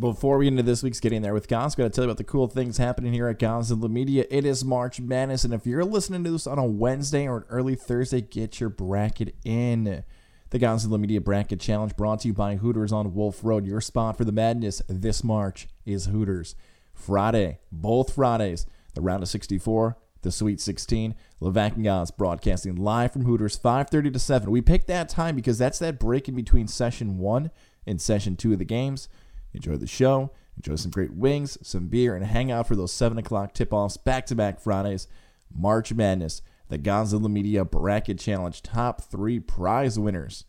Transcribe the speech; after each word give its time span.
Before 0.00 0.38
we 0.38 0.46
get 0.46 0.52
into 0.52 0.62
this 0.62 0.82
week's 0.82 0.98
Getting 0.98 1.20
There 1.20 1.34
with 1.34 1.46
Goz, 1.46 1.74
got 1.74 1.84
to 1.84 1.90
tell 1.90 2.04
you 2.04 2.10
about 2.10 2.16
the 2.16 2.24
cool 2.24 2.46
things 2.46 2.78
happening 2.78 3.12
here 3.12 3.28
at 3.28 3.38
Gozilla 3.38 3.90
Media. 3.90 4.24
It 4.30 4.46
is 4.46 4.64
March 4.64 4.98
Madness, 4.98 5.44
and 5.44 5.52
if 5.52 5.66
you're 5.66 5.84
listening 5.84 6.24
to 6.24 6.30
this 6.30 6.46
on 6.46 6.58
a 6.58 6.64
Wednesday 6.64 7.28
or 7.28 7.36
an 7.36 7.44
early 7.50 7.74
Thursday, 7.74 8.22
get 8.22 8.60
your 8.60 8.70
bracket 8.70 9.34
in. 9.44 10.02
The 10.48 10.58
Gozilla 10.58 10.98
Media 10.98 11.20
Bracket 11.20 11.60
Challenge 11.60 11.94
brought 11.96 12.20
to 12.20 12.28
you 12.28 12.32
by 12.32 12.56
Hooters 12.56 12.92
on 12.92 13.12
Wolf 13.12 13.40
Road. 13.44 13.66
Your 13.66 13.82
spot 13.82 14.16
for 14.16 14.24
the 14.24 14.32
madness 14.32 14.80
this 14.88 15.22
March 15.22 15.68
is 15.84 16.06
Hooters. 16.06 16.54
Friday, 16.94 17.58
both 17.70 18.14
Fridays, 18.14 18.64
the 18.94 19.02
round 19.02 19.22
of 19.22 19.28
64, 19.28 19.98
the 20.22 20.32
Sweet 20.32 20.62
16. 20.62 21.14
Levack 21.42 21.74
and 21.74 21.84
Goz 21.84 22.10
broadcasting 22.10 22.74
live 22.76 23.12
from 23.12 23.26
Hooters, 23.26 23.58
5.30 23.58 24.14
to 24.14 24.18
7. 24.18 24.50
We 24.50 24.62
picked 24.62 24.86
that 24.86 25.10
time 25.10 25.36
because 25.36 25.58
that's 25.58 25.78
that 25.80 26.00
break 26.00 26.26
in 26.26 26.34
between 26.34 26.68
session 26.68 27.18
one 27.18 27.50
and 27.86 28.00
session 28.00 28.34
two 28.36 28.54
of 28.54 28.58
the 28.58 28.64
games. 28.64 29.10
Enjoy 29.52 29.76
the 29.76 29.86
show, 29.86 30.30
enjoy 30.56 30.76
some 30.76 30.90
great 30.90 31.12
wings, 31.12 31.58
some 31.62 31.88
beer, 31.88 32.14
and 32.14 32.24
hang 32.24 32.50
out 32.50 32.68
for 32.68 32.76
those 32.76 32.92
7 32.92 33.18
o'clock 33.18 33.54
tip 33.54 33.72
offs 33.72 33.96
back 33.96 34.26
to 34.26 34.34
back 34.34 34.60
Fridays. 34.60 35.08
March 35.52 35.92
Madness, 35.92 36.42
the 36.68 36.78
Gozilla 36.78 37.30
Media 37.30 37.64
Bracket 37.64 38.18
Challenge 38.18 38.62
top 38.62 39.02
three 39.02 39.40
prize 39.40 39.98
winners. 39.98 40.44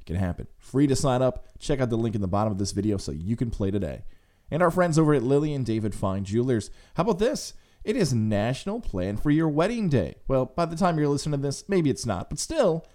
It 0.00 0.06
can 0.06 0.16
happen. 0.16 0.46
Free 0.58 0.86
to 0.86 0.96
sign 0.96 1.22
up. 1.22 1.46
Check 1.58 1.80
out 1.80 1.90
the 1.90 1.96
link 1.96 2.14
in 2.14 2.20
the 2.20 2.28
bottom 2.28 2.52
of 2.52 2.58
this 2.58 2.72
video 2.72 2.96
so 2.96 3.12
you 3.12 3.36
can 3.36 3.50
play 3.50 3.70
today. 3.70 4.04
And 4.50 4.62
our 4.62 4.70
friends 4.70 4.98
over 4.98 5.14
at 5.14 5.22
Lily 5.22 5.52
and 5.54 5.66
David 5.66 5.94
Fine 5.94 6.24
Jewelers. 6.24 6.70
How 6.94 7.02
about 7.02 7.18
this? 7.18 7.54
It 7.82 7.96
is 7.96 8.14
National 8.14 8.80
Plan 8.80 9.16
for 9.16 9.30
Your 9.30 9.48
Wedding 9.48 9.88
Day. 9.88 10.16
Well, 10.28 10.46
by 10.46 10.64
the 10.64 10.76
time 10.76 10.98
you're 10.98 11.08
listening 11.08 11.40
to 11.40 11.46
this, 11.46 11.68
maybe 11.68 11.90
it's 11.90 12.06
not, 12.06 12.30
but 12.30 12.38
still, 12.38 12.86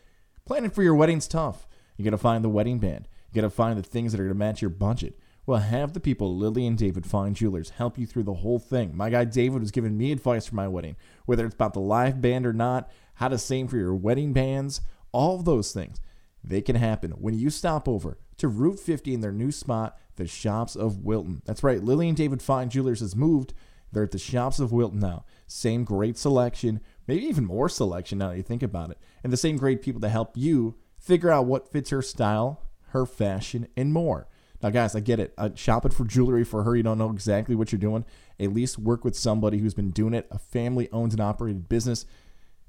planning 0.46 0.72
for 0.72 0.82
your 0.82 0.96
wedding's 0.96 1.28
tough. 1.28 1.68
You 1.98 2.04
got 2.04 2.12
to 2.12 2.18
find 2.18 2.44
the 2.44 2.50
wedding 2.50 2.80
band. 2.80 3.08
You 3.32 3.42
got 3.42 3.48
to 3.48 3.54
find 3.54 3.78
the 3.78 3.84
things 3.84 4.12
that 4.12 4.22
are 4.22 4.28
to 4.28 4.34
match 4.34 4.62
your 4.62 4.70
budget. 4.70 5.20
Well, 5.50 5.62
have 5.62 5.94
the 5.94 6.00
people, 6.00 6.38
Lily 6.38 6.68
and 6.68 6.78
David 6.78 7.08
Fine 7.08 7.34
Jewelers, 7.34 7.72
help 7.72 7.98
you 7.98 8.06
through 8.06 8.22
the 8.22 8.36
whole 8.36 8.60
thing. 8.60 8.96
My 8.96 9.10
guy 9.10 9.26
David 9.26 9.62
was 9.62 9.72
giving 9.72 9.98
me 9.98 10.12
advice 10.12 10.46
for 10.46 10.54
my 10.54 10.68
wedding, 10.68 10.96
whether 11.26 11.44
it's 11.44 11.56
about 11.56 11.74
the 11.74 11.80
live 11.80 12.22
band 12.22 12.46
or 12.46 12.54
not, 12.54 12.92
how 13.16 13.30
to 13.30 13.40
sing 13.40 13.68
for 13.68 13.76
your 13.76 13.96
wedding 13.96 14.32
bands, 14.32 14.82
all 15.12 15.40
those 15.40 15.74
things. 15.74 16.00
They 16.44 16.62
can 16.62 16.76
happen 16.76 17.14
when 17.14 17.34
you 17.34 17.50
stop 17.50 17.88
over 17.88 18.20
to 18.38 18.48
Route 18.48 18.80
50 18.80 19.12
in 19.12 19.22
their 19.22 19.32
new 19.32 19.52
spot, 19.52 19.98
the 20.18 20.28
Shoppes 20.28 20.76
of 20.76 21.04
Wilton. 21.04 21.42
That's 21.46 21.64
right, 21.64 21.84
Lily 21.84 22.10
and 22.10 22.16
David 22.16 22.44
Fine 22.44 22.70
Jewelers 22.70 23.00
has 23.00 23.16
moved. 23.16 23.56
They're 23.92 24.04
at 24.04 24.12
the 24.12 24.20
Shoppes 24.20 24.60
of 24.60 24.72
Wilton 24.72 25.00
now. 25.00 25.26
Same 25.48 25.84
great 25.84 26.20
selection, 26.20 26.80
maybe 27.08 27.26
even 27.26 27.46
more 27.46 27.70
selection 27.70 28.20
now 28.20 28.30
that 28.30 28.38
you 28.38 28.44
think 28.44 28.62
about 28.62 28.92
it. 28.92 29.00
And 29.24 29.34
the 29.34 29.36
same 29.36 29.58
great 29.58 29.82
people 29.82 30.02
to 30.02 30.10
help 30.10 30.38
you 30.38 30.76
figure 31.00 31.32
out 31.32 31.48
what 31.48 31.72
fits 31.72 31.90
her 31.90 32.04
style, 32.04 32.62
her 32.90 33.08
fashion, 33.08 33.68
and 33.76 33.92
more. 33.92 34.28
Now, 34.62 34.70
guys, 34.70 34.96
I 34.96 35.00
get 35.00 35.20
it. 35.20 35.34
Uh, 35.38 35.50
shopping 35.56 35.92
for 35.92 36.06
jewelry 36.06 36.44
for 36.44 36.64
her, 36.64 36.76
you 36.76 36.84
don't 36.84 36.98
know 36.98 37.12
exactly 37.12 37.56
what 37.56 37.72
you're 37.72 37.80
doing. 37.80 38.06
At 38.40 38.54
least 38.54 38.78
work 38.78 39.06
with 39.06 39.16
somebody 39.16 39.60
who's 39.60 39.74
been 39.74 39.92
doing 39.92 40.14
it, 40.14 40.28
a 40.32 40.40
family 40.40 40.90
owned 40.92 41.14
and 41.14 41.22
operated 41.22 41.70
business. 41.70 42.06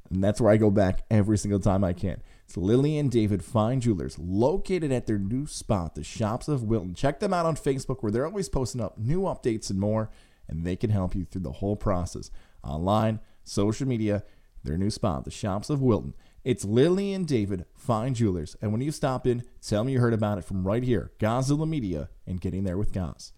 And 0.09 0.23
that's 0.23 0.41
where 0.41 0.53
I 0.53 0.57
go 0.57 0.71
back 0.71 1.05
every 1.11 1.39
single 1.39 1.61
time 1.61 1.85
I 1.85 1.93
can. 1.93 2.21
It's 2.45 2.57
Lily 2.57 2.99
and 2.99 3.11
David 3.11 3.45
Fine 3.45 3.81
Jewelers, 3.81 4.19
located 4.19 4.91
at 4.91 5.07
their 5.07 5.19
new 5.19 5.47
spot, 5.47 5.95
the 5.95 6.03
Shoppes 6.03 6.49
of 6.49 6.65
Wilton. 6.65 6.95
Check 6.95 7.21
them 7.21 7.33
out 7.33 7.47
on 7.47 7.55
Facebook, 7.55 8.03
where 8.03 8.11
they're 8.11 8.27
always 8.27 8.49
posting 8.49 8.81
up 8.81 8.99
new 8.99 9.23
updates 9.23 9.71
and 9.71 9.79
more, 9.79 10.11
and 10.49 10.65
they 10.65 10.75
can 10.75 10.91
help 10.91 11.15
you 11.15 11.25
through 11.25 11.43
the 11.43 11.53
whole 11.53 11.77
process 11.77 12.31
online, 12.65 13.21
social 13.45 13.87
media, 13.87 14.25
their 14.65 14.77
new 14.77 14.91
spot, 14.91 15.25
the 15.25 15.31
Shoppes 15.31 15.71
of 15.71 15.81
Wilton. 15.81 16.15
It's 16.43 16.65
Lily 16.65 17.13
and 17.13 17.27
David 17.27 17.67
Fine 17.75 18.15
Jewelers. 18.15 18.57
And 18.63 18.73
when 18.73 18.81
you 18.81 18.93
stop 18.93 19.27
in, 19.27 19.45
tell 19.61 19.85
me 19.85 19.93
you 19.93 20.01
heard 20.01 20.15
about 20.15 20.39
it 20.39 20.45
from 20.45 20.67
right 20.67 20.83
here, 20.83 21.13
Gozilla 21.19 21.69
Media, 21.69 22.09
and 22.27 22.41
Getting 22.41 22.65
There 22.65 22.79
with 22.79 22.93
Goz. 22.93 23.33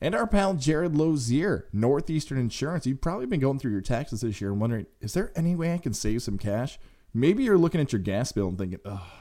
And 0.00 0.14
our 0.14 0.26
pal 0.26 0.54
Jared 0.54 0.96
Lozier, 0.96 1.68
Northeastern 1.72 2.38
Insurance. 2.38 2.86
You've 2.86 3.02
probably 3.02 3.26
been 3.26 3.38
going 3.38 3.58
through 3.58 3.72
your 3.72 3.82
taxes 3.82 4.22
this 4.22 4.40
year 4.40 4.50
and 4.50 4.60
wondering, 4.60 4.86
is 5.00 5.12
there 5.12 5.30
any 5.36 5.54
way 5.54 5.74
I 5.74 5.78
can 5.78 5.92
save 5.92 6.22
some 6.22 6.38
cash? 6.38 6.78
Maybe 7.12 7.44
you're 7.44 7.58
looking 7.58 7.82
at 7.82 7.92
your 7.92 8.00
gas 8.00 8.32
bill 8.32 8.48
and 8.48 8.56
thinking, 8.56 8.80
oh, 8.86 9.12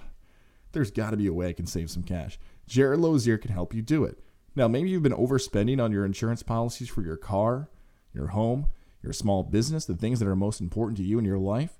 there's 0.71 0.89
got 0.89 1.11
to 1.11 1.17
be 1.17 1.27
a 1.27 1.33
way 1.33 1.49
I 1.49 1.53
can 1.53 1.67
save 1.67 1.91
some 1.91 2.03
cash. 2.03 2.39
Jared 2.65 2.99
Lozier 2.99 3.37
can 3.37 3.51
help 3.51 3.73
you 3.73 3.81
do 3.81 4.05
it. 4.05 4.23
Now, 4.55 4.69
maybe 4.69 4.89
you've 4.89 5.03
been 5.03 5.11
overspending 5.11 5.83
on 5.83 5.91
your 5.91 6.05
insurance 6.05 6.43
policies 6.43 6.89
for 6.89 7.01
your 7.01 7.17
car, 7.17 7.69
your 8.13 8.27
home, 8.27 8.67
your 9.03 9.13
small 9.13 9.43
business, 9.43 9.83
the 9.83 9.95
things 9.95 10.19
that 10.19 10.27
are 10.27 10.35
most 10.35 10.61
important 10.61 10.97
to 10.97 11.03
you 11.03 11.19
in 11.19 11.25
your 11.25 11.39
life. 11.39 11.77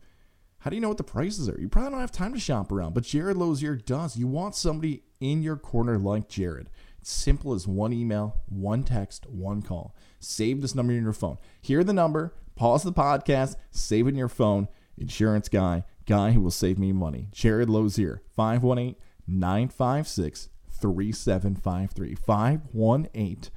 How 0.61 0.69
do 0.69 0.75
you 0.75 0.81
know 0.81 0.89
what 0.89 0.97
the 0.97 1.03
prices 1.03 1.49
are? 1.49 1.59
You 1.59 1.67
probably 1.67 1.89
don't 1.89 2.01
have 2.01 2.11
time 2.11 2.33
to 2.33 2.39
shop 2.39 2.72
around, 2.72 2.94
but 2.94 3.03
Jared 3.03 3.35
Lozier 3.35 3.75
does. 3.75 4.16
You 4.16 4.27
want 4.27 4.55
somebody 4.55 5.01
in 5.19 5.41
your 5.41 5.57
corner 5.57 5.97
like 5.97 6.29
Jared. 6.29 6.69
It's 6.99 7.11
simple 7.11 7.53
as 7.53 7.67
one 7.67 7.91
email, 7.91 8.38
one 8.47 8.83
text, 8.83 9.27
one 9.27 9.63
call. 9.63 9.95
Save 10.19 10.61
this 10.61 10.75
number 10.75 10.94
in 10.94 11.03
your 11.03 11.13
phone. 11.13 11.39
Hear 11.61 11.83
the 11.83 11.94
number, 11.94 12.35
pause 12.55 12.83
the 12.83 12.94
podcast, 12.94 13.55
save 13.72 14.05
it 14.05 14.09
in 14.09 14.16
your 14.16 14.27
phone. 14.27 14.67
Insurance 14.99 15.49
guy, 15.49 15.83
guy 16.05 16.31
who 16.33 16.41
will 16.41 16.51
save 16.51 16.78
me 16.78 16.91
money. 16.91 17.29
Jared 17.31 17.67
Lozier, 17.67 18.22
518 18.35 18.95
956 19.28 20.49
3753. 20.69 22.13
518 22.13 23.49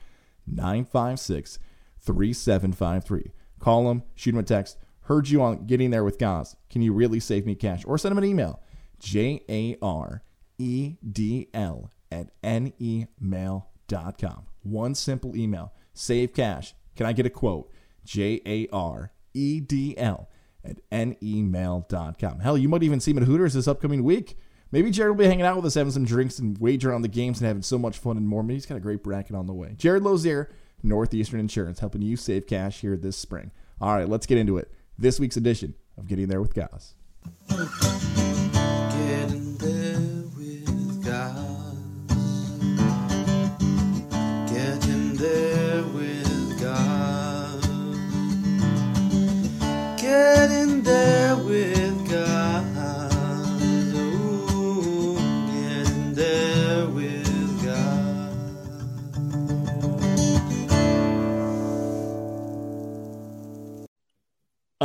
956 0.46 1.58
3753. 2.00 3.32
Call 3.60 3.90
him, 3.90 4.02
shoot 4.14 4.34
him 4.34 4.40
a 4.40 4.42
text 4.42 4.78
Heard 5.04 5.28
you 5.28 5.42
on 5.42 5.66
getting 5.66 5.90
there 5.90 6.04
with 6.04 6.18
Goz. 6.18 6.56
Can 6.70 6.80
you 6.80 6.92
really 6.92 7.20
save 7.20 7.44
me 7.44 7.54
cash? 7.54 7.84
Or 7.86 7.98
send 7.98 8.12
him 8.12 8.18
an 8.18 8.24
email. 8.24 8.60
J 8.98 9.42
A 9.50 9.76
R 9.82 10.22
E 10.58 10.94
D 11.06 11.48
L 11.52 11.90
at 12.10 12.30
N 12.42 12.72
E 12.78 13.04
nemail.com. 13.22 14.46
One 14.62 14.94
simple 14.94 15.36
email. 15.36 15.72
Save 15.92 16.32
cash. 16.32 16.74
Can 16.96 17.04
I 17.04 17.12
get 17.12 17.26
a 17.26 17.30
quote? 17.30 17.70
J 18.04 18.40
A 18.46 18.66
R 18.72 19.12
E 19.34 19.60
D 19.60 19.94
L 19.98 20.30
at 20.64 20.80
N 20.90 21.16
E 21.20 21.42
nemail.com. 21.42 22.40
Hell, 22.40 22.56
you 22.56 22.70
might 22.70 22.82
even 22.82 23.00
see 23.00 23.10
him 23.10 23.18
at 23.18 23.24
Hooters 23.24 23.52
this 23.52 23.68
upcoming 23.68 24.04
week. 24.04 24.38
Maybe 24.72 24.90
Jared 24.90 25.10
will 25.10 25.22
be 25.22 25.28
hanging 25.28 25.44
out 25.44 25.56
with 25.56 25.66
us, 25.66 25.74
having 25.74 25.92
some 25.92 26.06
drinks 26.06 26.38
and 26.38 26.58
wagering 26.58 26.94
on 26.94 27.02
the 27.02 27.08
games 27.08 27.40
and 27.40 27.46
having 27.46 27.62
so 27.62 27.78
much 27.78 27.98
fun 27.98 28.16
and 28.16 28.26
more. 28.26 28.42
Maybe 28.42 28.54
he's 28.54 28.66
got 28.66 28.76
a 28.76 28.80
great 28.80 29.02
bracket 29.02 29.36
on 29.36 29.46
the 29.46 29.52
way. 29.52 29.74
Jared 29.76 30.02
Lozier, 30.02 30.50
Northeastern 30.82 31.40
Insurance, 31.40 31.80
helping 31.80 32.00
you 32.00 32.16
save 32.16 32.46
cash 32.46 32.80
here 32.80 32.96
this 32.96 33.18
spring. 33.18 33.52
All 33.80 33.94
right, 33.94 34.08
let's 34.08 34.26
get 34.26 34.38
into 34.38 34.56
it 34.56 34.72
this 34.98 35.18
week's 35.18 35.36
edition 35.36 35.74
of 35.96 36.06
Getting 36.06 36.28
There 36.28 36.40
with 36.40 36.54
Goz. 36.54 36.94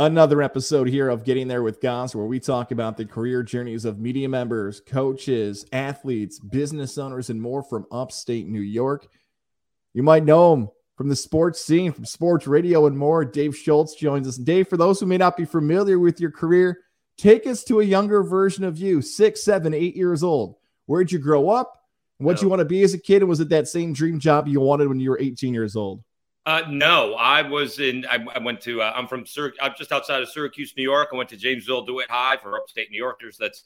Another 0.00 0.40
episode 0.40 0.88
here 0.88 1.10
of 1.10 1.24
Getting 1.24 1.46
There 1.46 1.62
with 1.62 1.82
Goz, 1.82 2.16
where 2.16 2.24
we 2.24 2.40
talk 2.40 2.70
about 2.70 2.96
the 2.96 3.04
career 3.04 3.42
journeys 3.42 3.84
of 3.84 3.98
media 3.98 4.30
members, 4.30 4.80
coaches, 4.80 5.66
athletes, 5.74 6.38
business 6.38 6.96
owners, 6.96 7.28
and 7.28 7.42
more 7.42 7.62
from 7.62 7.84
upstate 7.92 8.48
New 8.48 8.62
York. 8.62 9.08
You 9.92 10.02
might 10.02 10.24
know 10.24 10.54
him 10.54 10.68
from 10.96 11.10
the 11.10 11.16
sports 11.16 11.60
scene, 11.60 11.92
from 11.92 12.06
sports 12.06 12.46
radio, 12.46 12.86
and 12.86 12.96
more. 12.96 13.26
Dave 13.26 13.54
Schultz 13.54 13.94
joins 13.94 14.26
us. 14.26 14.38
Dave, 14.38 14.68
for 14.68 14.78
those 14.78 14.98
who 14.98 15.04
may 15.04 15.18
not 15.18 15.36
be 15.36 15.44
familiar 15.44 15.98
with 15.98 16.18
your 16.18 16.30
career, 16.30 16.78
take 17.18 17.46
us 17.46 17.62
to 17.64 17.80
a 17.80 17.84
younger 17.84 18.22
version 18.22 18.64
of 18.64 18.78
you, 18.78 19.02
six, 19.02 19.42
seven, 19.42 19.74
eight 19.74 19.96
years 19.96 20.22
old. 20.22 20.56
Where'd 20.86 21.12
you 21.12 21.18
grow 21.18 21.50
up? 21.50 21.78
What 22.16 22.26
would 22.26 22.40
you 22.40 22.48
want 22.48 22.60
to 22.60 22.64
be 22.64 22.82
as 22.84 22.94
a 22.94 22.98
kid? 22.98 23.20
And 23.20 23.28
was 23.28 23.40
it 23.40 23.50
that 23.50 23.68
same 23.68 23.92
dream 23.92 24.18
job 24.18 24.48
you 24.48 24.62
wanted 24.62 24.88
when 24.88 24.98
you 24.98 25.10
were 25.10 25.20
18 25.20 25.52
years 25.52 25.76
old? 25.76 26.02
Uh, 26.46 26.62
no, 26.70 27.14
I 27.14 27.42
was 27.42 27.78
in. 27.78 28.06
I, 28.06 28.24
I 28.34 28.38
went 28.38 28.60
to. 28.62 28.82
Uh, 28.82 28.92
I'm 28.94 29.06
from. 29.06 29.24
Syrac- 29.24 29.52
I'm 29.60 29.74
just 29.76 29.92
outside 29.92 30.22
of 30.22 30.28
Syracuse, 30.30 30.74
New 30.76 30.82
York. 30.82 31.10
I 31.12 31.16
went 31.16 31.28
to 31.30 31.36
Jamesville 31.36 31.86
DeWitt 31.86 32.10
High 32.10 32.36
for 32.38 32.56
upstate 32.56 32.90
New 32.90 32.96
Yorkers. 32.96 33.36
That's, 33.38 33.64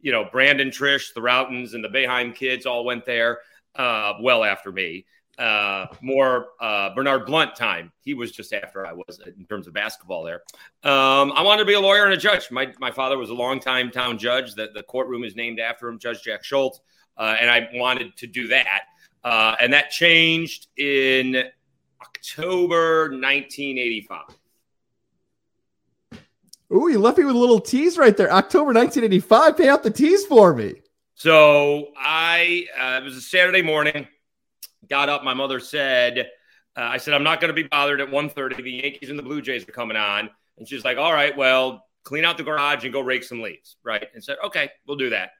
you 0.00 0.10
know, 0.10 0.26
Brandon, 0.32 0.68
Triche, 0.70 1.12
the 1.14 1.20
Rautins, 1.20 1.74
and 1.74 1.84
the 1.84 1.88
Boeheim 1.88 2.34
kids 2.34 2.66
all 2.66 2.84
went 2.84 3.04
there. 3.04 3.40
Uh, 3.74 4.14
well 4.20 4.44
after 4.44 4.72
me. 4.72 5.04
Uh, 5.36 5.86
more 6.00 6.50
uh, 6.60 6.94
Bernard 6.94 7.26
Blunt 7.26 7.56
time. 7.56 7.90
He 8.02 8.14
was 8.14 8.30
just 8.30 8.52
after 8.52 8.86
I 8.86 8.92
was 8.92 9.20
in 9.26 9.44
terms 9.46 9.66
of 9.66 9.74
basketball 9.74 10.22
there. 10.22 10.42
Um, 10.84 11.32
I 11.32 11.42
wanted 11.42 11.62
to 11.62 11.66
be 11.66 11.74
a 11.74 11.80
lawyer 11.80 12.04
and 12.04 12.14
a 12.14 12.16
judge. 12.16 12.50
My 12.50 12.72
my 12.78 12.92
father 12.92 13.18
was 13.18 13.30
a 13.30 13.34
longtime 13.34 13.90
town 13.90 14.16
judge. 14.16 14.54
That 14.54 14.74
the 14.74 14.84
courtroom 14.84 15.24
is 15.24 15.34
named 15.34 15.58
after 15.58 15.88
him, 15.88 15.98
Judge 15.98 16.22
Jack 16.22 16.44
Schultz. 16.44 16.80
Uh, 17.16 17.36
and 17.40 17.50
I 17.50 17.68
wanted 17.74 18.16
to 18.16 18.26
do 18.26 18.48
that. 18.48 18.82
Uh, 19.24 19.56
and 19.60 19.72
that 19.72 19.90
changed 19.90 20.68
in 20.76 21.44
October 22.24 23.10
1985. 23.10 24.22
Ooh, 26.72 26.88
you 26.88 26.98
left 26.98 27.18
me 27.18 27.24
with 27.24 27.36
a 27.36 27.38
little 27.38 27.60
tease 27.60 27.98
right 27.98 28.16
there. 28.16 28.32
October 28.32 28.72
1985. 28.72 29.56
Pay 29.58 29.68
out 29.68 29.82
the 29.82 29.90
tease 29.90 30.24
for 30.24 30.54
me. 30.54 30.80
So 31.14 31.88
I, 31.96 32.66
uh, 32.80 33.00
it 33.02 33.04
was 33.04 33.16
a 33.16 33.20
Saturday 33.20 33.60
morning. 33.60 34.08
got 34.88 35.10
up. 35.10 35.22
My 35.22 35.34
mother 35.34 35.60
said, 35.60 36.30
uh, 36.76 36.80
I 36.80 36.96
said, 36.96 37.12
I'm 37.12 37.22
not 37.22 37.40
going 37.42 37.54
to 37.54 37.62
be 37.62 37.68
bothered 37.68 38.00
at 38.00 38.08
1.30. 38.08 38.62
The 38.62 38.70
Yankees 38.70 39.10
and 39.10 39.18
the 39.18 39.22
Blue 39.22 39.42
Jays 39.42 39.68
are 39.68 39.72
coming 39.72 39.98
on. 39.98 40.30
And 40.56 40.66
she's 40.66 40.84
like, 40.84 40.96
all 40.96 41.12
right, 41.12 41.36
well, 41.36 41.86
clean 42.04 42.24
out 42.24 42.38
the 42.38 42.42
garage 42.42 42.84
and 42.84 42.92
go 42.92 43.00
rake 43.00 43.24
some 43.24 43.42
leaves. 43.42 43.76
Right. 43.84 44.06
And 44.14 44.24
said, 44.24 44.38
okay, 44.46 44.70
we'll 44.86 44.96
do 44.96 45.10
that. 45.10 45.30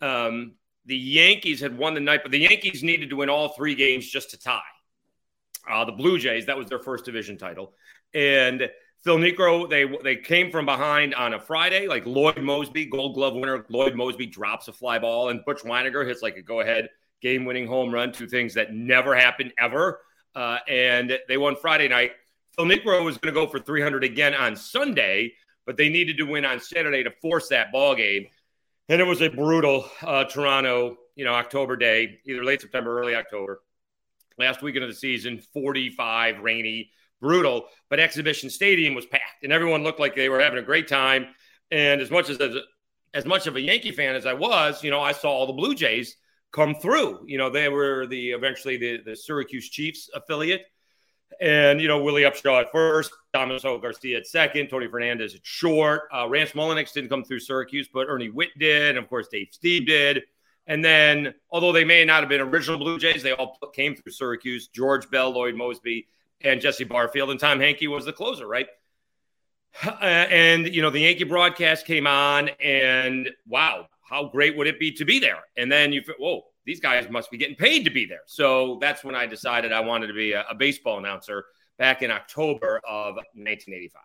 Um, 0.00 0.54
the 0.84 0.96
Yankees 0.96 1.60
had 1.60 1.78
won 1.78 1.94
the 1.94 2.00
night, 2.00 2.20
but 2.24 2.32
the 2.32 2.40
Yankees 2.40 2.82
needed 2.82 3.10
to 3.10 3.16
win 3.16 3.30
all 3.30 3.50
three 3.50 3.76
games 3.76 4.06
just 4.10 4.30
to 4.30 4.38
tie. 4.38 4.60
Uh, 5.70 5.84
the 5.84 5.92
Blue 5.92 6.18
Jays, 6.18 6.46
that 6.46 6.56
was 6.56 6.68
their 6.68 6.78
first 6.78 7.04
division 7.04 7.38
title. 7.38 7.72
And 8.14 8.68
Phil 9.02 9.18
Niekro, 9.18 9.68
they 9.68 9.84
they 10.02 10.16
came 10.16 10.50
from 10.50 10.64
behind 10.64 11.14
on 11.14 11.34
a 11.34 11.40
Friday, 11.40 11.86
like 11.86 12.06
Lloyd 12.06 12.36
Moseby, 12.36 12.90
Gold 12.90 13.14
Glove 13.14 13.34
winner. 13.34 13.64
Lloyd 13.68 13.94
Moseby 13.94 14.30
drops 14.30 14.68
a 14.68 14.72
fly 14.72 14.98
ball, 14.98 15.28
and 15.28 15.44
Butch 15.44 15.62
Wynegar 15.62 16.06
hits 16.06 16.22
like 16.22 16.36
a 16.36 16.42
go 16.42 16.60
ahead 16.60 16.88
game 17.20 17.44
winning 17.44 17.66
home 17.66 17.92
run. 17.92 18.12
Two 18.12 18.26
things 18.26 18.54
that 18.54 18.72
never 18.72 19.14
happened 19.14 19.52
ever. 19.58 20.00
Uh, 20.34 20.58
and 20.68 21.18
they 21.28 21.36
won 21.36 21.56
Friday 21.56 21.88
night. 21.88 22.12
Phil 22.56 22.66
Niekro 22.66 23.04
was 23.04 23.18
going 23.18 23.34
to 23.34 23.40
go 23.40 23.46
for 23.46 23.58
300 23.58 24.04
again 24.04 24.34
on 24.34 24.56
Sunday, 24.56 25.32
but 25.66 25.76
they 25.76 25.88
needed 25.88 26.16
to 26.18 26.24
win 26.24 26.44
on 26.44 26.60
Saturday 26.60 27.02
to 27.02 27.10
force 27.10 27.48
that 27.48 27.72
ball 27.72 27.94
game. 27.94 28.26
And 28.88 29.00
it 29.00 29.04
was 29.04 29.22
a 29.22 29.28
brutal 29.28 29.88
uh, 30.02 30.24
Toronto, 30.24 30.96
you 31.16 31.24
know, 31.24 31.32
October 31.32 31.76
day, 31.76 32.20
either 32.26 32.44
late 32.44 32.60
September, 32.60 33.00
early 33.00 33.14
October. 33.14 33.60
Last 34.38 34.62
weekend 34.62 34.84
of 34.84 34.90
the 34.90 34.96
season, 34.96 35.40
45, 35.52 36.40
rainy, 36.40 36.90
brutal, 37.20 37.66
but 37.88 38.00
Exhibition 38.00 38.50
Stadium 38.50 38.94
was 38.94 39.06
packed, 39.06 39.44
and 39.44 39.52
everyone 39.52 39.82
looked 39.82 40.00
like 40.00 40.14
they 40.14 40.28
were 40.28 40.40
having 40.40 40.58
a 40.58 40.62
great 40.62 40.88
time. 40.88 41.28
And 41.70 42.00
as 42.00 42.10
much 42.10 42.28
as 42.28 42.38
as 43.14 43.24
much 43.24 43.46
of 43.46 43.56
a 43.56 43.60
Yankee 43.60 43.92
fan 43.92 44.16
as 44.16 44.26
I 44.26 44.32
was, 44.32 44.82
you 44.82 44.90
know, 44.90 45.00
I 45.00 45.12
saw 45.12 45.30
all 45.30 45.46
the 45.46 45.52
Blue 45.52 45.74
Jays 45.74 46.16
come 46.52 46.74
through. 46.74 47.24
You 47.26 47.38
know, 47.38 47.48
they 47.48 47.68
were 47.68 48.06
the 48.06 48.30
eventually 48.30 48.76
the, 48.76 49.02
the 49.04 49.16
Syracuse 49.16 49.68
Chiefs 49.68 50.10
affiliate. 50.14 50.66
And, 51.40 51.80
you 51.80 51.88
know, 51.88 52.02
Willie 52.02 52.22
Upshaw 52.22 52.60
at 52.60 52.70
first, 52.70 53.12
Damaso 53.34 53.80
Garcia 53.80 54.18
at 54.18 54.26
second, 54.26 54.68
Tony 54.68 54.86
Fernandez 54.86 55.34
at 55.34 55.40
short. 55.44 56.02
Uh, 56.14 56.28
Rance 56.28 56.52
Mulliniks 56.52 56.92
didn't 56.92 57.10
come 57.10 57.24
through 57.24 57.40
Syracuse, 57.40 57.88
but 57.92 58.06
Ernie 58.08 58.30
Whitt 58.30 58.50
did. 58.58 58.90
And 58.90 58.98
of 58.98 59.08
course, 59.08 59.26
Dave 59.28 59.48
Stieb 59.52 59.86
did. 59.86 60.22
And 60.66 60.84
then, 60.84 61.34
although 61.50 61.72
they 61.72 61.84
may 61.84 62.04
not 62.04 62.20
have 62.20 62.28
been 62.28 62.40
original 62.40 62.78
Blue 62.78 62.98
Jays, 62.98 63.22
they 63.22 63.32
all 63.32 63.58
came 63.74 63.94
through 63.94 64.12
Syracuse. 64.12 64.68
George 64.68 65.10
Bell, 65.10 65.30
Lloyd 65.30 65.54
Moseby, 65.54 66.06
and 66.40 66.60
Jesse 66.60 66.84
Barfield. 66.84 67.30
And 67.30 67.38
Tom 67.38 67.60
Henke 67.60 67.86
was 67.88 68.04
the 68.04 68.12
closer, 68.12 68.46
right? 68.46 68.66
Uh, 69.84 69.96
and, 70.00 70.72
you 70.72 70.80
know, 70.80 70.90
the 70.90 71.00
Yankee 71.00 71.24
broadcast 71.24 71.84
came 71.84 72.06
on, 72.06 72.48
and 72.60 73.28
wow, 73.46 73.88
how 74.08 74.28
great 74.28 74.56
would 74.56 74.66
it 74.66 74.78
be 74.78 74.92
to 74.92 75.04
be 75.04 75.18
there? 75.18 75.40
And 75.56 75.70
then 75.70 75.92
you, 75.92 76.02
whoa, 76.18 76.42
these 76.64 76.80
guys 76.80 77.10
must 77.10 77.30
be 77.30 77.36
getting 77.36 77.56
paid 77.56 77.84
to 77.84 77.90
be 77.90 78.06
there. 78.06 78.22
So 78.26 78.78
that's 78.80 79.02
when 79.02 79.14
I 79.14 79.26
decided 79.26 79.72
I 79.72 79.80
wanted 79.80 80.06
to 80.06 80.14
be 80.14 80.32
a, 80.32 80.44
a 80.48 80.54
baseball 80.54 80.98
announcer 80.98 81.44
back 81.76 82.02
in 82.02 82.10
October 82.10 82.80
of 82.88 83.16
1985. 83.16 84.02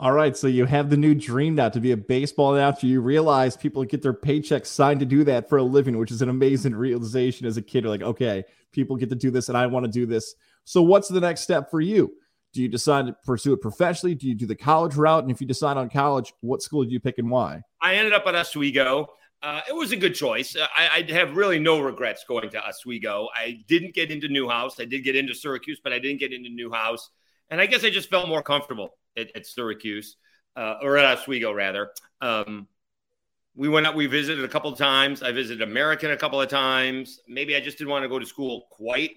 All 0.00 0.12
right, 0.12 0.34
so 0.34 0.46
you 0.46 0.64
have 0.64 0.88
the 0.88 0.96
new 0.96 1.14
dream 1.14 1.56
now 1.56 1.68
to 1.68 1.78
be 1.78 1.92
a 1.92 1.96
baseball 1.96 2.54
announcer. 2.54 2.86
You 2.86 3.02
realize 3.02 3.54
people 3.54 3.84
get 3.84 4.00
their 4.00 4.14
paychecks 4.14 4.68
signed 4.68 5.00
to 5.00 5.06
do 5.06 5.24
that 5.24 5.46
for 5.46 5.58
a 5.58 5.62
living, 5.62 5.98
which 5.98 6.10
is 6.10 6.22
an 6.22 6.30
amazing 6.30 6.74
realization 6.74 7.46
as 7.46 7.58
a 7.58 7.62
kid. 7.62 7.84
You're 7.84 7.90
like, 7.90 8.00
okay, 8.00 8.44
people 8.72 8.96
get 8.96 9.10
to 9.10 9.14
do 9.14 9.30
this, 9.30 9.50
and 9.50 9.58
I 9.58 9.66
want 9.66 9.84
to 9.84 9.92
do 9.92 10.06
this. 10.06 10.34
So, 10.64 10.80
what's 10.80 11.08
the 11.08 11.20
next 11.20 11.42
step 11.42 11.70
for 11.70 11.82
you? 11.82 12.14
Do 12.54 12.62
you 12.62 12.68
decide 12.68 13.08
to 13.08 13.16
pursue 13.26 13.52
it 13.52 13.60
professionally? 13.60 14.14
Do 14.14 14.26
you 14.26 14.34
do 14.34 14.46
the 14.46 14.56
college 14.56 14.96
route? 14.96 15.22
And 15.22 15.30
if 15.30 15.38
you 15.38 15.46
decide 15.46 15.76
on 15.76 15.90
college, 15.90 16.32
what 16.40 16.62
school 16.62 16.82
do 16.82 16.90
you 16.90 16.98
pick 16.98 17.18
and 17.18 17.30
why? 17.30 17.60
I 17.82 17.96
ended 17.96 18.14
up 18.14 18.26
at 18.26 18.34
Oswego. 18.34 19.06
Uh, 19.42 19.60
it 19.68 19.74
was 19.74 19.92
a 19.92 19.96
good 19.96 20.14
choice. 20.14 20.56
Uh, 20.56 20.66
I, 20.74 21.04
I, 21.06 21.12
have 21.12 21.36
really 21.36 21.58
no 21.58 21.78
regrets 21.78 22.24
going 22.26 22.48
to 22.48 22.66
Oswego. 22.66 23.28
I 23.36 23.58
didn't 23.68 23.94
get 23.94 24.10
into 24.10 24.28
Newhouse. 24.28 24.80
I 24.80 24.86
did 24.86 25.04
get 25.04 25.14
into 25.14 25.34
Syracuse, 25.34 25.78
but 25.84 25.92
I 25.92 25.98
didn't 25.98 26.20
get 26.20 26.32
into 26.32 26.48
Newhouse. 26.48 27.10
And 27.50 27.60
I 27.60 27.66
guess 27.66 27.84
I 27.84 27.90
just 27.90 28.08
felt 28.08 28.28
more 28.28 28.42
comfortable 28.42 28.94
at, 29.20 29.36
at 29.36 29.46
Syracuse 29.46 30.16
uh, 30.56 30.74
or 30.82 30.96
at 30.96 31.18
Oswego, 31.18 31.52
rather. 31.52 31.90
Um, 32.20 32.66
we 33.54 33.68
went 33.68 33.86
up, 33.86 33.94
we 33.94 34.06
visited 34.06 34.44
a 34.44 34.48
couple 34.48 34.72
of 34.72 34.78
times. 34.78 35.22
I 35.22 35.32
visited 35.32 35.62
American 35.62 36.10
a 36.10 36.16
couple 36.16 36.40
of 36.40 36.48
times. 36.48 37.20
Maybe 37.28 37.56
I 37.56 37.60
just 37.60 37.78
didn't 37.78 37.90
want 37.90 38.04
to 38.04 38.08
go 38.08 38.18
to 38.18 38.26
school 38.26 38.66
quite 38.70 39.12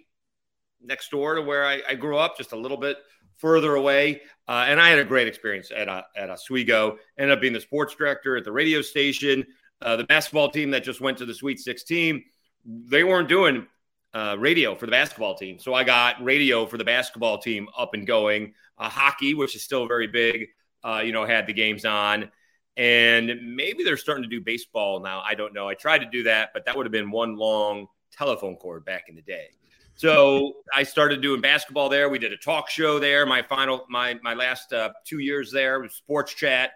next 0.82 1.12
door 1.12 1.36
to 1.36 1.42
where 1.42 1.66
I, 1.66 1.82
I 1.88 1.96
grew 1.96 2.18
up, 2.18 2.38
just 2.38 2.52
a 2.52 2.58
little 2.58 2.78
bit 2.78 2.98
further 3.38 3.76
away. 3.76 4.22
Uh, 4.48 4.66
and 4.68 4.82
I 4.82 4.90
had 4.90 5.00
a 5.00 5.06
great 5.06 5.28
experience 5.28 5.72
at, 5.76 5.88
uh, 5.88 6.04
at 6.16 6.30
Oswego. 6.30 6.98
Ended 7.18 7.38
up 7.38 7.42
being 7.42 7.54
the 7.54 7.62
sports 7.62 7.96
director 7.96 8.36
at 8.36 8.44
the 8.44 8.52
radio 8.52 8.82
station. 8.82 9.46
Uh, 9.82 9.96
the 9.98 10.04
basketball 10.06 10.50
team 10.50 10.72
that 10.72 10.84
just 10.84 11.02
went 11.02 11.18
to 11.18 11.26
the 11.26 11.34
Sweet 11.34 11.60
16, 11.60 12.24
they 12.66 13.04
weren't 13.04 13.28
doing 13.28 13.68
uh, 14.14 14.36
radio 14.40 14.76
for 14.76 14.86
the 14.86 14.92
basketball 14.92 15.36
team. 15.36 15.60
So 15.60 15.74
I 15.74 15.84
got 15.84 16.24
radio 16.24 16.66
for 16.66 16.78
the 16.78 16.84
basketball 16.84 17.38
team 17.40 17.68
up 17.78 17.94
and 17.94 18.06
going. 18.06 18.54
Uh, 18.78 18.90
hockey, 18.90 19.34
which 19.34 19.56
is 19.56 19.62
still 19.62 19.88
very 19.88 20.08
big, 20.08 20.48
uh, 20.84 21.02
you 21.06 21.12
know, 21.12 21.26
had 21.26 21.48
the 21.48 21.54
games 21.54 21.86
on. 21.86 22.32
And 22.76 23.56
maybe 23.56 23.84
they're 23.84 23.98
starting 23.98 24.24
to 24.24 24.30
do 24.30 24.42
baseball 24.42 25.00
now. 25.00 25.22
I 25.22 25.36
don't 25.36 25.54
know. 25.54 25.68
I 25.68 25.76
tried 25.76 26.00
to 26.00 26.10
do 26.10 26.24
that, 26.24 26.50
but 26.54 26.66
that 26.66 26.76
would 26.76 26.86
have 26.86 26.92
been 26.92 27.12
one 27.12 27.36
long 27.36 27.88
telephone 28.12 28.56
cord 28.56 28.84
back 28.84 29.06
in 29.10 29.16
the 29.16 29.22
day. 29.22 29.48
So 29.96 30.54
I 30.76 30.82
started 30.82 31.22
doing 31.22 31.40
basketball 31.40 31.88
there. 31.88 32.10
We 32.10 32.18
did 32.18 32.34
a 32.34 32.38
talk 32.38 32.68
show 32.70 32.98
there. 32.98 33.28
My 33.28 33.44
final, 33.44 33.86
my 33.90 34.20
my 34.24 34.34
last 34.34 34.74
uh, 34.74 34.90
two 35.06 35.20
years 35.20 35.52
there 35.52 35.80
was 35.80 35.94
sports 35.94 36.34
chat 36.34 36.72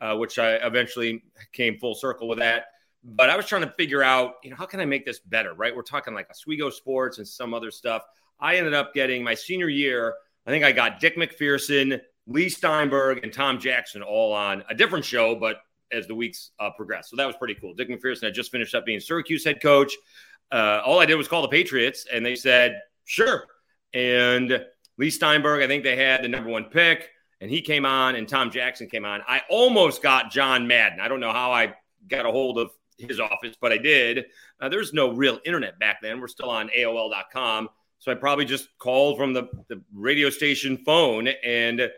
uh, 0.00 0.16
which 0.16 0.38
I 0.38 0.54
eventually 0.54 1.22
came 1.52 1.78
full 1.78 1.94
circle 1.94 2.28
with 2.28 2.38
that. 2.38 2.66
But 3.02 3.30
I 3.30 3.36
was 3.36 3.46
trying 3.46 3.62
to 3.62 3.72
figure 3.78 4.02
out, 4.02 4.34
you 4.44 4.50
know, 4.50 4.56
how 4.56 4.66
can 4.66 4.80
I 4.80 4.84
make 4.84 5.06
this 5.06 5.20
better, 5.20 5.54
right? 5.54 5.74
We're 5.74 5.82
talking 5.82 6.14
like 6.14 6.28
Oswego 6.30 6.70
Sports 6.70 7.18
and 7.18 7.26
some 7.26 7.54
other 7.54 7.70
stuff. 7.70 8.02
I 8.38 8.56
ended 8.56 8.74
up 8.74 8.92
getting 8.94 9.24
my 9.24 9.34
senior 9.34 9.68
year, 9.68 10.14
I 10.46 10.50
think 10.50 10.64
I 10.64 10.72
got 10.72 11.00
Dick 11.00 11.16
MacPherson, 11.16 12.00
Leigh 12.26 12.48
Steinberg, 12.48 13.22
and 13.22 13.32
Tom 13.32 13.58
Jackson 13.58 14.02
all 14.02 14.32
on 14.32 14.64
a 14.68 14.74
different 14.74 15.04
show, 15.04 15.34
but 15.34 15.58
as 15.92 16.06
the 16.06 16.14
weeks 16.14 16.50
uh, 16.58 16.70
progressed. 16.76 17.10
So 17.10 17.16
that 17.16 17.26
was 17.26 17.36
pretty 17.36 17.54
cool. 17.54 17.74
Dick 17.74 17.88
MacPherson 17.88 18.24
had 18.24 18.34
just 18.34 18.50
finished 18.50 18.74
up 18.74 18.86
being 18.86 19.00
Syracuse 19.00 19.44
head 19.44 19.60
coach. 19.60 19.92
Uh, 20.50 20.80
all 20.84 20.98
I 20.98 21.06
did 21.06 21.16
was 21.16 21.28
call 21.28 21.42
the 21.42 21.48
Patriots, 21.48 22.06
and 22.12 22.24
they 22.24 22.34
said, 22.34 22.80
sure. 23.04 23.46
And 23.92 24.64
Leigh 24.98 25.10
Steinberg, 25.10 25.62
I 25.62 25.66
think 25.66 25.84
they 25.84 25.96
had 25.96 26.22
the 26.22 26.28
number 26.28 26.50
one 26.50 26.64
pick 26.64 27.10
and 27.40 27.50
he 27.50 27.62
came 27.62 27.86
on 27.86 28.16
and 28.16 28.28
Tom 28.28 28.50
Jackson 28.50 28.88
came 28.88 29.04
on. 29.04 29.22
I 29.26 29.42
almost 29.48 30.02
got 30.02 30.30
John 30.30 30.66
Madden. 30.66 31.00
I 31.00 31.08
don't 31.08 31.20
know 31.20 31.32
how 31.32 31.52
I 31.52 31.74
got 32.06 32.26
a 32.26 32.30
hold 32.30 32.58
of 32.58 32.70
his 33.00 33.20
office, 33.20 33.56
but 33.60 33.72
I 33.72 33.78
did. 33.78 34.26
Uh, 34.60 34.68
there's 34.68 34.92
no 34.92 35.12
real 35.12 35.38
internet 35.44 35.78
back 35.78 36.00
then. 36.02 36.20
We're 36.20 36.28
still 36.28 36.50
on 36.50 36.70
AOL.com. 36.76 37.68
So 37.98 38.10
I 38.10 38.14
probably 38.14 38.46
just 38.46 38.68
called 38.78 39.18
from 39.18 39.34
the, 39.34 39.48
the 39.68 39.82
radio 39.92 40.30
station 40.30 40.78
phone 40.78 41.28
and 41.44 41.90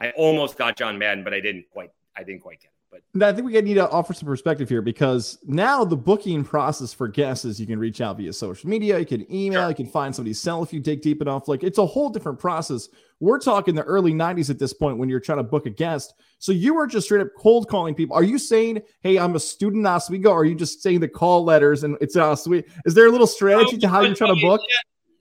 I 0.00 0.10
almost 0.12 0.56
got 0.56 0.76
John 0.76 0.98
Madden, 0.98 1.22
but 1.22 1.34
I 1.34 1.40
didn't 1.40 1.66
quite 1.70 1.90
I 2.16 2.22
didn't 2.22 2.40
quite 2.40 2.60
get 2.60 2.68
it. 2.68 2.73
But 3.12 3.28
I 3.28 3.32
think 3.32 3.46
we 3.46 3.60
need 3.60 3.74
to 3.74 3.88
offer 3.90 4.12
some 4.12 4.26
perspective 4.26 4.68
here 4.68 4.82
because 4.82 5.38
now 5.44 5.84
the 5.84 5.96
booking 5.96 6.44
process 6.44 6.92
for 6.92 7.08
guests 7.08 7.44
is 7.44 7.60
you 7.60 7.66
can 7.66 7.78
reach 7.78 8.00
out 8.00 8.16
via 8.16 8.32
social 8.32 8.68
media, 8.68 8.98
you 8.98 9.06
can 9.06 9.32
email, 9.32 9.62
sure. 9.62 9.68
you 9.68 9.74
can 9.74 9.86
find 9.86 10.14
somebody's 10.14 10.40
cell 10.40 10.62
if 10.62 10.72
you 10.72 10.80
dig 10.80 11.00
deep 11.02 11.22
enough. 11.22 11.48
Like 11.48 11.62
it's 11.62 11.78
a 11.78 11.86
whole 11.86 12.08
different 12.08 12.38
process. 12.38 12.88
We're 13.20 13.38
talking 13.38 13.74
the 13.74 13.84
early 13.84 14.12
90s 14.12 14.50
at 14.50 14.58
this 14.58 14.72
point 14.72 14.98
when 14.98 15.08
you're 15.08 15.20
trying 15.20 15.38
to 15.38 15.44
book 15.44 15.66
a 15.66 15.70
guest. 15.70 16.14
So 16.38 16.52
you 16.52 16.74
were 16.74 16.86
just 16.86 17.06
straight 17.06 17.20
up 17.20 17.28
cold 17.38 17.68
calling 17.68 17.94
people. 17.94 18.16
Are 18.16 18.24
you 18.24 18.38
saying, 18.38 18.82
hey, 19.00 19.18
I'm 19.18 19.36
a 19.36 19.40
student 19.40 19.80
in 19.80 19.86
Oswego? 19.86 20.30
Or 20.30 20.40
are 20.40 20.44
you 20.44 20.54
just 20.54 20.82
saying 20.82 21.00
the 21.00 21.08
call 21.08 21.44
letters 21.44 21.84
and 21.84 21.96
it's 22.00 22.16
Oswego? 22.16 22.66
Is 22.84 22.94
there 22.94 23.06
a 23.06 23.10
little 23.10 23.26
strategy 23.26 23.78
to 23.78 23.88
how 23.88 24.02
you're 24.02 24.14
trying 24.14 24.34
to 24.34 24.40
book? 24.40 24.60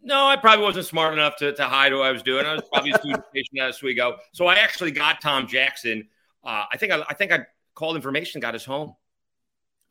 No, 0.02 0.26
I 0.26 0.36
probably 0.36 0.66
wasn't 0.66 0.86
smart 0.86 1.14
enough 1.14 1.38
to, 1.38 1.54
to 1.54 1.64
hide 1.64 1.94
what 1.94 2.02
I 2.02 2.12
was 2.12 2.24
doing. 2.24 2.46
I 2.46 2.56
was 2.56 2.64
probably 2.72 2.92
a 2.92 2.98
student 2.98 3.24
patient 3.34 3.60
at 3.60 3.70
Oswego. 3.70 4.18
So 4.34 4.48
I 4.48 4.56
actually 4.56 4.92
got 4.92 5.22
Tom 5.22 5.48
Jackson. 5.48 6.10
Uh, 6.44 6.66
I 6.72 6.78
think 6.78 6.92
I, 6.92 7.02
I 7.10 7.14
think 7.14 7.32
I 7.32 7.46
called 7.76 7.96
information, 7.96 8.42
got 8.42 8.56
us 8.56 8.66
home. 8.66 8.96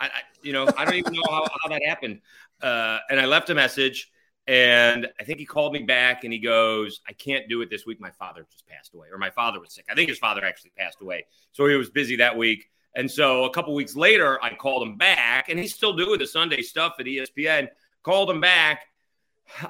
I, 0.01 0.07
I 0.07 0.11
you 0.43 0.53
know, 0.53 0.69
I 0.77 0.85
don't 0.85 0.95
even 0.95 1.13
know 1.13 1.23
how, 1.29 1.47
how 1.63 1.69
that 1.69 1.83
happened. 1.85 2.21
Uh, 2.61 2.99
and 3.11 3.21
I 3.21 3.27
left 3.27 3.51
a 3.51 3.55
message, 3.55 4.11
and 4.47 5.09
I 5.21 5.25
think 5.25 5.39
he 5.39 5.47
called 5.47 5.73
me 5.73 5.81
back, 5.81 6.25
and 6.25 6.33
he 6.33 6.39
goes, 6.39 7.01
"I 7.09 7.13
can't 7.13 7.49
do 7.49 7.63
it 7.63 7.71
this 7.71 7.87
week. 7.87 8.01
My 8.01 8.11
father 8.11 8.47
just 8.51 8.67
passed 8.67 8.95
away, 8.95 9.09
or 9.13 9.19
my 9.19 9.31
father 9.31 9.61
was 9.61 9.73
sick. 9.73 9.85
I 9.91 9.95
think 9.95 10.09
his 10.09 10.19
father 10.19 10.45
actually 10.45 10.73
passed 10.77 11.01
away, 11.01 11.27
so 11.53 11.67
he 11.67 11.77
was 11.77 11.91
busy 11.91 12.17
that 12.17 12.37
week." 12.37 12.69
And 12.95 13.11
so 13.11 13.45
a 13.45 13.51
couple 13.51 13.75
weeks 13.75 13.97
later, 13.97 14.43
I 14.45 14.55
called 14.55 14.87
him 14.87 14.97
back, 14.97 15.49
and 15.49 15.59
he's 15.59 15.75
still 15.75 15.95
doing 15.95 16.19
the 16.19 16.27
Sunday 16.27 16.63
stuff 16.63 16.95
at 16.99 17.07
ESPN. 17.07 17.69
Called 18.03 18.29
him 18.31 18.41
back, 18.41 18.87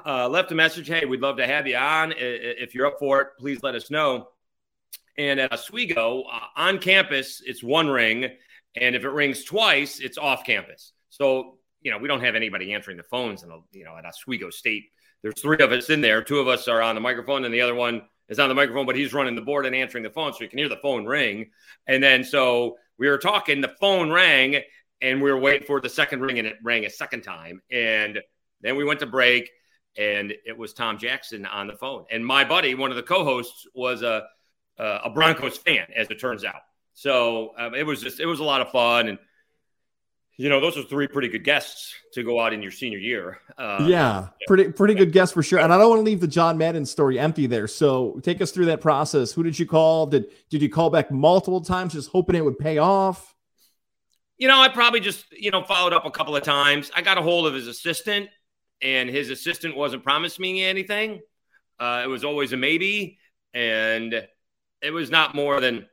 uh, 0.05 0.27
left 0.27 0.51
a 0.51 0.55
message. 0.55 0.87
Hey, 0.87 1.05
we'd 1.05 1.21
love 1.21 1.37
to 1.37 1.47
have 1.47 1.67
you 1.67 1.77
on. 1.77 2.13
If 2.17 2.73
you're 2.75 2.87
up 2.87 2.99
for 2.99 3.21
it, 3.21 3.27
please 3.39 3.63
let 3.63 3.75
us 3.75 3.91
know. 3.91 4.29
And 5.17 5.39
at 5.39 5.53
Oswego, 5.53 6.23
uh, 6.23 6.39
on 6.55 6.79
campus, 6.79 7.41
it's 7.45 7.63
one 7.63 7.87
ring. 7.87 8.29
And 8.75 8.95
if 8.95 9.03
it 9.03 9.09
rings 9.09 9.43
twice, 9.43 9.99
it's 9.99 10.17
off 10.17 10.43
campus. 10.45 10.93
So, 11.09 11.59
you 11.81 11.91
know, 11.91 11.99
we 11.99 12.07
don't 12.07 12.21
have 12.21 12.35
anybody 12.35 12.73
answering 12.73 12.97
the 12.97 13.03
phones. 13.03 13.43
And, 13.43 13.51
you 13.71 13.83
know, 13.85 13.95
at 13.95 14.05
Oswego 14.05 14.49
State, 14.49 14.85
there's 15.21 15.39
three 15.39 15.57
of 15.59 15.71
us 15.71 15.89
in 15.89 16.01
there. 16.01 16.23
Two 16.23 16.39
of 16.39 16.47
us 16.47 16.67
are 16.67 16.81
on 16.81 16.95
the 16.95 17.01
microphone, 17.01 17.45
and 17.45 17.53
the 17.53 17.61
other 17.61 17.75
one 17.75 18.01
is 18.29 18.39
on 18.39 18.49
the 18.49 18.55
microphone, 18.55 18.85
but 18.85 18.95
he's 18.95 19.13
running 19.13 19.35
the 19.35 19.41
board 19.41 19.65
and 19.65 19.75
answering 19.75 20.03
the 20.03 20.09
phone. 20.09 20.33
So 20.33 20.41
you 20.41 20.49
can 20.49 20.57
hear 20.59 20.69
the 20.69 20.77
phone 20.77 21.05
ring. 21.05 21.51
And 21.87 22.01
then 22.01 22.23
so 22.23 22.77
we 22.97 23.07
were 23.07 23.17
talking, 23.17 23.61
the 23.61 23.75
phone 23.79 24.09
rang, 24.11 24.61
and 25.01 25.21
we 25.21 25.31
were 25.31 25.39
waiting 25.39 25.67
for 25.67 25.79
the 25.79 25.89
second 25.89 26.21
ring, 26.21 26.39
and 26.39 26.47
it 26.47 26.55
rang 26.63 26.85
a 26.85 26.89
second 26.89 27.21
time. 27.21 27.61
And 27.71 28.19
then 28.61 28.75
we 28.75 28.83
went 28.83 29.01
to 29.01 29.05
break. 29.05 29.49
and 29.97 30.33
it 30.45 30.57
was 30.57 30.73
Tom 30.73 30.97
Jackson 30.97 31.45
on 31.45 31.67
the 31.67 31.75
phone. 31.75 32.05
And 32.11 32.25
my 32.25 32.43
buddy, 32.43 32.75
one 32.75 32.89
of 32.89 32.97
the 32.97 33.03
co-hosts, 33.03 33.67
was 33.73 34.01
a 34.01 34.23
a 34.77 35.09
Broncos 35.09 35.57
fan, 35.57 35.85
as 35.95 36.09
it 36.09 36.19
turns 36.19 36.43
out. 36.43 36.61
So 36.93 37.53
um, 37.57 37.73
it 37.73 37.85
was 37.85 38.01
just 38.01 38.19
it 38.19 38.25
was 38.25 38.39
a 38.39 38.43
lot 38.43 38.61
of 38.61 38.71
fun, 38.71 39.07
and 39.07 39.19
you 40.37 40.49
know 40.49 40.59
those 40.59 40.77
are 40.77 40.83
three 40.83 41.07
pretty 41.07 41.27
good 41.27 41.43
guests 41.43 41.93
to 42.13 42.23
go 42.23 42.39
out 42.39 42.53
in 42.53 42.61
your 42.61 42.71
senior 42.71 42.97
year. 42.97 43.39
Uh, 43.57 43.85
yeah, 43.87 44.27
pretty 44.47 44.71
pretty 44.71 44.93
good 44.93 45.11
guests 45.11 45.33
for 45.33 45.43
sure. 45.43 45.59
And 45.59 45.73
I 45.73 45.77
don't 45.77 45.89
want 45.89 45.99
to 45.99 46.03
leave 46.03 46.21
the 46.21 46.27
John 46.27 46.57
Madden 46.57 46.85
story 46.85 47.19
empty 47.19 47.47
there. 47.47 47.67
So 47.67 48.19
take 48.23 48.41
us 48.41 48.51
through 48.51 48.65
that 48.65 48.81
process. 48.81 49.31
Who 49.31 49.43
did 49.43 49.57
you 49.57 49.65
call? 49.65 50.07
Did 50.07 50.27
did 50.49 50.61
you 50.61 50.69
call 50.69 50.89
back 50.89 51.11
multiple 51.11 51.61
times, 51.61 51.93
just 51.93 52.09
hoping 52.09 52.35
it 52.35 52.45
would 52.45 52.59
pay 52.59 52.77
off? 52.77 53.35
You 54.37 54.47
know, 54.47 54.59
I 54.59 54.69
probably 54.69 54.99
just 54.99 55.25
you 55.31 55.51
know 55.51 55.63
followed 55.63 55.93
up 55.93 56.05
a 56.05 56.11
couple 56.11 56.35
of 56.35 56.43
times. 56.43 56.91
I 56.95 57.01
got 57.01 57.17
a 57.17 57.21
hold 57.21 57.47
of 57.47 57.55
his 57.55 57.67
assistant, 57.67 58.29
and 58.81 59.09
his 59.09 59.31
assistant 59.31 59.75
wasn't 59.75 60.03
promising 60.03 60.43
me 60.43 60.63
anything. 60.63 61.21
Uh, 61.79 62.01
it 62.03 62.07
was 62.07 62.23
always 62.23 62.53
a 62.53 62.57
maybe, 62.57 63.17
and 63.53 64.27
it 64.83 64.91
was 64.91 65.09
not 65.09 65.33
more 65.33 65.59
than 65.59 65.87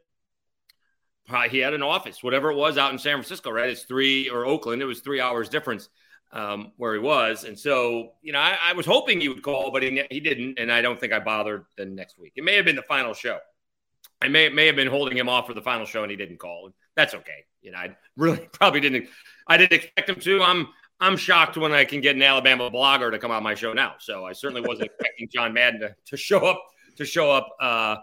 he 1.49 1.59
had 1.59 1.75
an 1.75 1.83
office, 1.83 2.23
whatever 2.23 2.51
it 2.51 2.57
was, 2.57 2.77
out 2.77 2.93
in 2.93 2.99
San 2.99 3.17
Francisco, 3.17 3.51
right? 3.51 3.71
It's 3.71 3.85
three 3.85 4.29
or 4.29 4.47
Oakland. 4.47 4.83
It 4.83 4.87
was 4.87 5.01
three 5.01 5.21
hours 5.21 5.49
difference 5.49 5.89
um, 6.33 6.73
where 6.77 6.93
he 6.95 7.01
was, 7.01 7.45
and 7.45 7.59
so 7.59 8.13
you 8.23 8.33
know, 8.33 8.39
I, 8.39 8.57
I, 8.63 8.73
was 8.73 8.87
hoping 8.87 9.21
he 9.21 9.29
would 9.29 9.43
call, 9.43 9.71
but 9.73 9.83
he 9.83 10.03
he 10.11 10.21
didn't, 10.21 10.59
and 10.59 10.71
I 10.71 10.81
don't 10.81 10.99
think 10.99 11.13
I 11.13 11.19
bothered 11.19 11.65
the 11.77 11.87
next 11.87 12.19
week. 12.19 12.33
It 12.37 12.45
may 12.45 12.55
have 12.57 12.65
been 12.65 12.77
the 12.77 12.83
final 12.83 13.15
show. 13.15 13.39
I 14.23 14.29
may 14.29 14.49
may 14.49 14.67
have 14.67 14.77
been 14.77 14.89
holding 14.89 15.17
him 15.17 15.29
off 15.29 15.47
for 15.47 15.55
the 15.55 15.63
final 15.63 15.87
show, 15.87 16.03
and 16.03 16.11
he 16.11 16.17
didn't 16.17 16.39
call. 16.39 16.71
That's 16.95 17.15
okay. 17.15 17.45
You 17.63 17.73
know, 17.73 17.79
I 17.79 17.97
really 18.17 18.49
probably 18.53 18.81
didn't. 18.81 19.09
I 19.47 19.57
didn't 19.57 19.73
expect 19.73 20.09
him 20.09 20.21
to. 20.21 20.43
I'm 20.43 20.69
I'm 21.01 21.17
shocked 21.17 21.57
when 21.57 21.73
I 21.73 21.85
can 21.85 22.01
get 22.01 22.15
an 22.15 22.23
Alabama 22.23 22.71
blogger 22.71 23.11
to 23.11 23.19
come 23.19 23.31
on 23.31 23.43
my 23.43 23.55
show 23.55 23.73
now. 23.73 23.95
So 23.99 24.25
I 24.25 24.33
certainly 24.33 24.67
wasn't 24.67 24.91
expecting 24.93 25.29
John 25.33 25.53
Madden 25.53 25.81
to, 25.81 25.95
to 26.07 26.17
show 26.17 26.47
up 26.47 26.63
to 26.97 27.05
show 27.05 27.31
up 27.31 27.49
uh, 27.61 27.97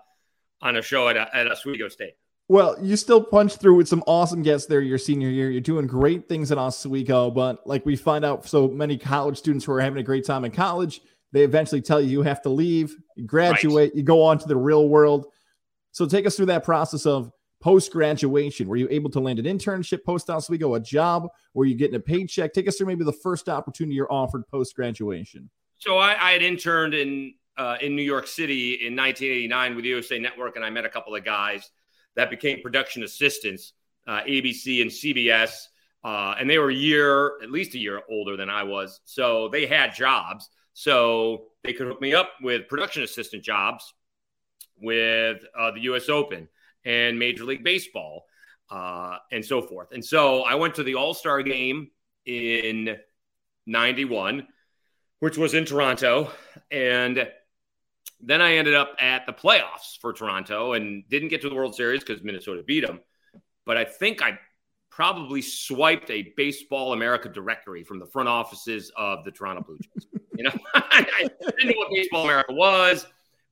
on 0.62 0.78
a 0.78 0.82
show 0.82 1.08
at 1.08 1.18
at 1.18 1.52
Oswego 1.52 1.88
State. 1.88 2.14
Well, 2.50 2.78
you 2.82 2.96
still 2.96 3.22
punch 3.22 3.58
through 3.58 3.76
with 3.76 3.90
some 3.90 4.04
awesome 4.08 4.42
guests 4.42 4.68
there 4.68 4.80
your 4.80 4.98
senior 4.98 5.30
year. 5.30 5.52
You're 5.52 5.60
doing 5.60 5.86
great 5.86 6.30
things 6.30 6.50
at 6.52 6.58
Oswego, 6.58 7.30
but 7.30 7.66
like 7.68 7.86
we 7.86 7.98
find 7.98 8.24
out, 8.24 8.48
so 8.48 8.70
many 8.70 8.98
college 8.98 9.38
students 9.38 9.66
who 9.66 9.74
are 9.74 9.82
having 9.82 10.00
a 10.00 10.04
great 10.04 10.26
time 10.26 10.46
in 10.46 10.52
college, 10.52 11.02
they 11.34 11.44
eventually 11.44 11.82
tell 11.82 12.00
you 12.00 12.08
you 12.08 12.22
have 12.22 12.42
to 12.44 12.50
leave, 12.50 12.96
you 13.18 13.26
graduate, 13.26 13.92
right. 13.92 13.96
you 13.96 14.04
go 14.04 14.24
on 14.24 14.38
to 14.38 14.48
the 14.48 14.56
real 14.56 14.88
world. 14.88 15.26
So 15.92 16.06
take 16.06 16.26
us 16.26 16.38
through 16.38 16.46
that 16.46 16.64
process 16.64 17.06
of 17.06 17.32
post 17.60 17.92
graduation. 17.92 18.68
Were 18.68 18.78
you 18.78 18.88
able 18.90 19.10
to 19.10 19.20
land 19.20 19.40
an 19.40 19.46
internship 19.46 20.06
post 20.06 20.30
Oswego, 20.30 20.76
a 20.76 20.80
job? 20.80 21.28
Were 21.54 21.66
you 21.66 21.76
getting 21.76 21.96
a 21.96 22.00
paycheck? 22.00 22.54
Take 22.54 22.70
us 22.70 22.78
through 22.78 22.88
maybe 22.88 23.04
the 23.04 23.12
first 23.12 23.50
opportunity 23.50 23.96
you're 23.96 24.12
offered 24.12 24.48
post 24.48 24.76
graduation. 24.76 25.50
So 25.80 25.98
I, 25.98 26.16
I, 26.20 26.32
had 26.32 26.42
interned 26.42 26.94
in 26.94 27.36
uh, 27.58 27.78
in 27.82 27.96
New 27.96 28.04
York 28.04 28.28
City 28.28 28.74
in 28.74 28.96
1989 28.96 29.76
with 29.76 29.84
the 29.84 29.90
USA 29.90 30.20
Network, 30.20 30.56
and 30.56 30.66
I 30.66 30.70
met 30.70 30.86
a 30.86 30.90
couple 30.90 31.16
of 31.16 31.24
guys 31.24 31.70
that 32.16 32.30
became 32.30 32.62
production 32.62 33.04
assistants, 33.04 33.74
uh, 34.08 34.22
ABC 34.22 34.82
and 34.82 34.92
CBS. 34.92 35.68
Uh, 36.04 36.36
and 36.40 36.50
they 36.50 36.58
were 36.58 36.70
a 36.70 36.74
year, 36.74 37.42
at 37.42 37.52
least 37.52 37.76
a 37.76 37.80
year 37.80 38.02
older 38.10 38.38
than 38.38 38.50
I 38.50 38.64
was. 38.64 39.02
So 39.06 39.50
they 39.50 39.66
had 39.66 39.94
jobs. 39.94 40.50
So 40.74 41.48
they 41.64 41.74
could 41.74 41.88
hook 41.88 42.02
me 42.02 42.14
up 42.14 42.30
with 42.42 42.68
production 42.68 43.04
assistant 43.04 43.44
jobs 43.44 43.94
with 44.80 45.44
uh, 45.58 45.72
the 45.72 45.82
US 45.82 46.08
Open 46.08 46.48
and 46.86 47.18
Major 47.18 47.44
League 47.44 47.64
Baseball 47.64 48.26
uh, 48.70 49.18
and 49.32 49.44
so 49.44 49.62
forth. 49.62 49.90
And 49.92 50.04
so 50.04 50.44
I 50.44 50.56
went 50.56 50.76
to 50.76 50.84
the 50.84 50.96
All 50.96 51.14
Star 51.14 51.42
game 51.42 51.90
in 52.26 52.98
91, 53.66 54.48
which 55.20 55.38
was 55.38 55.54
in 55.54 55.66
Toronto. 55.66 56.32
And 56.72 57.28
then 58.20 58.42
I 58.42 58.56
ended 58.56 58.74
up 58.74 58.96
at 59.00 59.26
the 59.26 59.34
playoffs 59.34 60.00
for 60.02 60.14
Toronto 60.14 60.74
and 60.74 61.08
didn't 61.10 61.30
get 61.30 61.42
to 61.42 61.50
the 61.50 61.56
World 61.56 61.76
Series 61.76 62.04
because 62.04 62.24
Minnesota 62.24 62.64
beat 62.66 62.86
them. 62.86 63.00
But 63.66 63.78
I 63.78 63.86
think 63.86 64.22
I 64.22 64.40
probably 64.90 65.42
swiped 65.42 66.10
a 66.10 66.34
Baseball 66.36 66.94
America 66.94 67.30
directory 67.30 67.84
from 67.84 68.00
the 68.00 68.08
front 68.08 68.28
offices 68.28 68.92
of 68.98 69.24
the 69.24 69.32
Toronto 69.32 69.62
Blue 69.62 69.78
Jays. 69.78 70.08
you 70.36 70.44
know, 70.44 70.54
I 70.74 71.30
didn't 71.58 71.68
know 71.68 71.78
what 71.78 71.92
Baseball 71.92 72.24
America 72.24 72.54
was, 72.54 73.06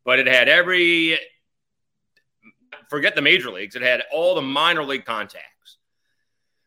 but 0.04 0.20
it 0.20 0.28
had 0.28 0.50
every 0.50 1.20
forget 2.90 3.16
the 3.16 3.22
major 3.22 3.52
leagues. 3.52 3.76
It 3.76 3.82
had 3.82 4.04
all 4.12 4.36
the 4.36 4.42
minor 4.42 4.84
league 4.84 5.06
contacts. 5.06 5.78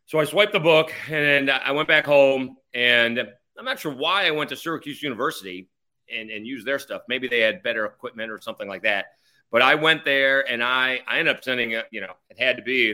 So 0.07 0.19
I 0.19 0.25
swiped 0.25 0.53
the 0.53 0.61
book 0.61 0.93
and 1.11 1.51
I 1.51 1.73
went 1.73 1.89
back 1.89 2.07
home 2.07 2.57
and 2.73 3.19
I'm 3.19 3.65
not 3.65 3.79
sure 3.79 3.93
why 3.93 4.27
I 4.27 4.31
went 4.31 4.51
to 4.51 4.57
Syracuse 4.57 5.03
University 5.03 5.69
and, 6.15 6.31
and 6.31 6.47
use 6.47 6.65
their 6.65 6.79
stuff. 6.79 7.03
Maybe 7.09 7.29
they 7.29 7.41
had 7.41 7.63
better 7.63 7.85
equipment 7.87 8.31
or 8.31 8.41
something 8.41 8.69
like 8.69 8.83
that. 8.83 9.07
But 9.51 9.63
I 9.63 9.75
went 9.77 10.05
there 10.05 10.49
and 10.51 10.63
I, 10.63 11.01
I 11.07 11.19
ended 11.19 11.37
up 11.37 11.43
sending, 11.43 11.75
a, 11.75 11.85
you 11.91 12.01
know, 12.01 12.13
it 12.31 12.39
had 12.39 12.57
to 12.57 12.63
be 12.63 12.93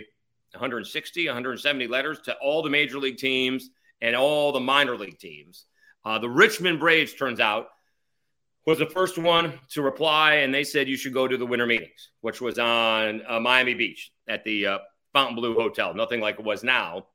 160, 0.52 1.26
170 1.26 1.86
letters 1.88 2.20
to 2.22 2.34
all 2.36 2.62
the 2.62 2.70
major 2.70 2.98
league 2.98 3.16
teams 3.16 3.70
and 4.00 4.14
all 4.14 4.52
the 4.52 4.60
minor 4.60 4.96
league 4.96 5.18
teams. 5.18 5.66
Uh, 6.04 6.18
the 6.18 6.28
Richmond 6.28 6.78
Braves, 6.80 7.14
turns 7.14 7.40
out, 7.40 7.68
was 8.66 8.78
the 8.78 8.86
first 8.86 9.18
one 9.18 9.58
to 9.70 9.82
reply, 9.82 10.34
and 10.36 10.54
they 10.54 10.64
said 10.64 10.88
you 10.88 10.96
should 10.96 11.12
go 11.12 11.28
to 11.28 11.36
the 11.36 11.46
winter 11.46 11.66
meetings, 11.66 12.10
which 12.20 12.40
was 12.40 12.58
on 12.58 13.22
uh, 13.28 13.40
Miami 13.40 13.74
Beach 13.74 14.12
at 14.28 14.44
the 14.44 14.66
uh, 14.66 14.78
Fontainebleau 15.12 15.54
Hotel. 15.54 15.94
Nothing 15.94 16.20
like 16.20 16.38
it 16.38 16.44
was 16.44 16.62
now. 16.64 17.06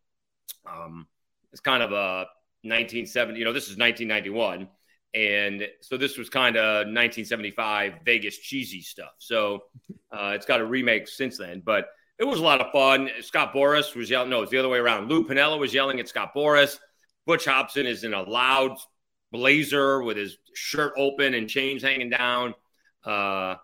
Um, 0.65 1.07
it's 1.51 1.61
kind 1.61 1.81
of 1.81 1.91
a 1.91 2.27
1970, 2.63 3.39
you 3.39 3.45
know, 3.45 3.53
this 3.53 3.69
is 3.69 3.77
1991. 3.77 4.67
And 5.13 5.67
so 5.81 5.97
this 5.97 6.17
was 6.17 6.29
kind 6.29 6.55
of 6.55 6.87
1975 6.87 7.93
Vegas 8.05 8.37
cheesy 8.37 8.81
stuff. 8.81 9.13
So 9.17 9.63
uh, 10.11 10.33
it's 10.35 10.45
got 10.45 10.61
a 10.61 10.65
remake 10.65 11.07
since 11.07 11.37
then, 11.37 11.61
but 11.65 11.87
it 12.19 12.25
was 12.25 12.39
a 12.39 12.43
lot 12.43 12.61
of 12.61 12.71
fun. 12.71 13.09
Scott 13.21 13.53
Boras 13.53 13.95
was 13.95 14.09
yelling. 14.09 14.29
No, 14.29 14.41
it's 14.41 14.51
the 14.51 14.57
other 14.57 14.69
way 14.69 14.77
around. 14.77 15.09
Lou 15.09 15.25
Piniella 15.25 15.57
was 15.57 15.73
yelling 15.73 15.99
at 15.99 16.07
Scott 16.07 16.33
Boras. 16.35 16.77
Butch 17.25 17.45
Hobson 17.45 17.85
is 17.85 18.03
in 18.03 18.13
a 18.13 18.21
loud 18.21 18.77
blazer 19.31 20.01
with 20.01 20.17
his 20.17 20.37
shirt 20.53 20.93
open 20.97 21.33
and 21.33 21.49
chains 21.49 21.81
hanging 21.81 22.09
down. 22.09 22.53
Uh, 23.03 23.55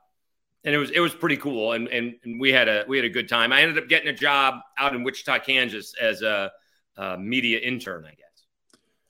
and 0.64 0.74
it 0.74 0.78
was 0.78 0.90
it 0.92 1.00
was 1.00 1.14
pretty 1.14 1.38
cool. 1.38 1.74
And, 1.74 1.88
and, 1.90 2.16
and 2.24 2.40
we 2.40 2.52
had 2.52 2.68
a 2.68 2.86
we 2.88 2.98
had 2.98 3.06
a 3.06 3.10
good 3.10 3.30
time. 3.30 3.54
I 3.54 3.62
ended 3.62 3.78
up 3.78 3.88
getting 3.88 4.08
a 4.08 4.14
job 4.14 4.56
out 4.78 4.96
in 4.96 5.04
Wichita, 5.04 5.40
Kansas, 5.40 5.94
as 6.02 6.22
a, 6.22 6.52
a 6.98 7.18
media 7.18 7.60
intern, 7.60 8.06
I 8.06 8.16
guess. 8.16 8.25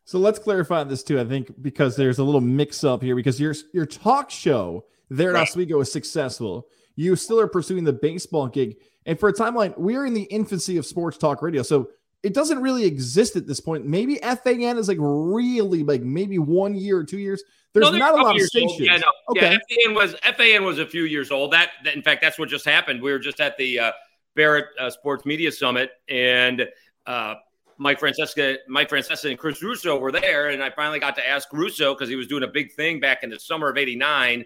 So 0.06 0.20
let's 0.20 0.40
clarify 0.40 0.84
this 0.84 1.04
too. 1.04 1.20
I 1.20 1.26
think 1.26 1.52
because 1.62 1.96
there's 1.96 2.20
a 2.20 2.24
little 2.24 2.42
mix 2.42 2.84
up 2.84 3.02
here 3.02 3.16
because 3.16 3.40
your 3.40 3.56
your 3.74 3.86
talk 3.86 4.30
show 4.30 4.86
there 5.10 5.32
at 5.32 5.34
right. 5.34 5.48
Oswego 5.48 5.80
is 5.82 5.92
successful. 5.92 6.68
You 6.96 7.16
still 7.16 7.40
are 7.40 7.48
pursuing 7.48 7.84
the 7.84 7.94
baseball 7.94 8.48
gig, 8.48 8.78
and 9.06 9.20
for 9.20 9.30
a 9.30 9.34
timeline, 9.34 9.78
we 9.78 9.96
are 9.96 10.06
in 10.06 10.14
the 10.14 10.24
infancy 10.24 10.78
of 10.78 10.86
sports 10.86 11.18
talk 11.18 11.42
radio. 11.42 11.64
So 11.64 11.90
it 12.24 12.34
doesn't 12.34 12.62
really 12.62 12.86
exist 12.86 13.36
at 13.36 13.46
this 13.46 13.60
point. 13.60 13.86
Maybe 13.86 14.16
FAN 14.18 14.78
is 14.78 14.88
like 14.88 14.98
really 15.00 15.84
like 15.84 16.02
maybe 16.02 16.40
one 16.40 16.76
year 16.76 16.98
or 16.98 17.04
two 17.04 17.20
years. 17.20 17.44
There's 17.74 17.92
no, 17.92 17.98
not 17.98 18.18
a 18.18 18.24
lot 18.24 18.36
of 18.36 18.42
stations. 18.44 18.80
Yeah, 18.80 18.98
no. 18.98 19.08
Okay. 19.30 19.52
Yeah, 19.52 19.86
FAN 19.86 19.96
was 19.96 20.16
FAN 20.38 20.64
was 20.64 20.80
a 20.80 20.86
few 20.86 21.04
years 21.04 21.30
old. 21.30 21.52
That, 21.52 21.72
that 21.84 21.96
in 21.96 22.02
fact, 22.02 22.22
that's 22.22 22.40
what 22.40 22.50
just 22.50 22.66
happened. 22.66 23.02
We 23.02 23.12
were 23.12 23.20
just 23.20 23.40
at 23.40 23.58
the 23.58 23.80
uh, 23.80 23.92
Barrett 24.36 24.66
uh, 24.80 24.90
Sports 24.90 25.26
Media 25.26 25.52
Summit, 25.52 25.92
and 26.10 26.68
uh, 27.06 27.36
Mike 27.78 28.00
Francesca, 28.00 28.58
Mike 28.68 28.90
Francesa, 28.90 29.30
and 29.30 29.40
Chris 29.40 29.62
Russo 29.62 29.98
were 29.98 30.12
there, 30.12 30.50
and 30.50 30.64
I 30.64 30.70
finally 30.70 31.00
got 31.00 31.16
to 31.18 31.28
ask 31.28 31.52
Russo 31.52 31.94
because 31.94 32.10
he 32.10 32.16
was 32.16 32.28
doing 32.28 32.44
a 32.44 32.48
big 32.48 32.74
thing 32.74 33.00
back 33.00 33.24
in 33.24 33.30
the 33.30 33.40
summer 33.40 33.70
of 33.70 33.78
'89 33.78 34.46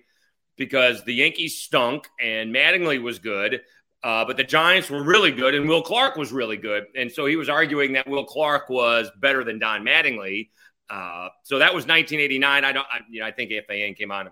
because 0.57 1.03
the 1.05 1.13
Yankees 1.13 1.57
stunk 1.57 2.07
and 2.19 2.53
Mattingly 2.53 3.01
was 3.01 3.19
good, 3.19 3.61
uh, 4.03 4.25
but 4.25 4.37
the 4.37 4.43
Giants 4.43 4.89
were 4.89 5.03
really 5.03 5.31
good 5.31 5.55
and 5.55 5.69
Will 5.69 5.81
Clark 5.81 6.15
was 6.15 6.31
really 6.31 6.57
good, 6.57 6.85
and 6.95 7.11
so 7.11 7.25
he 7.25 7.35
was 7.35 7.49
arguing 7.49 7.93
that 7.93 8.07
Will 8.07 8.25
Clark 8.25 8.69
was 8.69 9.09
better 9.19 9.43
than 9.43 9.59
Don 9.59 9.83
Mattingly. 9.83 10.49
Uh, 10.89 11.29
so 11.43 11.59
that 11.59 11.73
was 11.75 11.85
1989. 11.85 12.65
I 12.65 12.71
don't, 12.71 12.87
I, 12.91 13.01
you 13.09 13.19
know, 13.19 13.27
I 13.27 13.31
think 13.31 13.51
FAN 13.67 13.93
came 13.93 14.11
on 14.11 14.31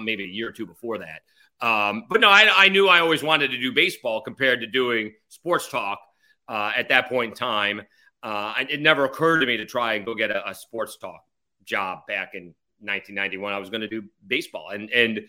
maybe 0.00 0.24
a 0.24 0.26
year 0.26 0.48
or 0.48 0.52
two 0.52 0.66
before 0.66 0.98
that. 0.98 1.22
Um, 1.66 2.04
but 2.08 2.20
no, 2.20 2.28
I, 2.28 2.50
I, 2.54 2.68
knew 2.68 2.88
I 2.88 3.00
always 3.00 3.22
wanted 3.22 3.52
to 3.52 3.58
do 3.58 3.72
baseball 3.72 4.20
compared 4.20 4.60
to 4.60 4.66
doing 4.66 5.12
sports 5.28 5.68
talk 5.68 6.00
uh, 6.48 6.72
at 6.76 6.88
that 6.88 7.08
point 7.08 7.32
in 7.32 7.36
time. 7.36 7.82
Uh, 8.22 8.54
it 8.68 8.80
never 8.80 9.04
occurred 9.04 9.40
to 9.40 9.46
me 9.46 9.56
to 9.56 9.66
try 9.66 9.94
and 9.94 10.06
go 10.06 10.14
get 10.14 10.30
a, 10.30 10.50
a 10.50 10.54
sports 10.54 10.96
talk 10.96 11.24
job 11.64 12.06
back 12.06 12.34
in 12.34 12.54
1991. 12.80 13.52
I 13.52 13.58
was 13.58 13.70
going 13.70 13.80
to 13.80 13.88
do 13.88 14.04
baseball, 14.26 14.70
and 14.70 14.90
and 14.90 15.22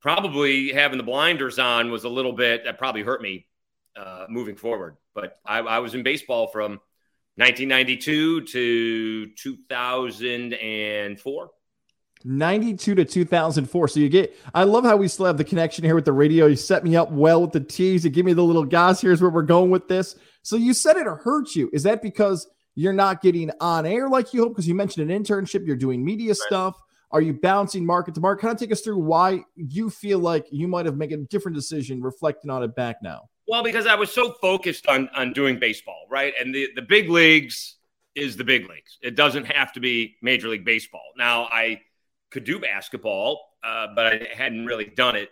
probably 0.00 0.72
having 0.72 0.98
the 0.98 1.04
blinders 1.04 1.58
on 1.58 1.90
was 1.90 2.04
a 2.04 2.08
little 2.08 2.32
bit 2.32 2.64
that 2.64 2.78
probably 2.78 3.02
hurt 3.02 3.20
me 3.20 3.46
uh, 3.96 4.26
moving 4.28 4.54
forward. 4.56 4.96
But 5.14 5.38
I, 5.44 5.58
I 5.58 5.80
was 5.80 5.94
in 5.94 6.04
baseball 6.04 6.46
from 6.46 6.80
1992 7.36 8.42
to 8.42 9.26
2004. 9.34 11.50
92 12.24 12.94
to 12.94 13.04
2004. 13.04 13.88
So 13.88 14.00
you 14.00 14.08
get, 14.08 14.36
I 14.54 14.64
love 14.64 14.84
how 14.84 14.96
we 14.96 15.08
still 15.08 15.26
have 15.26 15.38
the 15.38 15.44
connection 15.44 15.84
here 15.84 15.94
with 15.94 16.04
the 16.04 16.12
radio. 16.12 16.46
You 16.46 16.56
set 16.56 16.84
me 16.84 16.96
up 16.96 17.10
well 17.10 17.42
with 17.42 17.52
the 17.52 17.60
tease. 17.60 18.04
You 18.04 18.10
give 18.10 18.26
me 18.26 18.32
the 18.32 18.42
little 18.42 18.64
guys. 18.64 19.00
Here's 19.00 19.20
where 19.20 19.30
we're 19.30 19.42
going 19.42 19.70
with 19.70 19.88
this. 19.88 20.16
So 20.42 20.56
you 20.56 20.74
said 20.74 20.96
it 20.96 21.06
hurt 21.06 21.54
you. 21.54 21.70
Is 21.72 21.82
that 21.84 22.02
because 22.02 22.48
you're 22.74 22.92
not 22.92 23.22
getting 23.22 23.50
on 23.60 23.86
air 23.86 24.08
like 24.08 24.32
you 24.32 24.42
hope? 24.42 24.52
Because 24.52 24.68
you 24.68 24.74
mentioned 24.74 25.10
an 25.10 25.22
internship, 25.22 25.66
you're 25.66 25.76
doing 25.76 26.04
media 26.04 26.30
right. 26.30 26.36
stuff. 26.36 26.76
Are 27.10 27.20
you 27.20 27.32
bouncing 27.32 27.86
market 27.86 28.14
to 28.14 28.20
market? 28.20 28.42
Kind 28.42 28.52
of 28.52 28.60
take 28.60 28.70
us 28.70 28.82
through 28.82 28.98
why 28.98 29.40
you 29.56 29.88
feel 29.88 30.18
like 30.18 30.46
you 30.50 30.68
might 30.68 30.86
have 30.86 30.96
made 30.96 31.12
a 31.12 31.16
different 31.16 31.56
decision 31.56 32.02
reflecting 32.02 32.50
on 32.50 32.62
it 32.62 32.74
back 32.74 32.96
now. 33.02 33.30
Well, 33.46 33.62
because 33.62 33.86
I 33.86 33.94
was 33.94 34.12
so 34.12 34.32
focused 34.42 34.86
on 34.88 35.08
on 35.14 35.32
doing 35.32 35.58
baseball, 35.58 36.04
right? 36.10 36.34
And 36.38 36.54
the 36.54 36.68
the 36.74 36.82
big 36.82 37.08
leagues 37.08 37.76
is 38.14 38.36
the 38.36 38.44
big 38.44 38.68
leagues. 38.68 38.98
It 39.00 39.16
doesn't 39.16 39.46
have 39.46 39.72
to 39.72 39.80
be 39.80 40.16
Major 40.22 40.48
League 40.48 40.64
Baseball. 40.64 41.12
Now, 41.16 41.44
I 41.44 41.80
could 42.30 42.44
do 42.44 42.58
basketball, 42.58 43.40
uh, 43.62 43.88
but 43.94 44.06
I 44.06 44.28
hadn't 44.34 44.66
really 44.66 44.86
done 44.86 45.16
it 45.16 45.30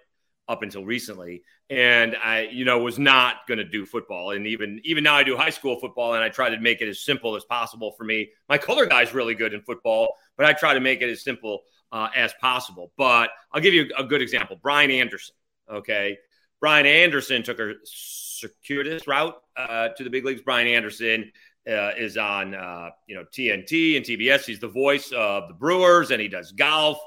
up 0.49 0.63
until 0.63 0.85
recently. 0.85 1.43
And 1.69 2.15
i 2.23 2.43
you 2.53 2.65
know 2.65 2.79
was 2.79 2.99
not 2.99 3.39
going 3.49 3.59
to 3.59 3.65
do 3.65 3.85
football. 3.85 4.31
And 4.31 4.47
even 4.47 4.81
even 4.85 5.03
now 5.03 5.17
i 5.17 5.25
do 5.25 5.37
high 5.37 5.51
school 5.51 5.81
football 5.81 6.15
and 6.15 6.23
i 6.23 6.29
try 6.29 6.49
to 6.49 6.61
make 6.61 6.81
it 6.81 6.89
as 6.89 7.01
simple 7.01 7.35
as 7.35 7.45
possible 7.45 7.93
for 7.99 8.05
me. 8.05 8.29
My 8.49 8.57
color 8.57 8.87
guy's 8.87 9.13
really 9.13 9.35
good 9.35 9.53
in 9.53 9.63
football 9.63 10.15
but 10.37 10.47
i 10.47 10.53
try 10.53 10.75
to 10.75 10.81
make 10.81 11.03
it 11.03 11.11
as 11.11 11.25
simple 11.25 11.63
uh, 11.91 12.09
as 12.15 12.33
possible. 12.41 12.93
But 12.97 13.31
i'll 13.53 13.61
give 13.61 13.75
you 13.75 13.91
a 13.99 14.05
good 14.05 14.23
example 14.23 14.57
brian 14.63 14.93
anderson 14.93 15.35
okay? 15.71 16.19
Brian 16.61 16.87
anderson 16.87 17.43
took 17.43 17.59
a 17.59 17.75
circuitous 17.85 19.07
route 19.07 19.35
uh, 19.57 19.89
to 19.89 20.05
the 20.05 20.11
big 20.11 20.25
leagues. 20.25 20.43
Brian 20.43 20.69
anderson 20.69 21.31
uh, 21.69 21.91
is 21.97 22.17
on 22.17 22.55
uh, 22.55 22.91
you 23.07 23.15
know 23.17 23.25
tnt 23.25 23.97
and 23.97 24.05
tbs 24.05 24.45
he's 24.45 24.61
the 24.61 24.69
voice 24.69 25.11
of 25.13 25.49
the 25.49 25.55
brewers 25.55 26.11
and 26.13 26.21
he 26.21 26.29
does 26.29 26.53
golf 26.53 26.99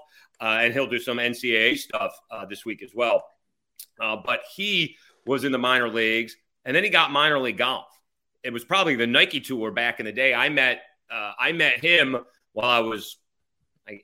uh, 0.41 0.59
and 0.61 0.73
he'll 0.73 0.87
do 0.87 0.99
some 0.99 1.17
NCAA 1.17 1.77
stuff 1.77 2.17
uh, 2.31 2.45
this 2.45 2.65
week 2.65 2.81
as 2.81 2.91
well. 2.95 3.25
Uh, 3.99 4.17
but 4.23 4.41
he 4.55 4.95
was 5.25 5.43
in 5.43 5.51
the 5.51 5.57
minor 5.57 5.89
leagues, 5.89 6.35
and 6.65 6.75
then 6.75 6.83
he 6.83 6.89
got 6.89 7.11
minor 7.11 7.39
league 7.39 7.57
golf. 7.57 7.87
It 8.43 8.53
was 8.53 8.63
probably 8.63 8.95
the 8.95 9.07
Nike 9.07 9.41
tour 9.41 9.71
back 9.71 9.99
in 9.99 10.05
the 10.05 10.13
day. 10.13 10.33
I 10.33 10.49
met 10.49 10.81
uh, 11.11 11.33
I 11.37 11.51
met 11.51 11.83
him 11.83 12.17
while 12.53 12.69
I 12.69 12.79
was 12.79 13.17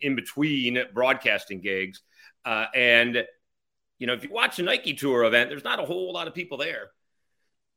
in 0.01 0.15
between 0.15 0.83
broadcasting 0.93 1.62
gigs, 1.62 2.01
and 2.45 3.24
you 3.97 4.07
know 4.07 4.13
if 4.13 4.24
you 4.24 4.31
watch 4.31 4.59
a 4.59 4.63
Nike 4.63 4.93
tour 4.93 5.24
event, 5.24 5.50
there's 5.50 5.63
not 5.63 5.79
a 5.79 5.85
whole 5.85 6.12
lot 6.12 6.27
of 6.27 6.33
people 6.33 6.57
there. 6.57 6.89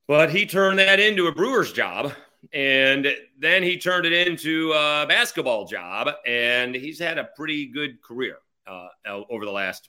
But 0.08 0.30
he 0.30 0.46
turned 0.46 0.80
that 0.80 0.98
into 0.98 1.26
a 1.26 1.32
brewer's 1.32 1.72
job 1.72 2.12
and 2.52 3.06
then 3.38 3.62
he 3.62 3.78
turned 3.78 4.06
it 4.06 4.26
into 4.26 4.72
a 4.72 5.06
basketball 5.08 5.66
job 5.66 6.08
and 6.26 6.74
he's 6.74 6.98
had 6.98 7.18
a 7.18 7.28
pretty 7.36 7.66
good 7.66 8.02
career 8.02 8.38
uh, 8.66 8.88
over 9.30 9.44
the 9.44 9.50
last 9.50 9.88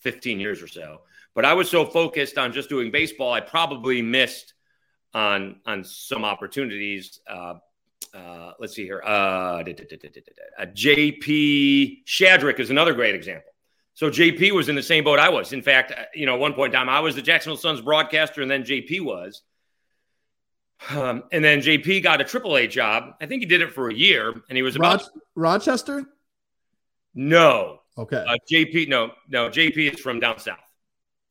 15 0.00 0.40
years 0.40 0.62
or 0.62 0.68
so. 0.68 1.02
But 1.34 1.44
I 1.44 1.54
was 1.54 1.70
so 1.70 1.86
focused 1.86 2.38
on 2.38 2.52
just 2.52 2.68
doing 2.68 2.90
baseball, 2.90 3.32
I 3.32 3.40
probably 3.40 4.02
missed 4.02 4.54
on 5.14 5.60
on 5.66 5.84
some 5.84 6.24
opportunities. 6.24 7.20
Uh, 7.26 7.54
uh, 8.14 8.52
let's 8.58 8.74
see 8.74 8.84
here. 8.84 9.02
Uh, 9.02 9.62
JP 9.62 12.04
Shadrick 12.06 12.60
is 12.60 12.70
another 12.70 12.94
great 12.94 13.14
example. 13.14 13.50
So 13.94 14.10
JP 14.10 14.52
was 14.52 14.68
in 14.68 14.74
the 14.74 14.82
same 14.82 15.04
boat 15.04 15.18
I 15.18 15.28
was. 15.28 15.52
In 15.52 15.62
fact, 15.62 15.92
uh, 15.92 16.04
you 16.14 16.26
know, 16.26 16.34
at 16.34 16.40
one 16.40 16.54
point 16.54 16.74
in 16.74 16.78
time, 16.78 16.88
I 16.88 17.00
was 17.00 17.14
the 17.14 17.22
Jacksonville 17.22 17.58
Suns 17.58 17.80
broadcaster, 17.80 18.42
and 18.42 18.50
then 18.50 18.64
JP 18.64 19.02
was. 19.02 19.42
Um, 20.90 21.24
and 21.32 21.44
then 21.44 21.60
JP 21.60 22.02
got 22.02 22.20
a 22.20 22.24
AAA 22.24 22.70
job. 22.70 23.14
I 23.20 23.26
think 23.26 23.40
he 23.40 23.46
did 23.46 23.60
it 23.60 23.72
for 23.72 23.88
a 23.88 23.94
year, 23.94 24.32
and 24.48 24.56
he 24.56 24.62
was 24.62 24.76
about 24.76 25.02
Rochester. 25.34 26.04
No, 27.14 27.82
Okay. 27.98 28.24
Uh, 28.26 28.36
JP, 28.50 28.88
no, 28.88 29.10
no, 29.28 29.48
JP 29.50 29.94
is 29.94 30.00
from 30.00 30.20
down 30.20 30.38
south. 30.38 30.58